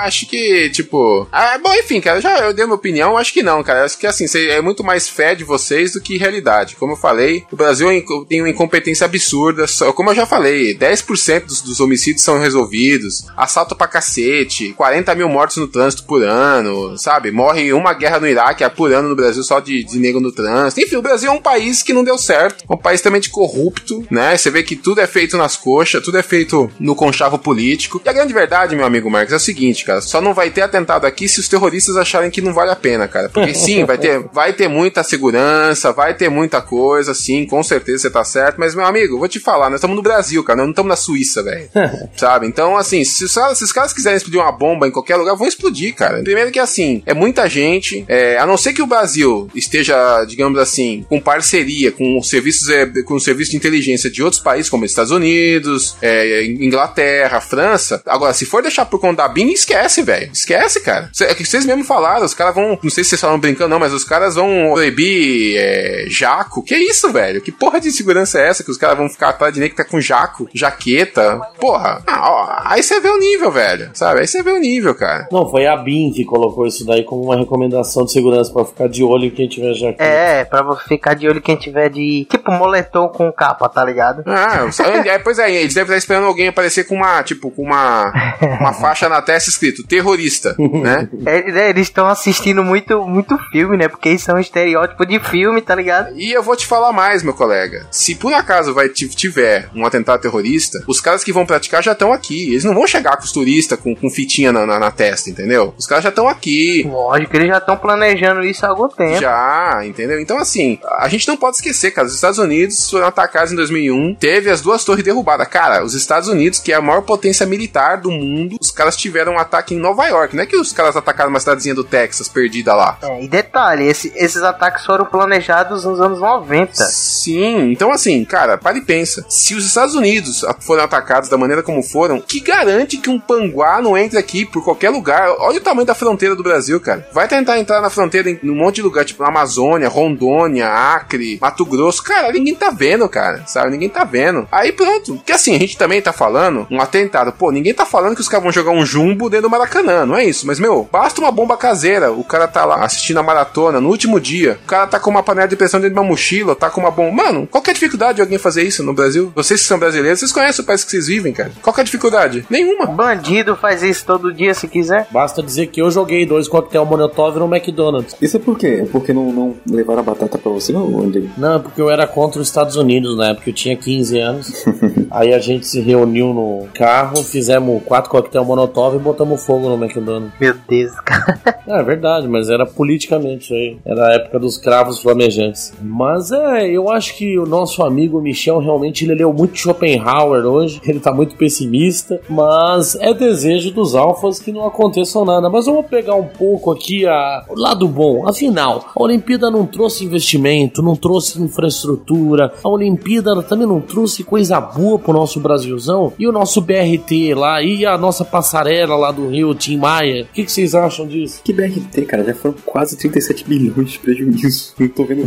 acho 0.00 0.26
que, 0.26 0.70
tipo. 0.70 1.26
Ah, 1.32 1.58
bom, 1.58 1.72
enfim, 1.74 2.00
cara, 2.00 2.20
já 2.20 2.38
eu 2.40 2.52
dei 2.52 2.64
minha 2.64 2.74
opinião, 2.74 3.12
eu 3.12 3.18
acho 3.18 3.32
que 3.32 3.42
não, 3.42 3.62
cara. 3.62 3.80
Eu 3.80 3.84
acho 3.84 3.98
que 3.98 4.06
assim, 4.06 4.26
é 4.48 4.60
muito 4.60 4.84
mais 4.84 5.08
fé 5.08 5.34
de 5.34 5.44
vocês 5.44 5.92
do 5.92 6.00
que 6.00 6.18
realidade. 6.18 6.76
Como 6.76 6.92
eu 6.92 6.96
falei, 6.96 7.44
o 7.50 7.56
Brasil 7.56 7.90
é 7.90 8.02
tem 8.28 8.40
uma 8.40 8.50
incompetência 8.50 9.04
absurda. 9.04 9.64
Como 9.94 10.10
eu 10.10 10.14
já 10.14 10.26
falei, 10.26 10.76
10% 10.76 11.46
dos, 11.46 11.62
dos 11.62 11.80
homicídios 11.80 12.22
são 12.22 12.38
resolvidos, 12.38 13.26
assalto 13.36 13.76
pra 13.76 13.86
cacete, 13.86 14.72
40 14.72 15.14
mil 15.14 15.28
mortos 15.28 15.56
no 15.56 15.68
trânsito 15.68 16.04
por 16.04 16.22
ano, 16.22 16.96
sabe? 16.98 17.30
Morre 17.30 17.72
uma 17.72 17.94
guerra 17.94 18.20
no 18.20 18.28
Iraque 18.28 18.68
por 18.70 18.92
ano 18.92 19.08
no 19.08 19.16
Brasil 19.16 19.42
só 19.42 19.60
de, 19.60 19.84
de 19.84 19.98
negro 19.98 20.20
no 20.20 20.32
trânsito. 20.32 20.80
Enfim, 20.80 20.96
o 20.96 21.02
Brasil 21.02 21.30
é 21.30 21.34
um 21.34 21.40
país 21.40 21.82
que 21.82 21.92
não 21.92 22.04
deu 22.04 22.18
certo, 22.18 22.64
um 22.68 22.76
país 22.76 23.00
também 23.00 23.20
de 23.22 23.30
corrupto, 23.30 24.04
né? 24.10 24.36
Você 24.36 24.50
vê 24.50 24.62
que 24.62 24.76
tudo 24.76 25.00
é 25.00 25.06
feito 25.06 25.36
nas 25.36 25.56
coxas, 25.56 26.02
tudo 26.02 26.18
é 26.18 26.22
feito 26.22 26.70
no 26.78 26.94
conchavo 26.94 27.38
político. 27.38 28.00
E 28.04 28.08
a 28.08 28.12
grande 28.12 28.32
verdade, 28.32 28.76
meu 28.76 28.84
amigo 28.84 29.10
Marcos, 29.10 29.32
é 29.32 29.36
o 29.36 29.40
seguinte, 29.40 29.84
cara, 29.84 30.00
só 30.00 30.20
não 30.20 30.34
vai 30.34 30.50
ter 30.50 30.62
atentado 30.62 31.06
aqui 31.06 31.28
se 31.28 31.40
os 31.40 31.48
terroristas 31.48 31.96
acharem 31.96 32.30
que 32.30 32.40
não 32.40 32.52
vale 32.52 32.70
a 32.70 32.76
pena, 32.76 33.08
cara. 33.08 33.28
Porque 33.28 33.54
sim, 33.54 33.84
vai 33.84 33.98
ter, 33.98 34.18
vai 34.32 34.52
ter 34.52 34.68
muita 34.68 35.02
segurança, 35.02 35.92
vai 35.92 36.14
ter 36.14 36.28
muita 36.28 36.60
coisa, 36.60 37.14
sim, 37.14 37.46
com 37.46 37.62
certeza 37.62 38.02
você 38.02 38.10
tá 38.10 38.24
certo, 38.24 38.56
mas 38.58 38.74
meu 38.74 38.84
amigo, 38.84 39.18
vou 39.18 39.28
te 39.28 39.38
falar, 39.38 39.70
nós 39.70 39.78
estamos 39.78 39.96
no 39.96 40.02
Brasil, 40.02 40.42
cara, 40.42 40.58
nós 40.58 40.66
não 40.66 40.72
estamos 40.72 40.88
na 40.88 40.96
Suíça, 40.96 41.42
velho. 41.42 41.68
sabe? 42.16 42.46
Então, 42.46 42.76
assim, 42.76 43.04
se, 43.04 43.28
se, 43.28 43.64
os 43.64 43.72
caras 43.72 43.92
quiserem 43.92 44.16
explodir 44.16 44.40
uma 44.40 44.52
bomba 44.52 44.86
em 44.86 44.90
qualquer 44.90 45.16
lugar, 45.16 45.34
vão 45.34 45.46
explodir, 45.46 45.94
cara. 45.94 46.22
Primeiro 46.22 46.50
que 46.50 46.58
assim, 46.58 47.02
é 47.06 47.14
muita 47.14 47.48
gente, 47.48 48.04
é, 48.08 48.38
a 48.38 48.46
não 48.46 48.56
ser 48.56 48.72
que 48.72 48.82
o 48.82 48.86
Brasil 48.86 49.48
esteja, 49.54 50.24
digamos 50.24 50.58
assim, 50.58 51.04
com 51.08 51.20
parceria 51.20 51.92
com 51.92 52.20
serviços, 52.22 52.68
é, 52.68 52.86
com 53.12 53.18
serviços 53.18 53.50
de 53.50 53.56
inteligência 53.56 54.10
de 54.10 54.22
outros 54.22 54.40
países, 54.40 54.70
como 54.70 54.84
Estados 54.84 55.10
Unidos, 55.10 55.96
é, 56.00 56.44
Inglaterra, 56.46 57.40
França. 57.40 58.02
Agora, 58.06 58.32
se 58.32 58.46
for 58.46 58.62
deixar 58.62 58.86
por 58.86 58.98
conta 58.98 59.22
da 59.22 59.28
BIM, 59.28 59.50
esquece, 59.52 60.02
velho. 60.02 60.30
Esquece, 60.32 60.80
cara. 60.80 61.10
É 61.20 61.34
que 61.34 61.44
vocês 61.44 61.66
mesmo 61.66 61.84
falaram, 61.84 62.24
os 62.24 62.34
caras 62.34 62.54
vão, 62.54 62.78
não 62.82 62.90
sei 62.90 63.04
se 63.04 63.10
vocês 63.10 63.20
falaram 63.20 63.38
brincando, 63.38 63.68
não, 63.68 63.78
mas 63.78 63.92
os 63.92 64.04
caras 64.04 64.34
vão 64.34 64.72
proibir 64.72 65.56
é, 65.58 66.06
jaco. 66.08 66.62
Que 66.62 66.74
isso, 66.74 67.12
velho? 67.12 67.40
Que 67.40 67.52
porra 67.52 67.80
de 67.80 67.92
segurança 67.92 68.38
é 68.38 68.48
essa 68.48 68.64
que 68.64 68.70
os 68.70 68.78
caras 68.78 68.96
vão 68.96 69.08
ficar 69.08 69.28
atrás 69.28 69.52
de 69.52 69.60
nem 69.60 69.68
que 69.68 69.76
tá 69.76 69.84
com 69.84 70.00
jaco, 70.00 70.48
jaqueta? 70.54 71.38
Porra. 71.60 72.02
Ah, 72.06 72.30
ó, 72.30 72.72
aí 72.72 72.82
você 72.82 72.98
vê 73.00 73.08
o 73.08 73.18
nível, 73.18 73.50
velho. 73.50 73.90
Sabe? 73.94 74.20
Aí 74.20 74.26
você 74.26 74.42
vê 74.42 74.50
o 74.50 74.58
nível, 74.58 74.94
cara. 74.94 75.28
Não, 75.30 75.50
foi 75.50 75.66
a 75.66 75.76
BIM 75.76 76.12
que 76.12 76.24
colocou 76.24 76.66
isso 76.66 76.84
daí 76.86 77.04
como 77.04 77.22
uma 77.22 77.36
recomendação 77.36 78.04
de 78.04 78.12
segurança 78.12 78.52
para 78.52 78.64
ficar 78.64 78.88
de 78.88 79.04
olho 79.04 79.26
em 79.26 79.30
quem 79.30 79.48
tiver 79.48 79.74
jaqueta. 79.74 80.02
É, 80.02 80.44
pra 80.44 80.76
ficar 80.76 81.14
de 81.14 81.28
olho 81.28 81.38
em 81.38 81.42
quem 81.42 81.56
tiver 81.56 81.88
de. 81.88 82.26
Tipo, 82.30 82.52
moletom 82.52 83.01
com 83.08 83.32
capa, 83.32 83.68
tá 83.68 83.84
ligado? 83.84 84.22
Ah, 84.26 84.68
é, 85.06 85.18
pois 85.18 85.38
é, 85.38 85.50
eles 85.50 85.74
devem 85.74 85.84
estar 85.84 85.96
esperando 85.96 86.26
alguém 86.26 86.48
aparecer 86.48 86.84
com 86.84 86.96
uma, 86.96 87.22
tipo, 87.22 87.50
com 87.50 87.62
uma, 87.62 88.12
uma 88.60 88.72
faixa 88.80 89.08
na 89.08 89.20
testa 89.22 89.50
escrito 89.50 89.86
terrorista, 89.86 90.54
né? 90.58 91.08
É, 91.26 91.70
eles 91.70 91.88
estão 91.88 92.06
assistindo 92.06 92.62
muito, 92.62 93.06
muito 93.06 93.38
filme, 93.50 93.76
né? 93.76 93.88
Porque 93.88 94.10
isso 94.10 94.30
é 94.30 94.34
um 94.34 94.38
estereótipo 94.38 95.04
de 95.06 95.18
filme, 95.20 95.60
tá 95.60 95.74
ligado? 95.74 96.12
E 96.16 96.32
eu 96.32 96.42
vou 96.42 96.56
te 96.56 96.66
falar 96.66 96.92
mais, 96.92 97.22
meu 97.22 97.34
colega. 97.34 97.86
Se 97.90 98.14
por 98.14 98.32
acaso 98.32 98.74
vai 98.74 98.88
tiver 98.88 99.68
um 99.74 99.84
atentado 99.84 100.20
terrorista, 100.20 100.82
os 100.86 101.00
caras 101.00 101.24
que 101.24 101.32
vão 101.32 101.46
praticar 101.46 101.82
já 101.82 101.92
estão 101.92 102.12
aqui. 102.12 102.50
Eles 102.50 102.64
não 102.64 102.74
vão 102.74 102.86
chegar 102.86 103.16
com 103.16 103.24
os 103.24 103.32
turistas 103.32 103.78
com, 103.78 103.94
com 103.94 104.10
fitinha 104.10 104.52
na, 104.52 104.66
na, 104.66 104.78
na 104.78 104.90
testa, 104.90 105.30
entendeu? 105.30 105.74
Os 105.76 105.86
caras 105.86 106.04
já 106.04 106.10
estão 106.10 106.28
aqui. 106.28 106.86
Lógico, 106.88 107.36
eles 107.36 107.48
já 107.48 107.58
estão 107.58 107.76
planejando 107.76 108.44
isso 108.44 108.64
há 108.64 108.68
algum 108.68 108.88
tempo. 108.88 109.20
Já, 109.20 109.82
entendeu? 109.84 110.20
Então, 110.20 110.38
assim, 110.38 110.78
a 110.98 111.08
gente 111.08 111.26
não 111.28 111.36
pode 111.36 111.56
esquecer, 111.56 111.90
cara. 111.90 112.06
Os 112.06 112.14
Estados 112.14 112.38
Unidos 112.38 112.78
foram 112.92 113.06
atacados 113.06 113.52
em 113.52 113.56
2001, 113.56 114.14
teve 114.14 114.50
as 114.50 114.60
duas 114.60 114.84
torres 114.84 115.02
derrubadas. 115.02 115.48
Cara, 115.48 115.84
os 115.84 115.94
Estados 115.94 116.28
Unidos, 116.28 116.60
que 116.60 116.72
é 116.72 116.76
a 116.76 116.80
maior 116.80 117.02
potência 117.02 117.44
militar 117.44 118.00
do 118.00 118.10
mundo, 118.10 118.56
os 118.60 118.70
caras 118.70 118.96
tiveram 118.96 119.32
um 119.32 119.38
ataque 119.38 119.74
em 119.74 119.78
Nova 119.78 120.06
York. 120.06 120.36
Não 120.36 120.42
é 120.42 120.46
que 120.46 120.56
os 120.56 120.72
caras 120.72 120.96
atacaram 120.96 121.30
uma 121.30 121.40
cidadezinha 121.40 121.74
do 121.74 121.84
Texas 121.84 122.28
perdida 122.28 122.74
lá. 122.74 122.98
É, 123.02 123.24
e 123.24 123.28
detalhe, 123.28 123.86
esse, 123.86 124.12
esses 124.14 124.42
ataques 124.42 124.84
foram 124.84 125.04
planejados 125.04 125.84
nos 125.84 126.00
anos 126.00 126.20
90. 126.20 126.74
Sim, 126.84 127.72
então 127.72 127.90
assim, 127.90 128.24
cara, 128.24 128.56
para 128.58 128.78
e 128.78 128.82
pensa. 128.82 129.24
Se 129.28 129.54
os 129.54 129.66
Estados 129.66 129.94
Unidos 129.94 130.44
foram 130.60 130.84
atacados 130.84 131.28
da 131.28 131.38
maneira 131.38 131.62
como 131.62 131.82
foram, 131.82 132.20
que 132.20 132.40
garante 132.40 132.98
que 132.98 133.10
um 133.10 133.18
panguá 133.18 133.80
não 133.80 133.96
entre 133.96 134.18
aqui 134.18 134.44
por 134.44 134.62
qualquer 134.62 134.90
lugar? 134.90 135.28
Olha 135.38 135.58
o 135.58 135.62
tamanho 135.62 135.86
da 135.86 135.94
fronteira 135.94 136.36
do 136.36 136.42
Brasil, 136.42 136.80
cara. 136.80 137.08
Vai 137.12 137.26
tentar 137.26 137.58
entrar 137.58 137.80
na 137.80 137.90
fronteira 137.90 138.30
em 138.30 138.38
um 138.50 138.54
monte 138.54 138.76
de 138.76 138.82
lugar, 138.82 139.04
tipo 139.04 139.22
na 139.22 139.28
Amazônia, 139.28 139.88
Rondônia, 139.88 140.68
Acre, 140.68 141.38
Mato 141.40 141.64
Grosso. 141.64 142.02
Cara, 142.02 142.32
ninguém 142.32 142.54
tá 142.54 142.70
vendo, 142.70 142.81
cara. 143.08 143.44
Sabe? 143.46 143.70
Ninguém 143.70 143.88
tá 143.88 144.04
vendo. 144.04 144.46
Aí 144.50 144.72
pronto. 144.72 145.20
Que 145.24 145.32
assim, 145.32 145.54
a 145.54 145.58
gente 145.58 145.76
também 145.76 146.00
tá 146.00 146.12
falando 146.12 146.66
um 146.70 146.80
atentado. 146.80 147.32
Pô, 147.32 147.50
ninguém 147.50 147.74
tá 147.74 147.84
falando 147.84 148.14
que 148.14 148.20
os 148.20 148.28
caras 148.28 148.42
vão 148.42 148.52
jogar 148.52 148.72
um 148.72 148.84
jumbo 148.84 149.28
dentro 149.28 149.48
do 149.48 149.50
Maracanã, 149.50 150.04
não 150.06 150.16
é 150.16 150.24
isso? 150.24 150.46
Mas, 150.46 150.58
meu, 150.58 150.88
basta 150.90 151.20
uma 151.20 151.30
bomba 151.30 151.56
caseira. 151.56 152.12
O 152.12 152.24
cara 152.24 152.48
tá 152.48 152.64
lá 152.64 152.84
assistindo 152.84 153.18
a 153.18 153.22
maratona 153.22 153.80
no 153.80 153.88
último 153.88 154.20
dia. 154.20 154.58
O 154.64 154.66
cara 154.66 154.86
tá 154.86 154.98
com 154.98 155.10
uma 155.10 155.22
panela 155.22 155.48
de 155.48 155.56
pressão 155.56 155.80
dentro 155.80 155.94
de 155.94 156.00
uma 156.00 156.08
mochila, 156.08 156.54
tá 156.54 156.70
com 156.70 156.80
uma 156.80 156.90
bomba. 156.90 157.24
Mano, 157.24 157.46
qual 157.46 157.62
que 157.62 157.70
é 157.70 157.72
a 157.72 157.74
dificuldade 157.74 158.16
de 158.16 158.22
alguém 158.22 158.38
fazer 158.38 158.62
isso 158.62 158.82
no 158.82 158.92
Brasil? 158.92 159.32
Vocês 159.34 159.60
que 159.60 159.66
são 159.66 159.78
brasileiros, 159.78 160.20
vocês 160.20 160.32
conhecem 160.32 160.62
o 160.62 160.66
país 160.66 160.84
que 160.84 160.90
vocês 160.90 161.06
vivem, 161.06 161.32
cara. 161.32 161.52
Qual 161.62 161.72
que 161.72 161.80
é 161.80 161.82
a 161.82 161.84
dificuldade? 161.84 162.44
Nenhuma. 162.48 162.86
Bandido 162.86 163.56
faz 163.56 163.82
isso 163.82 164.04
todo 164.04 164.32
dia 164.32 164.54
se 164.54 164.68
quiser. 164.68 165.06
Basta 165.10 165.42
dizer 165.42 165.68
que 165.68 165.80
eu 165.80 165.90
joguei 165.90 166.26
dois 166.26 166.48
coquetel 166.48 166.84
Molotov 166.84 167.38
no 167.38 167.54
McDonald's. 167.54 168.16
Isso 168.20 168.36
é 168.36 168.40
por 168.40 168.58
quê? 168.58 168.80
É 168.82 168.84
porque 168.86 169.12
não, 169.12 169.32
não 169.32 169.56
levaram 169.68 170.00
a 170.00 170.04
batata 170.04 170.38
pra 170.38 170.50
você, 170.50 170.72
não, 170.72 171.00
André? 171.00 171.22
Não, 171.36 171.56
é 171.56 171.58
porque 171.58 171.80
eu 171.80 171.90
era 171.90 172.06
contra 172.06 172.40
os 172.40 172.50
Estados 172.72 172.76
Unidos 172.76 173.16
na 173.16 173.28
época, 173.28 173.50
eu 173.50 173.54
tinha 173.54 173.76
15 173.76 174.18
anos. 174.18 174.64
Aí 175.10 175.34
a 175.34 175.38
gente 175.38 175.66
se 175.66 175.80
reuniu 175.80 176.32
no 176.32 176.66
carro, 176.72 177.22
fizemos 177.22 177.82
quatro 177.84 178.10
coquetel 178.10 178.44
Molotov 178.44 178.96
e 178.96 178.98
botamos 178.98 179.44
fogo 179.44 179.68
no 179.68 179.82
McDonald's. 179.82 180.32
Meu 180.40 180.54
Deus, 180.66 180.92
cara. 181.00 181.62
É 181.66 181.82
verdade, 181.82 182.26
mas 182.26 182.48
era 182.48 182.66
politicamente 182.66 183.44
isso 183.44 183.54
aí. 183.54 183.76
Era 183.84 184.08
a 184.08 184.14
época 184.14 184.38
dos 184.38 184.58
cravos 184.58 185.00
flamejantes. 185.00 185.72
Mas 185.80 186.32
é, 186.32 186.66
eu 186.68 186.90
acho 186.90 187.16
que 187.16 187.38
o 187.38 187.46
nosso 187.46 187.82
amigo 187.82 188.20
Michel 188.20 188.58
realmente 188.58 189.04
ele 189.04 189.14
leu 189.14 189.32
muito 189.32 189.58
Schopenhauer 189.58 190.44
hoje. 190.44 190.80
Ele 190.86 190.98
tá 190.98 191.12
muito 191.12 191.36
pessimista, 191.36 192.20
mas 192.28 192.94
é 192.96 193.12
desejo 193.14 193.70
dos 193.72 193.94
alfas 193.94 194.38
que 194.38 194.50
não 194.50 194.66
aconteçam 194.66 195.24
nada. 195.24 195.48
Mas 195.48 195.66
vou 195.66 195.82
pegar 195.82 196.14
um 196.14 196.26
pouco 196.26 196.70
aqui 196.70 197.06
a, 197.06 197.44
o 197.48 197.58
lado 197.58 197.86
bom. 197.86 198.26
Afinal, 198.26 198.86
a 198.94 199.02
Olimpíada 199.02 199.50
não 199.50 199.66
trouxe 199.66 200.04
investimento, 200.04 200.82
não 200.82 200.96
trouxe 200.96 201.40
infraestrutura. 201.40 202.52
A 202.64 202.68
Olimpíada 202.68 203.42
também 203.42 203.66
não 203.66 203.80
trouxe 203.80 204.24
coisa 204.24 204.60
boa 204.60 204.98
pro 204.98 205.12
nosso 205.12 205.40
Brasilzão. 205.40 206.12
E 206.18 206.26
o 206.26 206.32
nosso 206.32 206.60
BRT 206.60 207.34
lá, 207.34 207.62
e 207.62 207.84
a 207.84 207.98
nossa 207.98 208.24
passarela 208.24 208.96
lá 208.96 209.10
do 209.10 209.28
Rio, 209.28 209.54
Tim 209.54 209.76
Maia. 209.76 210.24
O 210.24 210.34
que, 210.34 210.44
que 210.44 210.52
vocês 210.52 210.74
acham 210.74 211.06
disso? 211.06 211.40
Que 211.44 211.52
BRT, 211.52 212.06
cara? 212.06 212.24
Já 212.24 212.34
foram 212.34 212.54
quase 212.64 212.96
37 212.96 213.44
bilhões 213.44 213.90
de 213.90 213.98
prejuízo. 213.98 214.74
Não 214.78 214.88
tô 214.88 215.04
vendo 215.04 215.24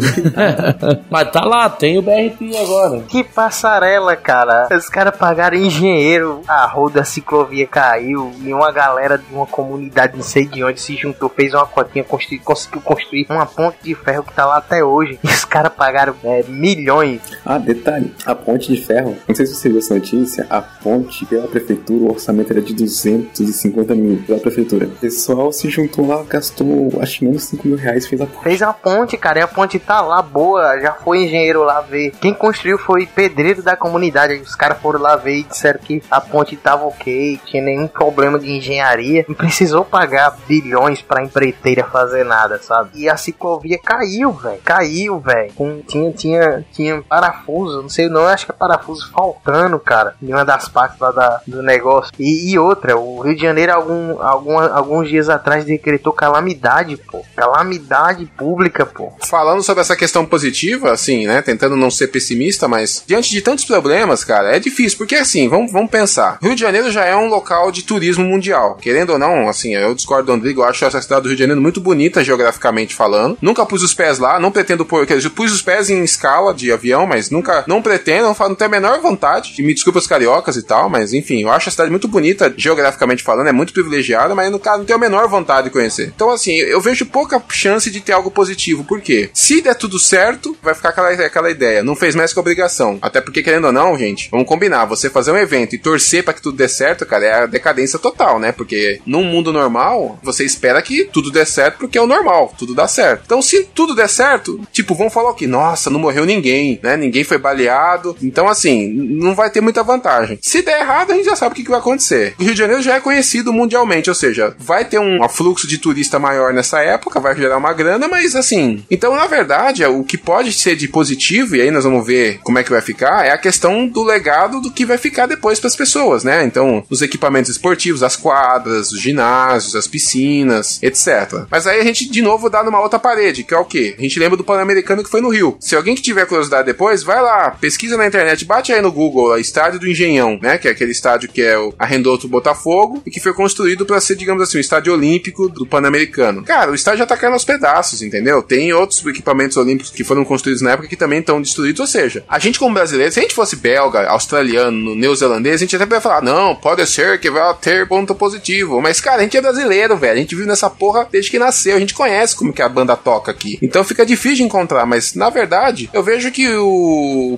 Mas 1.09 1.31
tá 1.31 1.45
lá, 1.45 1.69
tem 1.69 1.97
o 1.97 2.01
BRT 2.01 2.57
agora. 2.57 3.01
Que 3.07 3.23
passarela, 3.23 4.15
cara. 4.15 4.67
Os 4.71 4.89
caras 4.89 5.15
pagaram 5.15 5.57
engenheiro, 5.57 6.41
a 6.47 6.65
roda 6.65 6.95
da 6.95 7.03
ciclovia 7.03 7.67
caiu 7.67 8.31
e 8.41 8.53
uma 8.53 8.71
galera 8.71 9.17
de 9.17 9.33
uma 9.33 9.45
comunidade, 9.45 10.15
não 10.15 10.23
sei 10.23 10.45
de 10.45 10.63
onde, 10.63 10.79
se 10.79 10.95
juntou, 10.95 11.27
fez 11.27 11.53
uma 11.53 11.65
cotinha, 11.65 12.05
construir, 12.05 12.39
conseguiu 12.39 12.81
construir 12.81 13.27
uma 13.29 13.45
ponte 13.45 13.77
de 13.83 13.93
ferro 13.93 14.23
que 14.23 14.33
tá 14.33 14.45
lá 14.45 14.57
até 14.57 14.83
hoje. 14.83 15.19
E 15.21 15.27
os 15.27 15.43
caras 15.43 15.73
pagaram 15.73 16.15
é, 16.23 16.43
milhões. 16.47 17.14
Ah, 17.45 17.57
detalhe, 17.57 18.13
a 18.25 18.35
ponte 18.35 18.73
de 18.73 18.81
ferro, 18.81 19.15
não 19.27 19.35
sei 19.35 19.45
se 19.45 19.55
você 19.55 19.69
viu 19.69 19.79
essa 19.79 19.93
notícia, 19.93 20.45
a 20.49 20.61
ponte 20.61 21.25
pela 21.25 21.47
prefeitura, 21.47 22.05
o 22.05 22.11
orçamento 22.11 22.51
era 22.51 22.61
de 22.61 22.73
250 22.73 23.95
mil 23.95 24.23
pela 24.25 24.39
prefeitura. 24.39 24.87
O 24.87 24.91
pessoal 24.91 25.51
se 25.51 25.69
juntou 25.69 26.07
lá, 26.07 26.23
gastou 26.23 26.91
acho 27.01 27.23
menos 27.23 27.43
5 27.43 27.67
mil 27.67 27.77
reais 27.77 28.07
fez 28.07 28.21
a 28.21 28.25
ponte. 28.25 28.43
Fez 28.43 28.61
a 28.61 28.73
ponte, 28.73 29.17
cara, 29.17 29.39
e 29.39 29.41
a 29.41 29.47
ponte 29.47 29.79
tá 29.79 30.01
lá 30.01 30.21
boa, 30.21 30.79
já 30.79 30.93
foi 30.93 31.23
engenheiro 31.23 31.63
lá 31.63 31.81
ver. 31.81 32.11
Quem 32.21 32.33
construiu 32.33 32.77
foi 32.77 33.05
pedreiro 33.05 33.61
da 33.61 33.75
comunidade. 33.75 34.35
Os 34.35 34.55
caras 34.55 34.77
foram 34.79 34.99
lá 34.99 35.15
ver 35.15 35.37
e 35.37 35.43
disseram 35.43 35.79
que 35.79 36.01
a 36.09 36.19
ponte 36.21 36.55
tava 36.55 36.85
ok, 36.85 37.39
tinha 37.45 37.63
nenhum 37.63 37.87
problema 37.87 38.39
de 38.39 38.51
engenharia. 38.51 39.25
Não 39.27 39.35
precisou 39.35 39.83
pagar 39.85 40.37
bilhões 40.47 41.01
pra 41.01 41.23
empreiteira 41.23 41.83
fazer 41.83 42.23
nada, 42.23 42.59
sabe? 42.59 42.91
E 42.95 43.09
a 43.09 43.17
ciclovia 43.17 43.77
caiu, 43.77 44.31
velho. 44.31 44.59
Caiu, 44.63 45.19
velho. 45.19 45.51
Tinha, 45.87 46.11
tinha, 46.11 46.65
tinha 46.71 47.01
parafuso, 47.07 47.81
não 47.81 47.89
sei 47.89 48.09
não, 48.09 48.25
acho 48.27 48.45
que 48.45 48.51
é 48.51 48.55
parafuso 48.55 49.11
faltando, 49.11 49.79
cara. 49.79 50.15
Em 50.21 50.31
uma 50.31 50.45
das 50.45 50.67
partes 50.67 50.99
lá 50.99 51.11
da, 51.11 51.41
do 51.45 51.61
negócio. 51.61 52.11
E, 52.19 52.51
e 52.51 52.59
outra, 52.59 52.97
o 52.97 53.19
Rio 53.21 53.35
de 53.35 53.41
Janeiro, 53.41 53.73
algum, 53.73 54.21
algum, 54.21 54.57
alguns 54.59 55.09
dias 55.09 55.29
atrás, 55.29 55.65
decretou 55.65 56.13
calamidade, 56.13 56.97
pô. 56.97 57.23
Calamidade 57.35 58.25
pública, 58.37 58.85
pô. 58.85 59.11
Falando 59.27 59.63
sobre 59.63 59.81
essa 59.81 59.95
questão 59.95 60.25
positiva, 60.25 60.91
assim, 60.91 61.27
né? 61.27 61.41
Tentando 61.41 61.75
não 61.75 61.91
ser 61.91 62.07
pessimista, 62.07 62.67
mas 62.67 63.03
diante 63.05 63.29
de 63.29 63.41
tantos 63.41 63.65
problemas, 63.65 64.23
cara, 64.23 64.55
é 64.55 64.59
difícil. 64.59 64.97
Porque 64.97 65.15
assim, 65.15 65.47
vamos, 65.47 65.71
vamos 65.71 65.91
pensar. 65.91 66.37
Rio 66.41 66.55
de 66.55 66.61
Janeiro 66.61 66.91
já 66.91 67.05
é 67.05 67.15
um 67.15 67.27
local 67.27 67.71
de 67.71 67.83
turismo 67.83 68.23
mundial. 68.23 68.75
Querendo 68.75 69.11
ou 69.11 69.19
não, 69.19 69.47
assim, 69.49 69.75
eu 69.75 69.93
discordo 69.93 70.27
do 70.27 70.33
Andrigo, 70.33 70.61
eu 70.61 70.65
acho 70.65 70.85
essa 70.85 71.01
cidade 71.01 71.23
do 71.23 71.27
Rio 71.27 71.35
de 71.35 71.43
Janeiro 71.43 71.61
muito 71.61 71.81
bonita 71.81 72.23
geograficamente 72.23 72.95
falando. 72.95 73.37
Nunca 73.41 73.65
pus 73.65 73.83
os 73.83 73.93
pés 73.93 74.19
lá, 74.19 74.39
não 74.39 74.51
pretendo 74.51 74.85
pôr. 74.85 75.05
Quer 75.05 75.17
dizer, 75.17 75.29
pus 75.29 75.51
os 75.51 75.61
pés 75.61 75.89
em 75.89 76.03
escala 76.03 76.53
de 76.53 76.71
avião 76.71 76.94
mas 77.03 77.31
nunca, 77.31 77.63
não 77.67 77.81
pretendo, 77.81 78.27
não, 78.27 78.47
não 78.47 78.55
tenho 78.55 78.69
a 78.69 78.71
menor 78.71 78.99
vontade. 78.99 79.55
E 79.57 79.63
me 79.63 79.73
desculpa 79.73 79.97
os 79.97 80.05
cariocas 80.05 80.55
e 80.55 80.61
tal, 80.61 80.87
mas 80.87 81.13
enfim, 81.13 81.41
eu 81.41 81.49
acho 81.49 81.69
a 81.69 81.71
cidade 81.71 81.89
muito 81.89 82.07
bonita, 82.07 82.53
geograficamente 82.55 83.23
falando, 83.23 83.47
é 83.47 83.51
muito 83.51 83.73
privilegiada, 83.73 84.35
mas 84.35 84.51
no 84.51 84.59
caso 84.59 84.79
não 84.79 84.85
tenho 84.85 84.97
a 84.97 85.01
menor 85.01 85.27
vontade 85.27 85.65
de 85.65 85.73
conhecer. 85.73 86.11
Então, 86.15 86.29
assim, 86.29 86.53
eu 86.53 86.79
vejo 86.79 87.05
pouca 87.07 87.41
chance 87.49 87.89
de 87.89 88.01
ter 88.01 88.11
algo 88.11 88.29
positivo. 88.29 88.83
Por 88.83 89.01
quê? 89.01 89.29
Se 89.33 89.61
der 89.61 89.73
tudo 89.73 89.97
certo, 89.97 90.55
vai 90.61 90.75
ficar 90.75 90.89
aquela, 90.89 91.09
aquela 91.09 91.49
ideia. 91.49 91.83
Não 91.83 91.95
fez 91.95 92.13
mais 92.13 92.31
que 92.31 92.39
obrigação. 92.39 92.99
Até 93.01 93.21
porque, 93.21 93.41
querendo 93.41 93.65
ou 93.65 93.71
não, 93.71 93.97
gente, 93.97 94.29
vamos 94.29 94.47
combinar. 94.47 94.85
Você 94.85 95.09
fazer 95.09 95.31
um 95.31 95.37
evento 95.37 95.73
e 95.73 95.79
torcer 95.79 96.23
pra 96.23 96.33
que 96.33 96.41
tudo 96.41 96.57
dê 96.57 96.67
certo, 96.67 97.05
cara, 97.05 97.25
é 97.25 97.33
a 97.43 97.45
decadência 97.45 97.97
total, 97.97 98.39
né? 98.39 98.51
Porque 98.51 99.01
num 99.05 99.23
mundo 99.23 99.51
normal, 99.51 100.19
você 100.21 100.43
espera 100.43 100.81
que 100.81 101.05
tudo 101.05 101.31
dê 101.31 101.45
certo 101.45 101.77
porque 101.77 101.97
é 101.97 102.01
o 102.01 102.07
normal, 102.07 102.53
tudo 102.57 102.75
dá 102.75 102.87
certo. 102.87 103.23
Então, 103.25 103.41
se 103.41 103.63
tudo 103.63 103.95
der 103.95 104.09
certo, 104.09 104.61
tipo, 104.71 104.93
vão 104.93 105.09
falar 105.09 105.31
o 105.31 105.33
quê? 105.33 105.47
Nossa, 105.47 105.89
não 105.89 105.99
morreu 105.99 106.25
ninguém, 106.25 106.79
né? 106.85 106.95
Ninguém 106.95 107.23
foi 107.23 107.37
baleado. 107.37 108.15
Então, 108.21 108.47
assim, 108.47 108.87
não 108.87 109.35
vai 109.35 109.49
ter 109.49 109.59
muita 109.59 109.83
vantagem. 109.83 110.39
Se 110.41 110.61
der 110.61 110.81
errado, 110.81 111.11
a 111.11 111.15
gente 111.15 111.25
já 111.25 111.35
sabe 111.35 111.53
o 111.53 111.55
que, 111.55 111.63
que 111.63 111.69
vai 111.69 111.79
acontecer. 111.79 112.35
O 112.39 112.43
Rio 112.43 112.53
de 112.53 112.59
Janeiro 112.59 112.81
já 112.81 112.95
é 112.95 112.99
conhecido 112.99 113.51
mundialmente, 113.51 114.09
ou 114.09 114.15
seja, 114.15 114.55
vai 114.59 114.85
ter 114.85 114.99
um 114.99 115.23
afluxo 115.23 115.67
de 115.67 115.77
turista 115.77 116.19
maior 116.19 116.53
nessa 116.53 116.79
época, 116.81 117.19
vai 117.19 117.35
gerar 117.35 117.57
uma 117.57 117.73
grana, 117.73 118.07
mas 118.07 118.35
assim. 118.35 118.83
Então, 118.89 119.15
na 119.15 119.25
verdade, 119.25 119.83
o 119.85 120.03
que 120.03 120.17
pode 120.17 120.53
ser 120.53 120.75
de 120.75 120.87
positivo, 120.87 121.55
e 121.55 121.61
aí 121.61 121.71
nós 121.71 121.83
vamos 121.83 122.05
ver 122.05 122.39
como 122.43 122.59
é 122.59 122.63
que 122.63 122.69
vai 122.69 122.81
ficar, 122.81 123.25
é 123.25 123.31
a 123.31 123.37
questão 123.37 123.87
do 123.87 124.03
legado 124.03 124.61
do 124.61 124.71
que 124.71 124.85
vai 124.85 124.97
ficar 124.97 125.25
depois 125.25 125.59
para 125.59 125.67
as 125.67 125.75
pessoas, 125.75 126.23
né? 126.23 126.43
Então, 126.43 126.83
os 126.89 127.01
equipamentos 127.01 127.51
esportivos, 127.51 128.03
as 128.03 128.15
quadras, 128.15 128.91
os 128.91 129.01
ginásios, 129.01 129.75
as 129.75 129.87
piscinas, 129.87 130.79
etc. 130.83 131.45
Mas 131.49 131.65
aí 131.65 131.79
a 131.79 131.83
gente, 131.83 132.09
de 132.09 132.21
novo, 132.21 132.49
dá 132.49 132.63
numa 132.63 132.79
outra 132.79 132.99
parede, 132.99 133.43
que 133.43 133.53
é 133.53 133.57
o 133.57 133.65
quê? 133.65 133.95
A 133.97 134.01
gente 134.01 134.19
lembra 134.19 134.37
do 134.37 134.43
Pan-Americano 134.43 135.03
que 135.03 135.09
foi 135.09 135.21
no 135.21 135.29
Rio. 135.29 135.57
Se 135.59 135.75
alguém 135.75 135.95
que 135.95 136.01
tiver 136.01 136.25
curiosidade 136.25 136.67
depois, 136.75 137.03
vai 137.03 137.21
lá, 137.21 137.51
pesquisa 137.51 137.95
na 137.95 138.05
internet, 138.05 138.43
bate 138.43 138.73
aí 138.73 138.81
no 138.81 138.91
Google, 138.91 139.29
lá, 139.29 139.39
Estádio 139.39 139.79
do 139.79 139.87
Engenhão, 139.87 140.37
né? 140.41 140.57
Que 140.57 140.67
é 140.67 140.71
aquele 140.71 140.91
estádio 140.91 141.29
que 141.29 141.41
é 141.41 141.57
o 141.57 141.73
Arrendoto 141.79 142.27
Botafogo 142.27 143.01
e 143.05 143.09
que 143.09 143.21
foi 143.21 143.33
construído 143.33 143.85
para 143.85 144.01
ser, 144.01 144.15
digamos 144.15 144.43
assim, 144.43 144.57
o 144.57 144.61
estádio 144.61 144.91
olímpico 144.91 145.47
do 145.47 145.65
Pan-Americano. 145.65 146.43
Cara, 146.43 146.71
o 146.71 146.75
estádio 146.75 146.99
já 146.99 147.05
tá 147.05 147.15
caindo 147.15 147.33
aos 147.33 147.45
pedaços, 147.45 148.01
entendeu? 148.01 148.43
Tem 148.43 148.73
outros 148.73 149.03
equipamentos 149.05 149.55
olímpicos 149.55 149.89
que 149.89 150.03
foram 150.03 150.25
construídos 150.25 150.61
na 150.61 150.71
época 150.71 150.89
que 150.89 150.97
também 150.97 151.19
estão 151.19 151.41
destruídos, 151.41 151.79
ou 151.79 151.87
seja, 151.87 152.25
a 152.27 152.39
gente 152.39 152.59
como 152.59 152.73
brasileiro, 152.73 153.11
se 153.11 153.19
a 153.19 153.23
gente 153.23 153.33
fosse 153.33 153.55
belga, 153.55 154.09
australiano, 154.09 154.95
neozelandês, 154.95 155.55
a 155.55 155.57
gente 155.59 155.75
até 155.77 155.85
poderia 155.85 156.01
falar, 156.01 156.21
não, 156.21 156.55
pode 156.55 156.85
ser 156.87 157.19
que 157.21 157.31
vai 157.31 157.53
ter 157.61 157.87
ponto 157.87 158.13
positivo, 158.13 158.81
mas 158.81 158.99
cara, 158.99 159.21
a 159.21 159.23
gente 159.23 159.37
é 159.37 159.41
brasileiro, 159.41 159.95
velho, 159.95 160.13
a 160.13 160.17
gente 160.17 160.35
vive 160.35 160.47
nessa 160.47 160.69
porra 160.69 161.07
desde 161.09 161.31
que 161.31 161.39
nasceu, 161.39 161.77
a 161.77 161.79
gente 161.79 161.93
conhece 161.93 162.35
como 162.35 162.51
que 162.51 162.61
a 162.61 162.67
banda 162.67 162.97
toca 162.97 163.31
aqui. 163.31 163.57
Então 163.61 163.83
fica 163.83 164.05
difícil 164.05 164.37
de 164.37 164.43
encontrar, 164.43 164.85
mas 164.85 165.13
na 165.13 165.29
verdade, 165.29 165.89
eu 165.93 166.03
vejo 166.03 166.31
que 166.31 166.49
o 166.49 166.64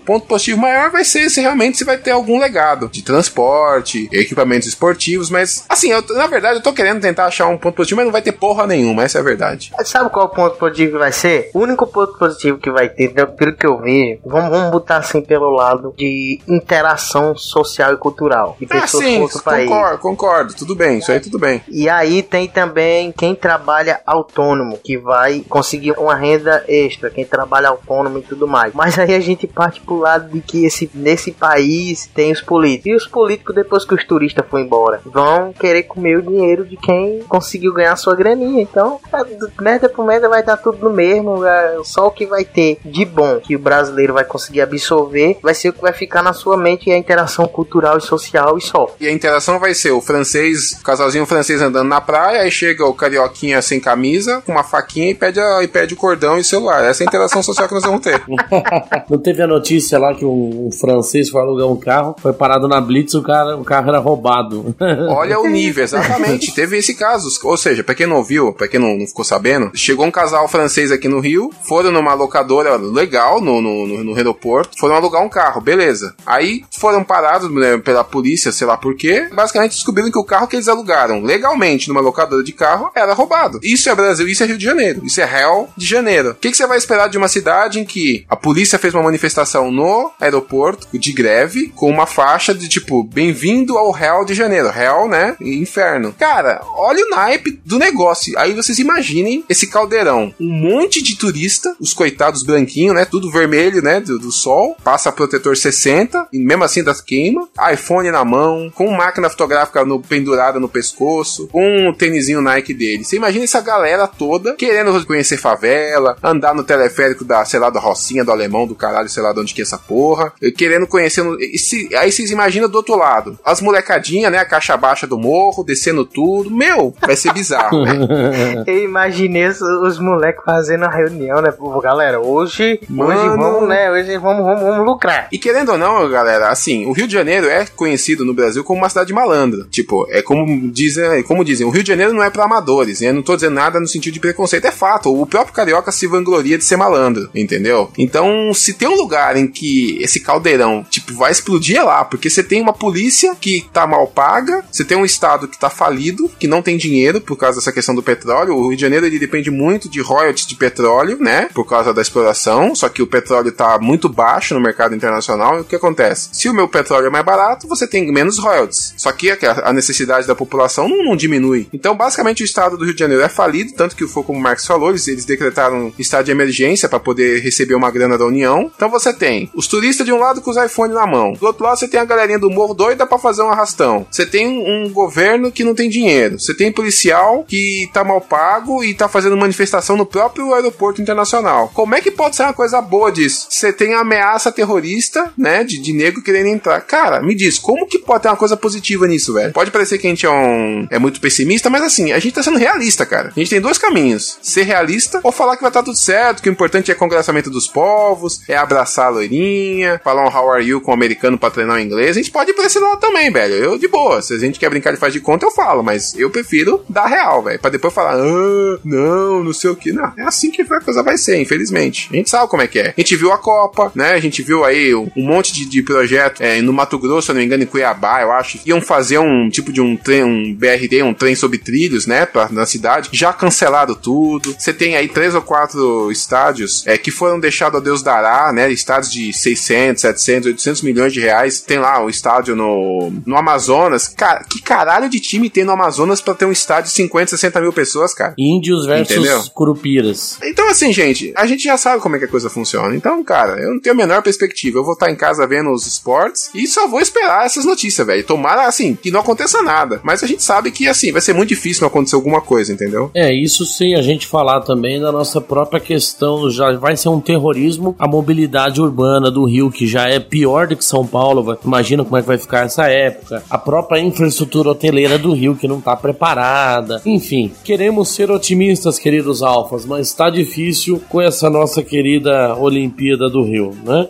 ponto 0.05 0.25
positivo 0.27 0.59
maior 0.59 0.89
vai 0.91 1.03
ser 1.03 1.29
se 1.29 1.41
realmente 1.41 1.77
você 1.77 1.85
vai 1.85 1.97
ter 1.97 2.11
algum 2.11 2.39
legado 2.39 2.87
de 2.89 3.01
transporte, 3.01 4.07
equipamentos 4.11 4.67
esportivos, 4.67 5.29
mas 5.29 5.65
assim, 5.69 5.91
eu, 5.91 6.03
na 6.09 6.27
verdade 6.27 6.57
eu 6.57 6.63
tô 6.63 6.73
querendo 6.73 7.01
tentar 7.01 7.25
achar 7.25 7.47
um 7.47 7.57
ponto 7.57 7.75
positivo, 7.75 7.97
mas 7.97 8.05
não 8.05 8.11
vai 8.11 8.21
ter 8.21 8.31
porra 8.31 8.65
nenhuma, 8.67 9.03
essa 9.03 9.17
é 9.17 9.21
a 9.21 9.23
verdade. 9.23 9.71
Sabe 9.85 10.09
qual 10.09 10.25
o 10.25 10.29
ponto 10.29 10.57
positivo 10.57 10.93
que 10.93 10.97
vai 10.97 11.11
ser? 11.11 11.49
O 11.53 11.59
único 11.59 11.85
ponto 11.87 12.17
positivo 12.17 12.57
que 12.57 12.69
vai 12.71 12.89
ter, 12.89 13.09
pelo 13.13 13.27
pelo 13.33 13.55
que 13.55 13.65
eu 13.67 13.77
vejo, 13.79 14.19
vamos, 14.25 14.49
vamos 14.49 14.71
botar 14.71 14.97
assim 14.97 15.21
pelo 15.21 15.49
lado 15.49 15.93
de 15.97 16.39
interação 16.47 17.35
social 17.35 17.93
e 17.93 17.97
cultural. 17.97 18.55
De 18.59 18.65
Ah, 18.69 18.81
pessoas 18.81 19.03
sim, 19.03 19.21
outro 19.21 19.41
país. 19.43 19.67
concordo, 19.69 19.97
concordo, 19.99 20.53
tudo 20.53 20.75
bem, 20.75 20.97
isso 20.99 21.11
aí 21.11 21.19
tudo 21.19 21.37
bem. 21.39 21.61
E 21.69 21.89
aí 21.89 22.21
tem 22.23 22.47
também 22.47 23.11
quem 23.11 23.35
trabalha 23.35 24.01
autônomo, 24.05 24.77
que 24.83 24.97
vai 24.97 25.43
conseguir 25.47 25.91
uma 25.97 26.15
renda 26.15 26.63
extra, 26.67 27.09
quem 27.09 27.25
trabalha 27.25 27.69
autônomo 27.69 28.17
e 28.19 28.21
tudo 28.21 28.47
mais. 28.47 28.73
Mas 28.73 28.97
aí 28.97 29.13
a 29.17 29.21
gente 29.21 29.47
parte 29.47 29.81
pro 29.81 29.97
lado 29.99 30.29
de 30.31 30.41
que 30.41 30.65
esse, 30.65 30.89
nesse 30.93 31.31
país 31.31 32.07
tem 32.13 32.31
os 32.31 32.41
políticos. 32.41 32.85
E 32.91 32.95
os 32.95 33.07
políticos, 33.07 33.55
depois 33.55 33.85
que 33.85 33.93
os 33.93 34.03
turistas 34.05 34.45
foram 34.49 34.63
embora, 34.65 35.01
vão 35.05 35.51
querer 35.53 35.83
comer 35.83 36.17
o 36.17 36.21
dinheiro 36.21 36.65
de 36.65 36.77
quem 36.77 37.19
conseguiu 37.27 37.73
ganhar 37.73 37.95
sua 37.95 38.15
graninha. 38.15 38.61
Então, 38.61 38.99
é, 39.13 39.61
merda 39.61 39.89
por 39.89 40.05
merda 40.05 40.29
vai 40.29 40.43
dar 40.43 40.57
tudo 40.57 40.77
no 40.89 40.95
mesmo. 40.95 41.39
Só 41.83 42.07
o 42.07 42.11
que 42.11 42.25
vai 42.25 42.43
ter 42.45 42.79
de 42.85 43.05
bom 43.05 43.39
que 43.39 43.55
o 43.55 43.59
brasileiro 43.59 44.13
vai 44.13 44.23
conseguir 44.23 44.61
absorver 44.61 45.37
vai 45.41 45.53
ser 45.53 45.69
o 45.69 45.73
que 45.73 45.81
vai 45.81 45.93
ficar 45.93 46.21
na 46.23 46.33
sua 46.33 46.55
mente 46.57 46.89
e 46.89 46.93
a 46.93 46.97
interação 46.97 47.47
cultural 47.47 47.97
e 47.97 48.01
social 48.01 48.57
e 48.57 48.61
só. 48.61 48.95
E 48.99 49.07
a 49.07 49.11
interação 49.11 49.59
vai 49.59 49.73
ser 49.73 49.91
o 49.91 50.01
francês, 50.01 50.73
o 50.79 50.83
casalzinho 50.83 51.25
francês 51.25 51.61
andando 51.61 51.87
na 51.87 51.99
praia, 52.01 52.41
aí 52.41 52.51
chega 52.51 52.85
o 52.85 52.93
carioquinha 52.93 53.61
sem 53.61 53.79
camisa, 53.79 54.41
com 54.45 54.51
uma 54.51 54.63
faquinha 54.63 55.09
e 55.11 55.15
pede, 55.15 55.39
a- 55.39 55.63
e 55.63 55.67
pede 55.67 55.93
o 55.93 55.97
cordão 55.97 56.37
e 56.37 56.41
o 56.41 56.45
celular. 56.45 56.83
Essa 56.83 57.03
é 57.03 57.05
a 57.05 57.07
interação 57.07 57.41
social 57.43 57.67
que 57.67 57.73
nós 57.73 57.83
vamos 57.83 58.01
ter. 58.01 58.21
Não 59.09 59.17
teve 59.17 59.41
a 59.41 59.47
notícia 59.47 59.97
lá 59.97 60.13
que 60.13 60.25
um, 60.25 60.67
um 60.67 60.71
francês 60.71 61.29
foi 61.29 61.41
alugar 61.41 61.67
um 61.67 61.77
carro, 61.77 62.15
foi 62.21 62.33
parado 62.33 62.67
na 62.67 62.81
Blitz 62.81 63.13
o, 63.13 63.21
cara, 63.21 63.55
o 63.55 63.63
carro 63.63 63.89
era 63.89 63.99
roubado. 63.99 64.75
Olha 65.09 65.39
o 65.39 65.47
nível, 65.47 65.83
exatamente. 65.83 66.53
Teve 66.53 66.77
esse 66.77 66.93
caso. 66.93 67.29
Ou 67.43 67.57
seja, 67.57 67.83
pra 67.83 67.95
quem 67.95 68.05
não 68.05 68.23
viu, 68.23 68.53
pra 68.53 68.67
quem 68.67 68.79
não, 68.79 68.97
não 68.97 69.07
ficou 69.07 69.23
sabendo, 69.23 69.71
chegou 69.73 70.05
um 70.05 70.11
casal 70.11 70.47
francês 70.47 70.91
aqui 70.91 71.07
no 71.07 71.19
Rio, 71.19 71.51
foram 71.63 71.91
numa 71.91 72.13
locadora 72.13 72.75
legal 72.75 73.39
no, 73.39 73.61
no, 73.61 73.87
no, 73.87 74.03
no 74.03 74.15
aeroporto, 74.15 74.77
foram 74.77 74.95
alugar 74.95 75.23
um 75.23 75.29
carro, 75.29 75.61
beleza. 75.61 76.13
Aí 76.25 76.63
foram 76.71 77.03
parados 77.03 77.49
né, 77.49 77.77
pela 77.77 78.03
polícia, 78.03 78.51
sei 78.51 78.67
lá 78.67 78.75
por 78.75 78.95
quê. 78.95 79.29
Basicamente 79.33 79.71
descobriram 79.71 80.11
que 80.11 80.19
o 80.19 80.25
carro 80.25 80.47
que 80.47 80.55
eles 80.55 80.67
alugaram 80.67 81.21
legalmente 81.21 81.87
numa 81.87 82.01
locadora 82.01 82.43
de 82.43 82.51
carro 82.51 82.91
era 82.93 83.13
roubado. 83.13 83.59
Isso 83.63 83.89
é 83.89 83.95
Brasil, 83.95 84.27
isso 84.27 84.43
é 84.43 84.47
Rio 84.47 84.57
de 84.57 84.65
Janeiro. 84.65 85.05
Isso 85.05 85.21
é 85.21 85.25
Rio 85.25 85.67
de 85.77 85.85
Janeiro. 85.85 86.31
O 86.31 86.35
que, 86.35 86.51
que 86.51 86.57
você 86.57 86.67
vai 86.67 86.77
esperar 86.77 87.07
de 87.07 87.17
uma 87.17 87.27
cidade 87.27 87.79
em 87.79 87.85
que 87.85 88.25
a 88.29 88.35
polícia 88.35 88.77
fez 88.77 88.86
uma 88.93 89.03
manifestação 89.03 89.71
no 89.71 90.11
aeroporto 90.19 90.87
de 90.93 91.13
greve 91.13 91.69
com 91.75 91.89
uma 91.89 92.05
faixa 92.05 92.53
de 92.53 92.67
tipo, 92.67 93.03
bem-vindo 93.03 93.77
ao 93.77 93.91
Real 93.91 94.25
de 94.25 94.33
Janeiro. 94.33 94.69
Real, 94.69 95.07
né? 95.07 95.35
Inferno. 95.41 96.13
Cara, 96.17 96.61
olha 96.75 97.05
o 97.05 97.09
naipe 97.09 97.59
do 97.65 97.77
negócio. 97.77 98.37
Aí 98.37 98.53
vocês 98.53 98.79
imaginem 98.79 99.43
esse 99.49 99.67
caldeirão. 99.67 100.33
Um 100.39 100.51
monte 100.51 101.01
de 101.01 101.17
turista, 101.17 101.75
os 101.79 101.93
coitados 101.93 102.43
branquinhos, 102.43 102.95
né? 102.95 103.05
Tudo 103.05 103.31
vermelho, 103.31 103.81
né? 103.81 103.99
Do, 103.99 104.19
do 104.19 104.31
sol. 104.31 104.75
Passa 104.83 105.11
protetor 105.11 105.55
60, 105.55 106.27
e 106.31 106.39
mesmo 106.39 106.63
assim 106.63 106.83
das 106.83 107.01
queima. 107.01 107.47
iPhone 107.71 108.11
na 108.11 108.23
mão, 108.23 108.71
com 108.73 108.91
máquina 108.91 109.29
fotográfica 109.29 109.85
no, 109.85 110.01
pendurada 110.01 110.59
no 110.59 110.69
pescoço, 110.69 111.47
com 111.47 111.89
o 111.89 111.93
tênisinho 111.93 112.41
Nike 112.41 112.73
dele. 112.73 113.03
Você 113.03 113.15
imagina 113.15 113.43
essa 113.43 113.61
galera 113.61 114.07
toda 114.07 114.55
querendo 114.55 115.05
conhecer 115.05 115.37
favela, 115.37 116.17
andar 116.23 116.53
no 116.53 116.63
teleférico 116.63 117.23
da, 117.23 117.43
sei 117.45 117.59
lá, 117.59 117.69
da 117.69 117.79
Rocinha, 117.79 118.23
do 118.23 118.31
Alemão, 118.31 118.67
do 118.67 118.75
caralho, 118.77 119.09
sei 119.09 119.21
lá 119.23 119.33
de 119.33 119.39
onde 119.39 119.53
que 119.53 119.61
é 119.61 119.63
essa 119.63 119.77
porra. 119.77 120.31
Querendo 120.55 120.87
conhecer. 120.87 121.23
se- 121.57 121.89
aí 121.95 122.11
vocês 122.11 122.31
imaginam 122.31 122.69
do 122.69 122.75
outro 122.75 122.95
lado. 122.95 123.37
As 123.43 123.61
molecadinhas, 123.61 124.31
né? 124.31 124.37
A 124.37 124.45
caixa 124.45 124.75
baixa 124.77 125.05
do 125.07 125.17
morro, 125.17 125.63
descendo 125.63 126.05
tudo. 126.05 126.49
Meu, 126.51 126.93
vai 127.01 127.15
ser 127.15 127.33
bizarro, 127.33 127.83
né? 127.83 127.93
Eu 128.67 128.83
imaginei 128.83 129.47
os, 129.47 129.97
moleques 129.99 130.43
fazendo 130.45 130.85
a 130.85 130.89
reunião, 130.89 131.41
né? 131.41 131.53
Galera, 131.81 132.19
hoje, 132.19 132.79
hoje 132.81 132.85
Mano. 132.89 133.37
vamos, 133.37 133.69
né? 133.69 133.91
Hoje 133.91 134.17
vamos, 134.17 134.43
vamos, 134.45 134.61
vamos 134.61 134.85
lucrar. 134.85 135.27
E 135.31 135.37
querendo 135.37 135.71
ou 135.73 135.77
não, 135.77 136.09
galera, 136.09 136.49
assim, 136.49 136.85
o 136.85 136.91
Rio 136.91 137.07
de 137.07 137.13
Janeiro 137.13 137.47
é 137.47 137.65
conhecido 137.75 138.23
no 138.25 138.33
Brasil 138.33 138.63
como 138.63 138.79
uma 138.81 138.89
cidade 138.89 139.13
malandra. 139.13 139.65
Tipo, 139.69 140.07
é 140.09 140.21
como 140.21 140.69
dizem, 140.71 141.23
como 141.23 141.43
dizem, 141.43 141.65
o 141.65 141.69
Rio 141.69 141.83
de 141.83 141.89
Janeiro 141.89 142.13
não 142.13 142.23
é 142.23 142.29
pra 142.29 142.43
amadores, 142.45 143.01
né? 143.01 143.09
Eu 143.09 143.13
não 143.13 143.21
tô 143.23 143.35
dizendo 143.35 143.53
nada 143.55 143.79
no 143.79 143.87
sentido 143.87 144.13
de 144.13 144.19
preconceito, 144.19 144.65
é 144.65 144.71
fato. 144.71 145.13
O 145.13 145.25
próprio 145.25 145.53
carioca 145.53 145.91
se 145.91 146.07
vangloria 146.07 146.57
de 146.57 146.63
ser 146.63 146.77
malandro, 146.77 147.29
entendeu? 147.33 147.89
Então, 147.97 148.53
se 148.67 148.73
tem 148.73 148.87
um 148.87 148.95
lugar 148.95 149.37
em 149.37 149.47
que 149.47 149.97
esse 150.01 150.19
caldeirão, 150.19 150.85
tipo, 150.89 151.13
vai 151.13 151.31
explodir 151.31 151.77
é 151.77 151.83
lá, 151.83 152.03
porque 152.03 152.29
você 152.29 152.43
tem 152.43 152.61
uma 152.61 152.73
polícia 152.73 153.33
que 153.39 153.65
tá 153.71 153.87
mal 153.87 154.05
paga, 154.07 154.61
você 154.69 154.83
tem 154.83 154.97
um 154.97 155.05
estado 155.05 155.47
que 155.47 155.57
tá 155.57 155.69
falido, 155.69 156.29
que 156.37 156.47
não 156.47 156.61
tem 156.61 156.75
dinheiro 156.75 157.21
por 157.21 157.37
causa 157.37 157.59
dessa 157.59 157.71
questão 157.71 157.95
do 157.95 158.03
petróleo. 158.03 158.55
O 158.55 158.67
Rio 158.67 158.75
de 158.75 158.81
Janeiro 158.81 159.05
ele 159.05 159.19
depende 159.19 159.49
muito 159.49 159.87
de 159.87 160.01
royalties 160.01 160.45
de 160.45 160.55
petróleo, 160.55 161.17
né? 161.17 161.47
Por 161.53 161.63
causa 161.63 161.93
da 161.93 162.01
exploração, 162.01 162.75
só 162.75 162.89
que 162.89 163.01
o 163.01 163.07
petróleo 163.07 163.53
tá 163.53 163.79
muito 163.79 164.09
baixo 164.09 164.53
no 164.53 164.59
mercado 164.59 164.93
internacional. 164.93 165.57
E 165.57 165.61
o 165.61 165.63
que 165.63 165.75
acontece? 165.77 166.27
Se 166.33 166.49
o 166.49 166.53
meu 166.53 166.67
petróleo 166.67 167.07
é 167.07 167.09
mais 167.09 167.23
barato, 167.23 167.69
você 167.69 167.87
tem 167.87 168.11
menos 168.11 168.37
royalties. 168.37 168.95
Só 168.97 169.13
que 169.13 169.31
a 169.31 169.71
necessidade 169.71 170.27
da 170.27 170.35
população 170.35 170.89
não, 170.89 171.05
não 171.05 171.15
diminui. 171.15 171.69
Então, 171.71 171.95
basicamente, 171.95 172.43
o 172.43 172.45
estado 172.45 172.75
do 172.75 172.83
Rio 172.83 172.93
de 172.93 172.99
Janeiro 172.99 173.23
é 173.23 173.29
falido, 173.29 173.71
tanto 173.73 173.95
que 173.95 174.05
foi 174.07 174.23
como 174.23 174.39
o 174.39 174.41
Marcos 174.41 174.65
falou, 174.65 174.89
eles, 174.89 175.07
eles 175.07 175.23
decretaram 175.23 175.93
estado 175.97 176.25
de 176.25 176.31
emergência 176.31 176.89
para 176.89 176.99
poder 176.99 177.41
receber 177.41 177.75
uma 177.75 177.91
grana 177.91 178.17
da 178.17 178.25
União. 178.25 178.56
Então 178.75 178.89
você 178.89 179.13
tem 179.13 179.49
os 179.53 179.67
turistas 179.67 180.05
de 180.05 180.11
um 180.11 180.19
lado 180.19 180.41
com 180.41 180.51
os 180.51 180.57
iPhones 180.57 180.95
na 180.95 181.05
mão, 181.05 181.33
do 181.33 181.45
outro 181.45 181.63
lado 181.63 181.77
você 181.77 181.87
tem 181.87 181.99
a 181.99 182.05
galerinha 182.05 182.39
do 182.39 182.49
morro 182.49 182.73
doida 182.73 183.05
para 183.05 183.17
fazer 183.17 183.41
um 183.41 183.49
arrastão. 183.49 184.05
Você 184.09 184.25
tem 184.25 184.47
um, 184.47 184.87
governo 184.89 185.51
que 185.51 185.63
não 185.63 185.75
tem 185.75 185.89
dinheiro. 185.89 186.39
Você 186.39 186.53
tem 186.53 186.71
policial 186.71 187.43
que 187.47 187.89
tá 187.93 188.03
mal 188.03 188.21
pago 188.21 188.83
e 188.83 188.93
tá 188.93 189.07
fazendo 189.07 189.37
manifestação 189.37 189.95
no 189.95 190.05
próprio 190.05 190.53
aeroporto 190.53 191.01
internacional. 191.01 191.71
Como 191.73 191.93
é 191.93 192.01
que 192.01 192.09
pode 192.09 192.35
ser 192.35 192.43
uma 192.43 192.53
coisa 192.53 192.81
boa 192.81 193.11
disso? 193.11 193.47
Você 193.49 193.71
tem 193.71 193.93
ameaça 193.93 194.51
terrorista, 194.51 195.31
né, 195.37 195.63
de, 195.63 195.77
de 195.77 195.93
negro 195.93 196.23
querendo 196.23 196.47
entrar. 196.47 196.81
Cara, 196.81 197.21
me 197.21 197.35
diz, 197.35 197.59
como 197.59 197.85
que 197.85 197.99
pode 197.99 198.23
ter 198.23 198.29
uma 198.29 198.37
coisa 198.37 198.57
positiva 198.57 199.07
nisso, 199.07 199.33
velho? 199.33 199.53
Pode 199.53 199.71
parecer 199.71 199.97
que 199.97 200.07
a 200.07 200.09
gente 200.09 200.25
é, 200.25 200.29
um, 200.29 200.87
é 200.89 200.97
muito 200.97 201.19
pessimista, 201.19 201.69
mas 201.69 201.83
assim, 201.83 202.11
a 202.11 202.19
gente 202.19 202.33
tá 202.33 202.43
sendo 202.43 202.57
realista, 202.57 203.05
cara. 203.05 203.31
A 203.35 203.39
gente 203.39 203.49
tem 203.49 203.61
dois 203.61 203.77
caminhos: 203.77 204.37
ser 204.41 204.63
realista 204.63 205.19
ou 205.23 205.31
falar 205.31 205.55
que 205.55 205.61
vai 205.61 205.69
estar 205.69 205.83
tudo 205.83 205.97
certo, 205.97 206.41
que 206.41 206.49
o 206.49 206.51
importante 206.51 206.91
é 206.91 206.93
o 206.93 206.97
congressamento 206.97 207.49
dos 207.49 207.67
povos, 207.67 208.41
é 208.47 208.55
abraçar 208.55 209.07
a 209.07 209.09
loirinha, 209.09 209.99
falar 210.03 210.23
um 210.23 210.35
how 210.35 210.51
are 210.51 210.65
you 210.65 210.81
com 210.81 210.91
o 210.91 210.93
americano 210.93 211.37
pra 211.37 211.49
treinar 211.49 211.77
o 211.77 211.79
inglês. 211.79 212.11
A 212.11 212.19
gente 212.19 212.31
pode 212.31 212.51
ir 212.51 212.53
pra 212.53 212.65
esse 212.65 212.79
lado 212.79 212.99
também, 212.99 213.31
velho. 213.31 213.53
Eu, 213.53 213.77
de 213.77 213.87
boa. 213.87 214.21
Se 214.21 214.33
a 214.33 214.37
gente 214.37 214.59
quer 214.59 214.69
brincar 214.69 214.91
de 214.91 214.97
faz 214.97 215.13
de 215.13 215.19
conta, 215.19 215.45
eu 215.45 215.51
falo, 215.51 215.83
mas 215.83 216.13
eu 216.17 216.29
prefiro 216.29 216.83
dar 216.89 217.07
real, 217.07 217.43
velho. 217.43 217.59
Pra 217.59 217.69
depois 217.69 217.93
falar, 217.93 218.15
ah, 218.15 218.79
não, 218.83 219.43
não 219.43 219.53
sei 219.53 219.69
o 219.69 219.75
que. 219.75 219.91
Não, 219.91 220.11
é 220.17 220.23
assim 220.23 220.51
que 220.51 220.61
a 220.61 220.81
coisa 220.81 221.03
vai 221.03 221.17
ser, 221.17 221.39
infelizmente. 221.39 222.09
A 222.11 222.15
gente 222.15 222.29
sabe 222.29 222.49
como 222.49 222.61
é 222.61 222.67
que 222.67 222.79
é. 222.79 222.93
A 222.97 223.01
gente 223.01 223.15
viu 223.15 223.31
a 223.31 223.37
Copa, 223.37 223.91
né? 223.95 224.11
A 224.11 224.19
gente 224.19 224.41
viu 224.41 224.63
aí 224.65 224.93
um 224.93 225.11
monte 225.15 225.53
de, 225.53 225.65
de 225.65 225.81
projeto 225.81 226.41
é, 226.41 226.61
no 226.61 226.73
Mato 226.73 226.97
Grosso, 226.99 227.27
se 227.27 227.33
não 227.33 227.39
me 227.39 227.45
engano, 227.45 227.63
em 227.63 227.67
Cuiabá, 227.67 228.21
eu 228.21 228.31
acho. 228.31 228.59
Iam 228.65 228.81
fazer 228.81 229.19
um 229.19 229.49
tipo 229.49 229.71
de 229.71 229.81
um 229.81 229.95
trem, 229.95 230.23
um 230.23 230.53
BRD, 230.53 231.03
um 231.03 231.13
trem 231.13 231.35
sobre 231.35 231.57
trilhos, 231.57 232.05
né? 232.05 232.25
Pra, 232.25 232.49
na 232.49 232.65
cidade. 232.65 233.09
Já 233.11 233.33
cancelado 233.33 233.95
tudo. 233.95 234.55
Você 234.57 234.73
tem 234.73 234.95
aí 234.95 235.07
três 235.07 235.35
ou 235.35 235.41
quatro 235.41 236.11
estádios 236.11 236.85
é, 236.85 236.97
que 236.97 237.11
foram 237.11 237.39
deixados 237.39 237.79
a 237.79 237.83
Deus 237.83 238.01
dará, 238.01 238.36
né? 238.53 238.71
Estádios 238.71 239.11
de 239.11 239.33
600, 239.33 240.01
700, 240.01 240.47
800 240.47 240.81
milhões 240.81 241.13
de 241.13 241.19
reais. 241.19 241.61
Tem 241.61 241.77
lá 241.79 242.03
o 242.03 242.09
estádio 242.09 242.55
no, 242.55 243.11
no 243.25 243.37
Amazonas. 243.37 244.07
Cara, 244.07 244.43
que 244.43 244.61
caralho 244.61 245.09
de 245.09 245.19
time 245.19 245.49
tem 245.49 245.63
no 245.63 245.71
Amazonas 245.71 246.21
pra 246.21 246.33
ter 246.33 246.45
um 246.45 246.51
estádio 246.51 246.89
de 246.89 246.95
50, 246.95 247.31
60 247.31 247.61
mil 247.61 247.73
pessoas, 247.73 248.13
cara? 248.13 248.33
Índios 248.37 248.85
versus 248.85 249.15
Entendeu? 249.15 249.43
curupiras. 249.53 250.37
Então, 250.43 250.69
assim, 250.69 250.91
gente, 250.93 251.33
a 251.35 251.45
gente 251.45 251.63
já 251.63 251.77
sabe 251.77 252.01
como 252.01 252.15
é 252.15 252.19
que 252.19 252.25
a 252.25 252.29
coisa 252.29 252.49
funciona. 252.49 252.95
Então, 252.95 253.23
cara, 253.23 253.59
eu 253.59 253.71
não 253.73 253.79
tenho 253.79 253.93
a 253.95 253.97
menor 253.97 254.21
perspectiva. 254.21 254.79
Eu 254.79 254.83
vou 254.83 254.93
estar 254.93 255.11
em 255.11 255.15
casa 255.15 255.45
vendo 255.47 255.71
os 255.71 255.85
esportes 255.85 256.49
e 256.53 256.67
só 256.67 256.87
vou 256.87 256.99
esperar 256.99 257.45
essas 257.45 257.65
notícias, 257.65 258.05
velho. 258.05 258.23
Tomara, 258.23 258.67
assim, 258.67 258.95
que 258.95 259.11
não 259.11 259.19
aconteça 259.19 259.61
nada. 259.61 259.99
Mas 260.03 260.23
a 260.23 260.27
gente 260.27 260.43
sabe 260.43 260.71
que, 260.71 260.87
assim, 260.87 261.11
vai 261.11 261.21
ser 261.21 261.33
muito 261.33 261.49
difícil 261.49 261.81
não 261.81 261.87
acontecer 261.87 262.15
alguma 262.15 262.41
coisa, 262.41 262.71
entendeu? 262.71 263.11
É, 263.13 263.33
isso 263.33 263.65
sim, 263.65 263.95
a 263.95 264.01
gente 264.01 264.27
falar 264.27 264.61
também 264.61 264.99
da 264.99 265.11
nossa 265.11 265.39
própria 265.41 265.79
questão, 265.79 266.49
já 266.49 266.73
vai 266.77 266.95
ser 266.95 267.09
um 267.09 267.19
terrorismo 267.19 267.95
a 267.97 268.07
mobilidade 268.27 268.81
urbana 268.81 269.31
do 269.31 269.45
Rio, 269.45 269.71
que 269.71 269.87
já 269.87 270.09
é 270.09 270.19
pior 270.19 270.67
do 270.67 270.75
que 270.75 270.83
São 270.83 271.07
Paulo. 271.07 271.57
Imagina 271.63 272.03
como 272.03 272.17
é 272.17 272.21
que 272.21 272.27
vai 272.27 272.37
ficar 272.37 272.65
essa 272.65 272.85
época. 272.89 273.41
A 273.49 273.57
própria 273.57 274.01
infraestrutura 274.01 274.71
hoteleira 274.71 275.17
do 275.17 275.31
Rio, 275.31 275.55
que 275.55 275.65
não 275.65 275.79
tá 275.79 275.95
preparada. 275.95 277.01
Enfim, 277.05 277.53
queremos 277.63 278.09
ser 278.09 278.29
otimistas, 278.29 278.99
queridos 278.99 279.41
alfas, 279.41 279.85
mas 279.85 280.13
tá 280.13 280.29
difícil 280.29 281.01
com 281.07 281.21
essa 281.21 281.49
nossa 281.49 281.81
querida 281.81 282.53
Olimpíada 282.55 283.29
do 283.29 283.43
Rio, 283.43 283.73
né? 283.85 284.07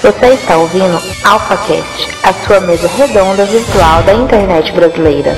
Você 0.00 0.26
está 0.26 0.56
ouvindo 0.56 1.00
AlphaCast, 1.24 2.08
a 2.22 2.32
sua 2.46 2.60
mesa 2.60 2.86
redonda 2.96 3.44
virtual 3.46 4.02
da 4.04 4.14
internet 4.14 4.72
brasileira. 4.72 5.36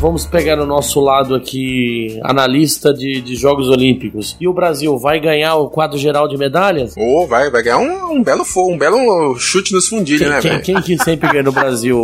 Vamos 0.00 0.24
pegar 0.24 0.60
o 0.60 0.64
nosso 0.66 1.00
lado 1.00 1.34
aqui, 1.34 2.20
analista 2.22 2.94
de, 2.94 3.20
de 3.20 3.34
Jogos 3.34 3.68
Olímpicos. 3.68 4.36
E 4.40 4.46
o 4.46 4.52
Brasil 4.52 4.96
vai 4.96 5.18
ganhar 5.18 5.56
o 5.56 5.68
quadro 5.68 5.98
geral 5.98 6.28
de 6.28 6.36
medalhas? 6.36 6.94
Ou 6.96 7.26
vai, 7.26 7.50
vai 7.50 7.64
ganhar 7.64 7.78
um, 7.78 8.12
um 8.12 8.22
belo 8.22 8.44
fogo, 8.44 8.72
um 8.72 8.78
belo 8.78 9.36
chute 9.38 9.72
nos 9.72 9.88
fundilhos, 9.88 10.22
Quem, 10.22 10.30
né, 10.30 10.40
velho? 10.40 10.62
quem 10.62 10.80
que 10.80 11.02
sempre 11.02 11.28
ganha 11.28 11.42
no 11.42 11.50
Brasil? 11.50 11.98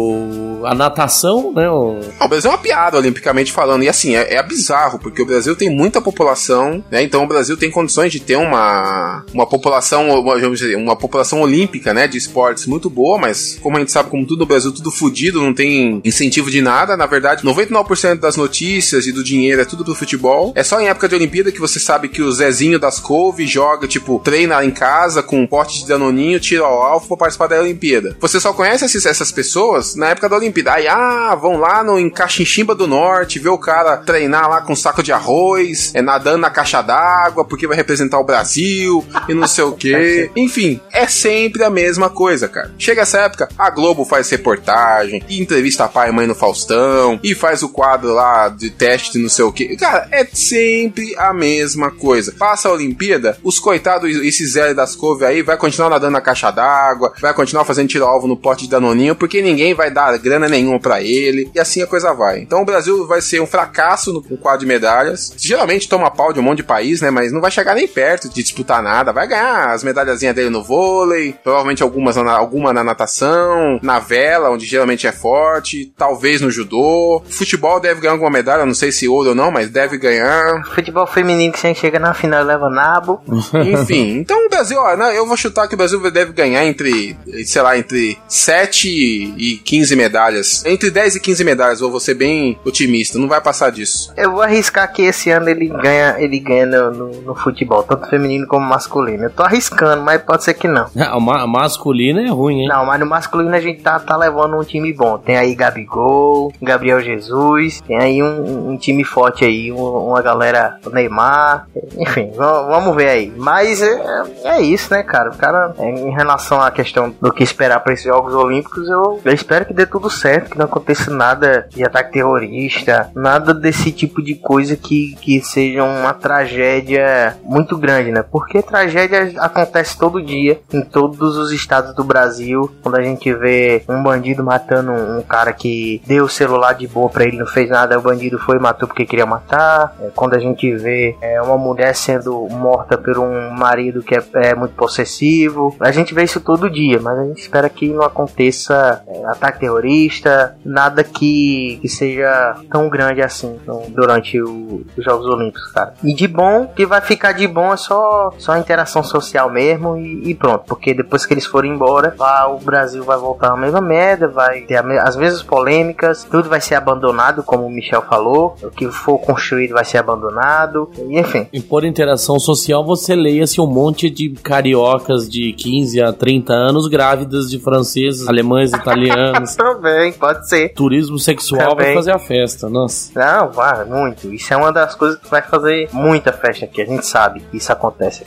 A 0.64 0.74
natação, 0.74 1.52
né? 1.54 1.70
O... 1.70 2.00
Não, 2.18 2.26
o 2.26 2.28
Brasil 2.28 2.50
é 2.50 2.54
uma 2.54 2.60
piada, 2.60 2.98
olimpicamente 2.98 3.52
falando. 3.52 3.84
E 3.84 3.88
assim, 3.88 4.16
é, 4.16 4.34
é 4.34 4.42
bizarro, 4.42 4.98
porque 4.98 5.22
o 5.22 5.26
Brasil 5.26 5.54
tem 5.54 5.70
muita 5.70 6.00
população, 6.00 6.82
né? 6.90 7.00
Então 7.00 7.22
o 7.22 7.28
Brasil 7.28 7.56
tem 7.56 7.70
condições 7.70 8.10
de 8.10 8.18
ter 8.18 8.36
uma, 8.36 9.24
uma 9.32 9.46
população, 9.46 10.08
uma, 10.08 10.40
vamos 10.40 10.58
dizer, 10.58 10.76
uma 10.76 10.96
população 10.96 11.42
olímpica, 11.42 11.94
né? 11.94 12.08
De 12.08 12.18
esportes 12.18 12.66
muito 12.66 12.90
boa, 12.90 13.18
mas 13.18 13.56
como 13.62 13.76
a 13.76 13.80
gente 13.80 13.92
sabe, 13.92 14.10
como 14.10 14.26
tudo 14.26 14.40
no 14.40 14.46
Brasil, 14.46 14.72
tudo 14.72 14.90
fudido, 14.90 15.40
não 15.40 15.54
tem 15.54 16.00
incentivo 16.04 16.50
de 16.50 16.60
nada. 16.60 16.96
Na 16.96 17.06
verdade, 17.06 17.44
99% 17.44 17.83
das 18.20 18.36
notícias 18.36 19.06
e 19.06 19.12
do 19.12 19.22
dinheiro 19.22 19.60
é 19.60 19.64
tudo 19.64 19.84
pro 19.84 19.94
futebol. 19.94 20.52
É 20.56 20.62
só 20.62 20.80
em 20.80 20.88
época 20.88 21.08
de 21.08 21.14
Olimpíada 21.14 21.52
que 21.52 21.60
você 21.60 21.78
sabe 21.78 22.08
que 22.08 22.22
o 22.22 22.32
Zezinho 22.32 22.78
das 22.78 22.98
Couve 22.98 23.46
joga, 23.46 23.86
tipo, 23.86 24.20
treina 24.24 24.64
em 24.64 24.70
casa 24.70 25.22
com 25.22 25.40
um 25.40 25.46
pote 25.46 25.80
de 25.80 25.86
danoninho, 25.88 26.40
tira 26.40 26.64
ao 26.64 26.82
alvo 26.82 27.06
pra 27.08 27.16
participar 27.16 27.46
da 27.48 27.60
Olimpíada. 27.60 28.16
Você 28.20 28.40
só 28.40 28.52
conhece 28.52 28.84
esses- 28.84 29.06
essas 29.06 29.30
pessoas 29.30 29.94
na 29.96 30.08
época 30.10 30.28
da 30.28 30.36
Olimpíada. 30.36 30.72
Aí, 30.74 30.88
ah, 30.88 31.34
vão 31.40 31.56
lá 31.58 31.82
no 31.84 31.98
em 31.98 32.10
Caxinchimba 32.10 32.74
do 32.74 32.86
Norte, 32.86 33.38
ver 33.38 33.48
o 33.50 33.58
cara 33.58 33.96
treinar 33.98 34.48
lá 34.48 34.60
com 34.62 34.72
um 34.72 34.76
saco 34.76 35.02
de 35.02 35.12
arroz, 35.12 35.92
é, 35.94 36.02
nadando 36.02 36.38
na 36.38 36.50
caixa 36.50 36.80
d'água, 36.82 37.44
porque 37.44 37.66
vai 37.66 37.76
representar 37.76 38.18
o 38.18 38.24
Brasil 38.24 39.04
e 39.28 39.34
não 39.34 39.46
sei 39.46 39.64
o 39.64 39.72
quê. 39.76 40.30
Enfim, 40.36 40.80
é 40.92 41.06
sempre 41.06 41.62
a 41.64 41.70
mesma 41.70 42.08
coisa, 42.10 42.48
cara. 42.48 42.72
Chega 42.78 43.02
essa 43.02 43.18
época, 43.18 43.48
a 43.58 43.70
Globo 43.70 44.04
faz 44.04 44.28
reportagem, 44.30 45.22
e 45.28 45.40
entrevista 45.40 45.88
pai 45.88 46.08
e 46.08 46.12
mãe 46.12 46.26
no 46.26 46.34
Faustão, 46.34 47.18
e 47.22 47.34
faz 47.34 47.62
o 47.62 47.68
quadro 47.74 48.14
lá 48.14 48.48
de 48.48 48.70
teste 48.70 49.18
não 49.18 49.28
sei 49.28 49.44
o 49.44 49.52
quê. 49.52 49.76
Cara, 49.76 50.06
é 50.12 50.24
sempre 50.32 51.14
a 51.18 51.34
mesma 51.34 51.90
coisa. 51.90 52.32
Passa 52.38 52.68
a 52.68 52.72
Olimpíada, 52.72 53.36
os 53.42 53.58
coitados, 53.58 54.08
esse 54.22 54.46
Zé 54.46 54.72
das 54.72 54.94
Couve 54.94 55.24
aí, 55.24 55.42
vai 55.42 55.56
continuar 55.56 55.90
nadando 55.90 56.12
na 56.12 56.20
caixa 56.20 56.52
d'água, 56.52 57.12
vai 57.20 57.34
continuar 57.34 57.64
fazendo 57.64 57.88
tiro-alvo 57.88 58.28
no 58.28 58.36
pote 58.36 58.64
de 58.64 58.70
danoninho, 58.70 59.16
porque 59.16 59.42
ninguém 59.42 59.74
vai 59.74 59.90
dar 59.90 60.16
grana 60.18 60.48
nenhuma 60.48 60.78
pra 60.78 61.02
ele, 61.02 61.50
e 61.54 61.58
assim 61.58 61.82
a 61.82 61.86
coisa 61.86 62.12
vai. 62.12 62.40
Então 62.40 62.62
o 62.62 62.64
Brasil 62.64 63.06
vai 63.06 63.20
ser 63.20 63.40
um 63.40 63.46
fracasso 63.46 64.12
no 64.12 64.22
quadro 64.38 64.60
de 64.60 64.66
medalhas. 64.66 65.32
Geralmente 65.36 65.88
toma 65.88 66.10
pau 66.10 66.32
de 66.32 66.38
um 66.38 66.42
monte 66.42 66.58
de 66.58 66.64
país, 66.64 67.00
né? 67.00 67.10
Mas 67.10 67.32
não 67.32 67.40
vai 67.40 67.50
chegar 67.50 67.74
nem 67.74 67.88
perto 67.88 68.28
de 68.28 68.42
disputar 68.42 68.82
nada. 68.82 69.12
Vai 69.12 69.26
ganhar 69.26 69.72
as 69.72 69.82
medalhazinhas 69.82 70.34
dele 70.34 70.50
no 70.50 70.62
vôlei, 70.62 71.34
provavelmente 71.42 71.82
algumas 71.82 72.16
na, 72.16 72.32
alguma 72.32 72.72
na 72.72 72.84
natação, 72.84 73.80
na 73.82 73.98
vela, 73.98 74.50
onde 74.50 74.66
geralmente 74.66 75.06
é 75.06 75.12
forte, 75.12 75.92
talvez 75.96 76.40
no 76.40 76.50
judô. 76.50 77.22
Futebol 77.28 77.63
deve 77.80 78.00
ganhar 78.00 78.12
alguma 78.12 78.30
medalha, 78.30 78.64
não 78.66 78.74
sei 78.74 78.92
se 78.92 79.08
ouro 79.08 79.30
ou 79.30 79.34
não, 79.34 79.50
mas 79.50 79.68
deve 79.70 79.96
ganhar. 79.98 80.64
Futebol 80.74 81.06
feminino 81.06 81.52
que 81.52 81.58
sempre 81.58 81.80
chega 81.80 81.98
na 81.98 82.14
final 82.14 82.42
e 82.42 82.44
leva 82.44 82.68
nabo. 82.70 83.20
Enfim, 83.54 84.18
então 84.18 84.46
o 84.46 84.48
Brasil, 84.48 84.78
ó, 84.78 84.96
né, 84.96 85.16
eu 85.16 85.26
vou 85.26 85.36
chutar 85.36 85.66
que 85.68 85.74
o 85.74 85.76
Brasil 85.78 85.98
deve 86.10 86.32
ganhar 86.32 86.64
entre, 86.64 87.16
sei 87.44 87.62
lá, 87.62 87.76
entre 87.78 88.18
7 88.28 88.88
e 88.88 89.56
15 89.64 89.96
medalhas. 89.96 90.64
Entre 90.64 90.90
10 90.90 91.16
e 91.16 91.20
15 91.20 91.44
medalhas, 91.44 91.80
eu 91.80 91.90
vou 91.90 92.00
ser 92.00 92.14
bem 92.14 92.58
otimista, 92.64 93.18
não 93.18 93.28
vai 93.28 93.40
passar 93.40 93.70
disso. 93.70 94.12
Eu 94.16 94.32
vou 94.32 94.42
arriscar 94.42 94.92
que 94.92 95.02
esse 95.02 95.30
ano 95.30 95.48
ele 95.48 95.66
ganha, 95.68 96.16
ele 96.18 96.38
ganha 96.38 96.66
no, 96.66 96.90
no- 96.90 97.20
no 97.22 97.34
futebol, 97.34 97.82
tanto 97.82 98.08
feminino 98.08 98.46
como 98.46 98.66
masculino. 98.66 99.24
Eu 99.24 99.30
tô 99.30 99.42
arriscando, 99.42 100.02
mas 100.02 100.20
pode 100.22 100.44
ser 100.44 100.54
que 100.54 100.68
não. 100.68 100.86
A 100.96 101.18
ma- 101.20 101.46
masculina 101.46 102.20
é 102.22 102.28
ruim, 102.28 102.62
hein? 102.62 102.68
Não, 102.68 102.84
mas 102.86 103.00
no 103.00 103.06
masculino 103.06 103.54
a 103.54 103.60
gente 103.60 103.82
tá, 103.82 103.98
tá 103.98 104.16
levando 104.16 104.56
um 104.58 104.64
time 104.64 104.92
bom. 104.92 105.18
Tem 105.18 105.36
aí 105.36 105.54
Gabigol, 105.54 106.52
Gabriel 106.60 107.00
Jesus, 107.00 107.53
tem 107.86 107.96
aí 107.98 108.22
um, 108.22 108.70
um 108.70 108.76
time 108.76 109.04
forte 109.04 109.44
aí, 109.44 109.70
um- 109.72 110.08
uma 110.08 110.22
galera, 110.22 110.78
o 110.86 110.90
Neymar, 110.90 111.66
enfim, 111.98 112.30
va- 112.34 112.62
vamos 112.62 112.94
ver 112.96 113.08
aí. 113.08 113.32
Mas 113.36 113.82
é, 113.82 114.22
é 114.44 114.60
isso, 114.62 114.92
né, 114.92 115.02
cara? 115.02 115.30
O 115.30 115.36
cara, 115.36 115.74
é, 115.78 115.88
em 115.90 116.10
relação 116.10 116.60
à 116.60 116.70
questão 116.70 117.14
do 117.20 117.32
que 117.32 117.42
esperar 117.42 117.80
para 117.80 117.92
esses 117.92 118.04
Jogos 118.04 118.34
Olímpicos, 118.34 118.88
eu, 118.88 119.20
eu 119.24 119.32
espero 119.32 119.64
que 119.64 119.74
dê 119.74 119.86
tudo 119.86 120.08
certo, 120.10 120.50
que 120.50 120.58
não 120.58 120.66
aconteça 120.66 121.10
nada 121.10 121.66
de 121.70 121.84
ataque 121.84 122.12
terrorista, 122.12 123.10
nada 123.14 123.52
desse 123.54 123.90
tipo 123.92 124.22
de 124.22 124.34
coisa 124.34 124.76
que, 124.76 125.14
que 125.20 125.40
seja 125.40 125.82
uma 125.84 126.12
tragédia 126.14 127.36
muito 127.44 127.76
grande, 127.76 128.10
né? 128.10 128.22
Porque 128.22 128.62
tragédia 128.62 129.32
acontece 129.38 129.98
todo 129.98 130.22
dia 130.22 130.60
em 130.72 130.82
todos 130.82 131.36
os 131.36 131.52
estados 131.52 131.94
do 131.94 132.04
Brasil. 132.04 132.70
Quando 132.82 132.96
a 132.96 133.02
gente 133.02 133.32
vê 133.34 133.82
um 133.88 134.02
bandido 134.02 134.42
matando 134.44 134.92
um 134.92 135.22
cara 135.22 135.52
que 135.52 136.00
deu 136.06 136.24
o 136.24 136.28
celular 136.28 136.74
de 136.74 136.86
boa 136.86 137.08
pra 137.08 137.24
ele, 137.24 137.43
não 137.44 137.52
fez 137.52 137.68
nada, 137.70 137.98
o 137.98 138.02
bandido 138.02 138.38
foi 138.38 138.56
e 138.56 138.60
matou 138.60 138.88
porque 138.88 139.04
queria 139.04 139.26
matar. 139.26 139.94
É, 140.00 140.10
quando 140.14 140.34
a 140.34 140.38
gente 140.38 140.74
vê 140.76 141.16
é, 141.20 141.40
uma 141.42 141.56
mulher 141.58 141.94
sendo 141.94 142.46
morta 142.50 142.96
por 142.96 143.18
um 143.18 143.50
marido 143.50 144.02
que 144.02 144.14
é, 144.14 144.22
é 144.36 144.54
muito 144.54 144.74
possessivo, 144.74 145.74
a 145.80 145.90
gente 145.92 146.14
vê 146.14 146.22
isso 146.24 146.40
todo 146.40 146.70
dia, 146.70 146.98
mas 147.00 147.18
a 147.18 147.24
gente 147.24 147.40
espera 147.40 147.68
que 147.68 147.88
não 147.88 148.02
aconteça 148.02 149.02
é, 149.06 149.24
ataque 149.26 149.60
terrorista, 149.60 150.56
nada 150.64 151.04
que, 151.04 151.78
que 151.80 151.88
seja 151.88 152.56
tão 152.70 152.88
grande 152.88 153.22
assim 153.22 153.58
no- 153.66 153.82
durante 153.90 154.40
o- 154.40 154.84
os 154.96 155.04
Jogos 155.04 155.26
Olímpicos, 155.26 155.70
cara. 155.72 155.94
E 156.02 156.14
de 156.14 156.26
bom, 156.26 156.66
que 156.66 156.86
vai 156.86 157.00
ficar 157.00 157.32
de 157.32 157.46
bom 157.46 157.72
é 157.72 157.76
só, 157.76 158.32
só 158.38 158.52
a 158.52 158.58
interação 158.58 159.02
social 159.02 159.50
mesmo 159.50 159.96
e, 159.96 160.30
e 160.30 160.34
pronto, 160.34 160.64
porque 160.66 160.94
depois 160.94 161.24
que 161.26 161.34
eles 161.34 161.46
forem 161.46 161.72
embora, 161.72 162.14
lá 162.18 162.48
o 162.48 162.58
Brasil 162.58 163.02
vai 163.04 163.16
voltar 163.18 163.52
a 163.52 163.56
mesma 163.56 163.80
merda, 163.80 164.28
vai 164.28 164.62
ter 164.62 164.76
a 164.76 164.84
as 165.04 165.16
mesmas 165.16 165.42
polêmicas, 165.42 166.24
tudo 166.24 166.48
vai 166.48 166.60
ser 166.60 166.74
abandonado, 166.76 167.33
como 167.42 167.66
o 167.66 167.70
Michel 167.70 168.02
falou, 168.02 168.54
o 168.62 168.70
que 168.70 168.86
for 168.88 169.18
construído 169.18 169.72
vai 169.72 169.84
ser 169.84 169.98
abandonado, 169.98 170.90
e 170.98 171.18
enfim. 171.18 171.46
E 171.52 171.60
por 171.60 171.84
interação 171.84 172.38
social, 172.38 172.84
você 172.84 173.14
leia-se 173.14 173.60
um 173.60 173.66
monte 173.66 174.08
de 174.10 174.30
cariocas 174.30 175.28
de 175.28 175.52
15 175.52 176.02
a 176.02 176.12
30 176.12 176.52
anos 176.52 176.86
grávidas 176.86 177.50
de 177.50 177.58
franceses, 177.58 178.28
alemães, 178.28 178.72
italianos. 178.74 179.56
Também, 179.56 180.12
pode 180.12 180.48
ser. 180.48 180.70
Turismo 180.74 181.18
sexual 181.18 181.74
vai 181.74 181.86
Também. 181.86 181.94
fazer 181.94 182.12
a 182.12 182.18
festa, 182.18 182.68
nossa. 182.68 183.10
Não, 183.18 183.50
vai, 183.50 183.84
muito. 183.84 184.32
Isso 184.32 184.52
é 184.52 184.56
uma 184.56 184.72
das 184.72 184.94
coisas 184.94 185.18
que 185.18 185.28
vai 185.30 185.42
fazer 185.42 185.88
muita 185.92 186.32
festa 186.32 186.64
aqui. 186.64 186.82
A 186.82 186.86
gente 186.86 187.06
sabe 187.06 187.40
que 187.50 187.56
isso 187.56 187.72
acontece. 187.72 188.24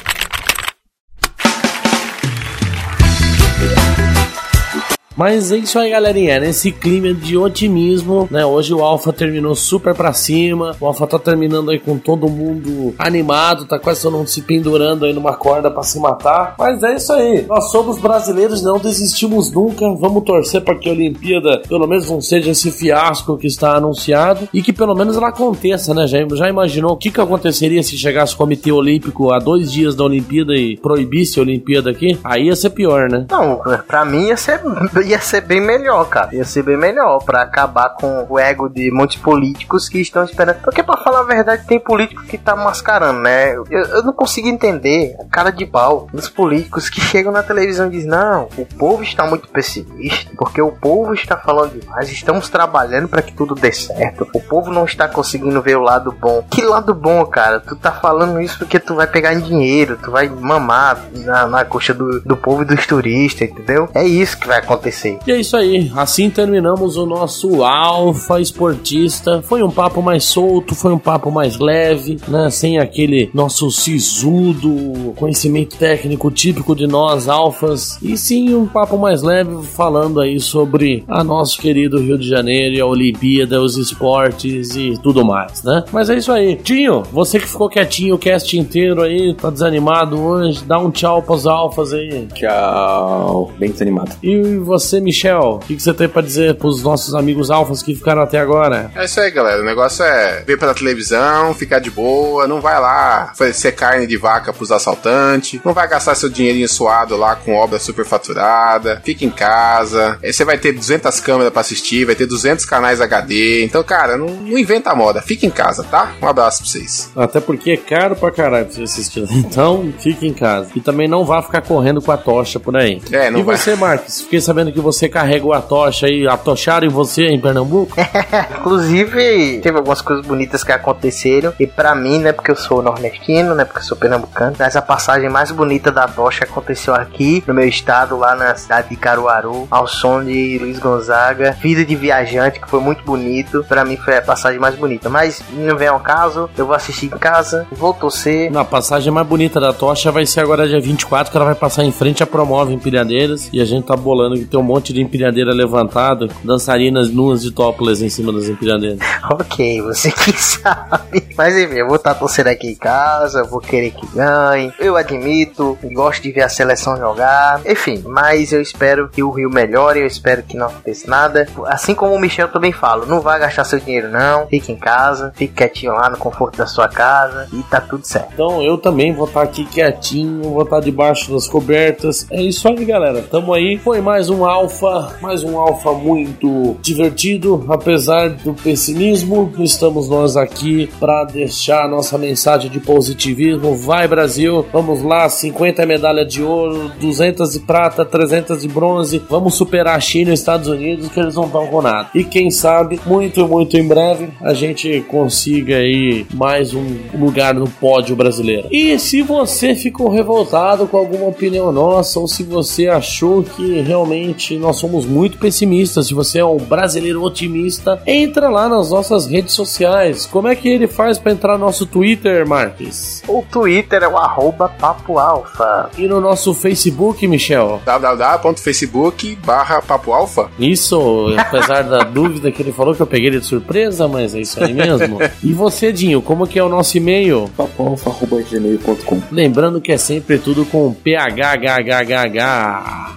Mas 5.17 5.51
é 5.51 5.57
isso 5.57 5.79
aí, 5.79 5.89
galerinha. 5.89 6.39
Nesse 6.39 6.71
clima 6.71 7.11
de 7.11 7.35
otimismo, 7.35 8.27
né? 8.29 8.45
Hoje 8.45 8.71
o 8.71 8.83
Alpha 8.83 9.11
terminou 9.11 9.55
super 9.55 9.95
pra 9.95 10.13
cima. 10.13 10.75
O 10.79 10.85
Alpha 10.85 11.07
tá 11.07 11.17
terminando 11.17 11.71
aí 11.71 11.79
com 11.79 11.97
todo 11.97 12.29
mundo 12.29 12.93
animado, 12.99 13.65
tá 13.65 13.79
quase 13.79 14.03
todo 14.03 14.15
mundo 14.15 14.27
se 14.27 14.43
pendurando 14.43 15.05
aí 15.05 15.13
numa 15.13 15.35
corda 15.35 15.71
pra 15.71 15.81
se 15.81 15.99
matar. 15.99 16.55
Mas 16.59 16.83
é 16.83 16.95
isso 16.95 17.11
aí. 17.13 17.45
Nós 17.47 17.71
somos 17.71 17.97
brasileiros, 17.97 18.61
não 18.61 18.77
desistimos 18.77 19.51
nunca. 19.51 19.89
Vamos 19.95 20.23
torcer 20.23 20.61
para 20.61 20.75
que 20.75 20.87
a 20.87 20.91
Olimpíada 20.91 21.63
pelo 21.67 21.87
menos 21.87 22.09
não 22.09 22.21
seja 22.21 22.51
esse 22.51 22.69
fiasco 22.69 23.37
que 23.37 23.47
está 23.47 23.75
anunciado 23.75 24.47
e 24.53 24.61
que 24.61 24.71
pelo 24.71 24.93
menos 24.93 25.17
ela 25.17 25.29
aconteça, 25.29 25.95
né? 25.95 26.05
Já, 26.05 26.19
já 26.35 26.47
imaginou 26.47 26.91
o 26.91 26.97
que, 26.97 27.09
que 27.09 27.19
aconteceria 27.19 27.81
se 27.81 27.97
chegasse 27.97 28.35
o 28.35 28.37
Comitê 28.37 28.71
Olímpico 28.71 29.31
a 29.31 29.39
dois 29.39 29.71
dias 29.71 29.95
da 29.95 30.03
Olimpíada 30.03 30.55
e 30.55 30.77
proibisse 30.77 31.39
a 31.39 31.41
Olimpíada 31.41 31.89
aqui? 31.89 32.19
Aí 32.23 32.45
ia 32.45 32.55
ser 32.55 32.69
pior, 32.69 33.09
né? 33.09 33.25
Não, 33.31 33.59
pra 33.87 34.05
mim 34.05 34.27
ia 34.27 34.37
ser, 34.37 34.61
ia 35.07 35.19
ser 35.19 35.41
bem 35.41 35.61
melhor, 35.61 36.07
cara. 36.09 36.35
Ia 36.35 36.45
ser 36.45 36.63
bem 36.63 36.77
melhor 36.77 37.23
pra 37.23 37.41
acabar 37.41 37.89
com 37.89 38.25
o 38.29 38.37
ego 38.37 38.69
de 38.69 38.91
muitos 38.91 39.17
políticos 39.17 39.87
que 39.89 39.99
estão 39.99 40.23
esperando. 40.23 40.61
Porque, 40.61 40.83
pra 40.83 40.97
falar 40.97 41.21
a 41.21 41.23
verdade, 41.23 41.65
tem 41.65 41.79
político 41.79 42.23
que 42.23 42.37
tá 42.37 42.55
mascarando, 42.55 43.19
né? 43.19 43.55
Eu, 43.55 43.65
eu 43.69 44.03
não 44.03 44.13
consigo 44.13 44.47
entender 44.47 45.15
a 45.19 45.25
cara 45.25 45.51
de 45.51 45.65
pau 45.65 46.07
dos 46.11 46.29
políticos 46.29 46.89
que 46.89 46.99
chegam 47.01 47.31
na 47.31 47.43
televisão 47.43 47.87
e 47.87 47.91
dizem: 47.91 48.09
não, 48.09 48.49
o 48.57 48.65
povo 48.65 49.03
está 49.03 49.25
muito 49.25 49.47
pessimista, 49.47 50.31
porque 50.37 50.61
o 50.61 50.71
povo 50.71 51.13
está 51.13 51.37
falando 51.37 51.79
demais, 51.79 52.09
estamos 52.09 52.49
trabalhando 52.49 53.07
para 53.07 53.21
que 53.21 53.33
tudo 53.33 53.55
dê 53.55 53.71
certo. 53.71 54.27
O 54.33 54.41
povo 54.41 54.71
não 54.71 54.85
está 54.85 55.07
conseguindo 55.07 55.61
ver 55.61 55.77
o 55.77 55.81
lado 55.81 56.11
bom. 56.11 56.45
Que 56.49 56.63
lado 56.63 56.93
bom, 56.93 57.25
cara? 57.25 57.59
Tu 57.59 57.75
tá 57.75 57.91
falando 57.91 58.41
isso 58.41 58.57
porque 58.57 58.79
tu 58.79 58.95
vai 58.95 59.07
pegar 59.07 59.33
em 59.33 59.39
dinheiro, 59.39 59.97
tu 60.01 60.11
vai 60.11 60.27
mamar 60.27 61.05
na, 61.13 61.47
na 61.47 61.65
coxa 61.65 61.93
do, 61.93 62.21
do 62.21 62.35
povo 62.35 62.63
e 62.63 62.65
dos 62.65 62.85
turistas, 62.85 63.49
entendeu? 63.49 63.89
É 63.93 64.03
isso 64.03 64.37
que 64.37 64.47
vai 64.47 64.59
acontecer. 64.59 64.96
E 65.25 65.31
é 65.31 65.39
isso 65.39 65.55
aí. 65.55 65.91
Assim 65.95 66.29
terminamos 66.29 66.97
o 66.97 67.05
nosso 67.05 67.63
Alfa 67.63 68.39
Esportista. 68.39 69.41
Foi 69.41 69.61
um 69.61 69.69
papo 69.69 70.01
mais 70.01 70.23
solto, 70.23 70.73
foi 70.73 70.93
um 70.93 70.99
papo 70.99 71.31
mais 71.31 71.59
leve, 71.59 72.17
né? 72.27 72.49
Sem 72.49 72.79
aquele 72.79 73.29
nosso 73.33 73.69
sisudo 73.69 75.13
conhecimento 75.15 75.77
técnico 75.77 76.31
típico 76.31 76.75
de 76.75 76.87
nós, 76.87 77.27
alfas. 77.27 77.97
E 78.01 78.17
sim, 78.17 78.53
um 78.53 78.65
papo 78.65 78.97
mais 78.97 79.21
leve 79.21 79.63
falando 79.63 80.21
aí 80.21 80.39
sobre 80.39 81.03
a 81.07 81.23
nosso 81.23 81.59
querido 81.59 81.99
Rio 81.99 82.17
de 82.17 82.27
Janeiro 82.27 82.75
e 82.75 82.79
a 82.79 82.85
Olimpíada, 82.85 83.61
os 83.61 83.77
esportes 83.77 84.75
e 84.75 84.93
tudo 85.01 85.25
mais, 85.25 85.63
né? 85.63 85.83
Mas 85.91 86.09
é 86.09 86.17
isso 86.17 86.31
aí. 86.31 86.55
Tinho, 86.55 87.03
você 87.11 87.39
que 87.39 87.47
ficou 87.47 87.69
quietinho 87.69 88.15
o 88.15 88.17
cast 88.17 88.57
inteiro 88.57 89.01
aí, 89.01 89.33
tá 89.33 89.49
desanimado 89.49 90.19
hoje, 90.19 90.63
dá 90.63 90.79
um 90.79 90.89
tchau 90.89 91.21
pros 91.21 91.45
alfas 91.45 91.93
aí. 91.93 92.27
Tchau. 92.33 93.51
Bem 93.57 93.71
desanimado. 93.71 94.11
E 94.23 94.57
você, 94.57 94.86
Michel, 94.93 95.55
o 95.55 95.59
que, 95.59 95.75
que 95.75 95.81
você 95.81 95.93
tem 95.93 96.07
pra 96.07 96.21
dizer 96.21 96.55
pros 96.55 96.81
nossos 96.81 97.13
amigos 97.13 97.51
alfas 97.51 97.83
que 97.83 97.95
ficaram 97.95 98.21
até 98.21 98.39
agora? 98.39 98.91
É 98.95 99.05
isso 99.05 99.19
aí, 99.19 99.31
galera. 99.31 99.61
O 99.61 99.65
negócio 99.65 100.03
é 100.03 100.43
ver 100.45 100.57
pela 100.57 100.73
televisão, 100.73 101.53
ficar 101.53 101.79
de 101.79 101.89
boa, 101.91 102.47
não 102.47 102.61
vai 102.61 102.79
lá 102.79 103.31
oferecer 103.33 103.73
carne 103.73 104.07
de 104.07 104.17
vaca 104.17 104.53
pros 104.53 104.71
assaltantes, 104.71 105.59
não 105.63 105.73
vai 105.73 105.87
gastar 105.87 106.15
seu 106.15 106.29
dinheirinho 106.29 106.67
suado 106.67 107.17
lá 107.17 107.35
com 107.35 107.53
obra 107.53 107.79
superfaturada, 107.79 109.01
fica 109.03 109.25
em 109.25 109.29
casa. 109.29 110.17
Aí 110.23 110.31
você 110.33 110.43
vai 110.45 110.57
ter 110.57 110.71
200 110.71 111.19
câmeras 111.19 111.51
para 111.51 111.61
assistir, 111.61 112.05
vai 112.05 112.15
ter 112.15 112.25
200 112.25 112.65
canais 112.65 113.01
HD. 113.01 113.63
Então, 113.63 113.83
cara, 113.83 114.17
não, 114.17 114.27
não, 114.27 114.57
inventa 114.57 114.93
moda, 114.95 115.21
fica 115.21 115.45
em 115.45 115.49
casa, 115.49 115.83
tá? 115.83 116.13
Um 116.21 116.27
abraço 116.27 116.61
pra 116.61 116.71
vocês. 116.71 117.11
Até 117.15 117.39
porque 117.39 117.71
é 117.71 117.77
caro 117.77 118.15
pra 118.15 118.31
caralho 118.31 118.65
pra 118.65 118.75
você 118.75 118.83
assistir. 118.83 119.27
Então, 119.31 119.93
fica 119.99 120.25
em 120.25 120.33
casa. 120.33 120.69
E 120.75 120.81
também 120.81 121.07
não 121.07 121.25
vá 121.25 121.41
ficar 121.41 121.61
correndo 121.61 122.01
com 122.01 122.11
a 122.11 122.17
tocha 122.17 122.59
por 122.59 122.75
aí. 122.75 123.01
É, 123.11 123.29
não 123.29 123.39
e 123.39 123.43
vai. 123.43 123.57
você, 123.57 123.75
Marcos? 123.75 124.21
Fiquei 124.21 124.41
sabendo 124.41 124.66
que 124.71 124.79
você 124.79 125.07
carregou 125.09 125.53
a 125.53 125.61
tocha 125.61 126.07
e 126.07 126.27
atocharam 126.27 126.85
em 126.87 126.89
você 126.89 127.27
em 127.27 127.39
Pernambuco? 127.39 127.95
Inclusive, 128.59 129.59
teve 129.61 129.77
algumas 129.77 130.01
coisas 130.01 130.25
bonitas 130.25 130.63
que 130.63 130.71
aconteceram. 130.71 131.53
E 131.59 131.67
para 131.67 131.95
mim, 131.95 132.19
né, 132.19 132.31
porque 132.31 132.51
eu 132.51 132.55
sou 132.55 132.81
nordestino, 132.81 133.55
né, 133.55 133.65
porque 133.65 133.79
eu 133.79 133.83
sou 133.83 133.97
pernambucano, 133.97 134.55
mas 134.57 134.75
a 134.75 134.81
passagem 134.81 135.29
mais 135.29 135.51
bonita 135.51 135.91
da 135.91 136.07
tocha 136.07 136.43
aconteceu 136.43 136.93
aqui 136.93 137.43
no 137.47 137.53
meu 137.53 137.67
estado, 137.67 138.17
lá 138.17 138.35
na 138.35 138.55
cidade 138.55 138.89
de 138.89 138.95
Caruaru, 138.95 139.67
ao 139.69 139.87
som 139.87 140.23
de 140.23 140.57
Luiz 140.59 140.79
Gonzaga. 140.79 141.57
Vida 141.61 141.85
de 141.85 141.95
viajante, 141.95 142.59
que 142.59 142.69
foi 142.69 142.79
muito 142.79 143.03
bonito. 143.03 143.65
Para 143.67 143.83
mim 143.85 143.97
foi 143.97 144.17
a 144.17 144.21
passagem 144.21 144.59
mais 144.59 144.75
bonita. 144.75 145.09
Mas 145.09 145.41
não 145.51 145.77
vem 145.77 145.87
ao 145.87 145.99
caso, 145.99 146.49
eu 146.57 146.65
vou 146.65 146.75
assistir 146.75 147.07
em 147.07 147.17
casa, 147.17 147.67
vou 147.71 147.93
torcer. 147.93 148.51
Na 148.51 148.65
passagem 148.65 149.11
mais 149.11 149.27
bonita 149.27 149.59
da 149.59 149.73
tocha 149.73 150.11
vai 150.11 150.25
ser 150.25 150.41
agora 150.41 150.67
dia 150.67 150.79
24, 150.79 151.31
que 151.31 151.37
ela 151.37 151.45
vai 151.45 151.55
passar 151.55 151.83
em 151.83 151.91
frente 151.91 152.23
à 152.23 152.27
Promove 152.27 152.73
Empilhadeiras. 152.73 153.49
E 153.51 153.61
a 153.61 153.65
gente 153.65 153.85
tá 153.85 153.95
bolando 153.95 154.35
que 154.35 154.45
tem 154.45 154.56
um 154.57 154.63
monte 154.63 154.93
de 154.93 155.01
empilhadeira 155.01 155.53
levantado, 155.53 156.29
dançarinas 156.43 157.09
nuas 157.09 157.41
de 157.41 157.51
topless 157.51 158.03
em 158.03 158.09
cima 158.09 158.31
das 158.31 158.49
empilhadeiras. 158.49 158.99
ok, 159.29 159.81
você 159.81 160.11
que 160.11 160.31
sabe. 160.37 161.27
Mas 161.37 161.57
enfim, 161.57 161.75
eu 161.75 161.87
vou 161.87 161.95
estar 161.97 162.15
torcendo 162.15 162.47
aqui 162.47 162.67
em 162.67 162.75
casa, 162.75 163.43
vou 163.43 163.59
querer 163.59 163.91
que 163.91 164.07
ganhe. 164.07 164.73
Eu 164.79 164.95
admito, 164.95 165.77
gosto 165.93 166.23
de 166.23 166.31
ver 166.31 166.43
a 166.43 166.49
seleção 166.49 166.97
jogar. 166.97 167.61
Enfim, 167.65 168.03
mas 168.05 168.51
eu 168.51 168.61
espero 168.61 169.09
que 169.09 169.23
o 169.23 169.31
Rio 169.31 169.49
melhore, 169.49 169.99
eu 169.99 170.07
espero 170.07 170.43
que 170.43 170.57
não 170.57 170.67
aconteça 170.67 171.09
nada. 171.09 171.47
Assim 171.65 171.93
como 171.93 172.13
o 172.13 172.19
Michel 172.19 172.47
também 172.47 172.71
fala, 172.71 173.05
não 173.05 173.21
vai 173.21 173.39
gastar 173.39 173.63
seu 173.63 173.79
dinheiro 173.79 174.09
não, 174.09 174.47
fique 174.47 174.71
em 174.71 174.77
casa, 174.77 175.31
fique 175.35 175.53
quietinho 175.53 175.93
lá 175.93 176.09
no 176.09 176.17
conforto 176.17 176.57
da 176.57 176.65
sua 176.65 176.87
casa 176.87 177.47
e 177.53 177.61
tá 177.63 177.81
tudo 177.81 178.05
certo. 178.05 178.31
Então 178.33 178.61
eu 178.63 178.77
também 178.77 179.13
vou 179.13 179.27
estar 179.27 179.41
aqui 179.41 179.65
quietinho, 179.65 180.43
vou 180.51 180.63
estar 180.63 180.79
debaixo 180.79 181.31
das 181.31 181.47
cobertas. 181.47 182.27
É 182.31 182.41
isso 182.41 182.67
aí, 182.67 182.83
galera. 182.85 183.21
Tamo 183.21 183.53
aí. 183.53 183.77
Foi 183.77 184.01
mais 184.01 184.29
um 184.29 184.45
alfa, 184.47 185.17
mais 185.21 185.43
um 185.43 185.57
alfa 185.59 185.91
muito 185.91 186.77
divertido, 186.81 187.65
apesar 187.67 188.29
do 188.29 188.53
pessimismo. 188.53 189.51
Estamos 189.59 190.09
nós 190.09 190.37
aqui 190.37 190.89
para 190.99 191.25
deixar 191.25 191.89
nossa 191.89 192.17
mensagem 192.17 192.71
de 192.71 192.79
positivismo. 192.79 193.75
Vai 193.75 194.07
Brasil, 194.07 194.65
vamos 194.71 195.01
lá, 195.01 195.27
50 195.27 195.85
medalhas 195.85 196.31
de 196.31 196.41
ouro, 196.41 196.91
200 196.99 197.51
de 197.51 197.59
prata, 197.59 198.05
300 198.05 198.61
de 198.61 198.67
bronze. 198.67 199.21
Vamos 199.29 199.55
superar 199.55 199.97
a 199.97 199.99
China 199.99 200.31
e 200.31 200.33
os 200.33 200.39
Estados 200.39 200.67
Unidos 200.67 201.09
que 201.09 201.19
eles 201.19 201.35
não 201.35 201.45
estão 201.45 201.67
com 201.67 201.81
nada. 201.81 202.09
E 202.15 202.23
quem 202.23 202.49
sabe, 202.49 202.99
muito, 203.05 203.47
muito 203.47 203.77
em 203.77 203.87
breve, 203.87 204.29
a 204.41 204.53
gente 204.53 205.01
consiga 205.07 205.75
aí 205.77 206.25
mais 206.33 206.73
um 206.73 206.85
lugar 207.13 207.53
no 207.53 207.67
pódio 207.67 208.15
brasileiro. 208.15 208.67
E 208.71 208.97
se 208.97 209.21
você 209.21 209.75
ficou 209.75 210.09
revoltado 210.09 210.87
com 210.87 210.97
alguma 210.97 211.27
opinião 211.27 211.71
nossa, 211.71 212.19
ou 212.19 212.27
se 212.27 212.43
você 212.43 212.87
achou 212.87 213.43
que 213.43 213.81
realmente 213.81 214.36
nós 214.59 214.77
somos 214.77 215.05
muito 215.05 215.37
pessimistas, 215.37 216.07
se 216.07 216.13
você 216.13 216.39
é 216.39 216.45
um 216.45 216.57
brasileiro 216.57 217.21
otimista, 217.23 218.01
entra 218.05 218.49
lá 218.49 218.67
nas 218.69 218.91
nossas 218.91 219.27
redes 219.27 219.53
sociais. 219.53 220.25
Como 220.25 220.47
é 220.47 220.55
que 220.55 220.67
ele 220.69 220.87
faz 220.87 221.17
para 221.17 221.31
entrar 221.31 221.57
no 221.57 221.65
nosso 221.65 221.85
Twitter, 221.85 222.47
Marques? 222.47 223.23
O 223.27 223.43
Twitter 223.51 224.03
é 224.03 224.07
o 224.07 224.17
arroba 224.17 224.69
Papo 224.69 225.17
Alfa. 225.19 225.89
E 225.97 226.07
no 226.07 226.21
nosso 226.21 226.53
Facebook, 226.53 227.27
Michel? 227.27 227.81
www.facebook 227.85 229.37
barra 229.45 229.81
Papo 229.81 230.13
Alfa. 230.13 230.49
Isso, 230.59 231.33
apesar 231.37 231.83
da 231.83 231.99
dúvida 232.05 232.51
que 232.51 232.61
ele 232.61 232.71
falou 232.71 232.93
que 232.95 233.01
eu 233.01 233.07
peguei 233.07 233.27
ele 233.29 233.39
de 233.39 233.45
surpresa, 233.45 234.07
mas 234.07 234.33
é 234.35 234.41
isso 234.41 234.63
aí 234.63 234.73
mesmo. 234.73 235.17
e 235.43 235.53
você, 235.53 235.91
Dinho, 235.91 236.21
como 236.21 236.47
que 236.47 236.59
é 236.59 236.63
o 236.63 236.69
nosso 236.69 236.97
e-mail? 236.97 237.49
papoalfa.gmail.com 237.57 239.21
Lembrando 239.31 239.81
que 239.81 239.91
é 239.91 239.97
sempre 239.97 240.37
tudo 240.37 240.65
com 240.65 240.93
PHHHH. 240.93 242.37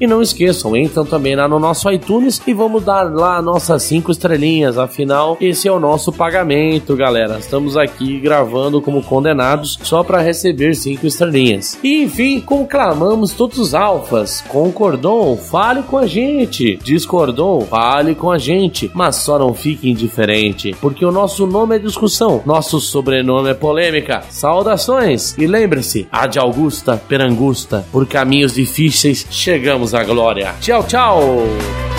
E 0.00 0.06
não 0.06 0.22
esqueçam, 0.22 0.74
entram 0.76 1.04
também 1.10 1.34
lá 1.34 1.48
no 1.48 1.58
nosso 1.58 1.90
iTunes 1.90 2.40
e 2.46 2.54
vamos 2.54 2.84
dar 2.84 3.12
lá 3.12 3.42
nossas 3.42 3.82
cinco 3.82 4.12
estrelinhas. 4.12 4.78
Afinal, 4.78 5.36
esse 5.40 5.66
é 5.66 5.72
o 5.72 5.80
nosso 5.80 6.12
pagamento, 6.12 6.96
galera. 6.96 7.38
Estamos 7.38 7.76
aqui 7.76 8.18
gravando 8.20 8.80
como 8.80 9.02
condenados 9.02 9.78
só 9.82 10.04
para 10.04 10.20
receber 10.20 10.74
cinco 10.74 11.06
estrelinhas. 11.06 11.78
E 11.82 12.04
enfim, 12.04 12.40
conclamamos 12.40 13.32
todos 13.32 13.58
os 13.58 13.74
alfas. 13.74 14.42
Concordou? 14.48 15.36
Fale 15.36 15.82
com 15.82 15.98
a 15.98 16.06
gente. 16.06 16.76
Discordou? 16.76 17.62
Fale 17.62 18.14
com 18.14 18.30
a 18.30 18.38
gente. 18.38 18.90
Mas 18.94 19.16
só 19.16 19.38
não 19.38 19.52
fique 19.52 19.90
indiferente, 19.90 20.74
porque 20.80 21.04
o 21.04 21.10
nosso 21.10 21.46
nome 21.46 21.76
é 21.76 21.78
discussão, 21.78 22.42
nosso 22.46 22.78
sobrenome 22.80 23.50
é 23.50 23.54
polêmica. 23.54 24.22
Saudações 24.30 25.36
e 25.36 25.46
lembre-se, 25.46 26.06
a 26.12 26.26
de 26.26 26.38
Augusta 26.38 27.00
per 27.08 27.20
Angusta, 27.20 27.84
por 27.90 28.06
caminhos 28.06 28.54
difíceis 28.54 29.26
chegamos 29.30 29.94
à 29.94 30.04
glória. 30.04 30.54
Tchau, 30.60 30.84
tchau. 31.00 31.89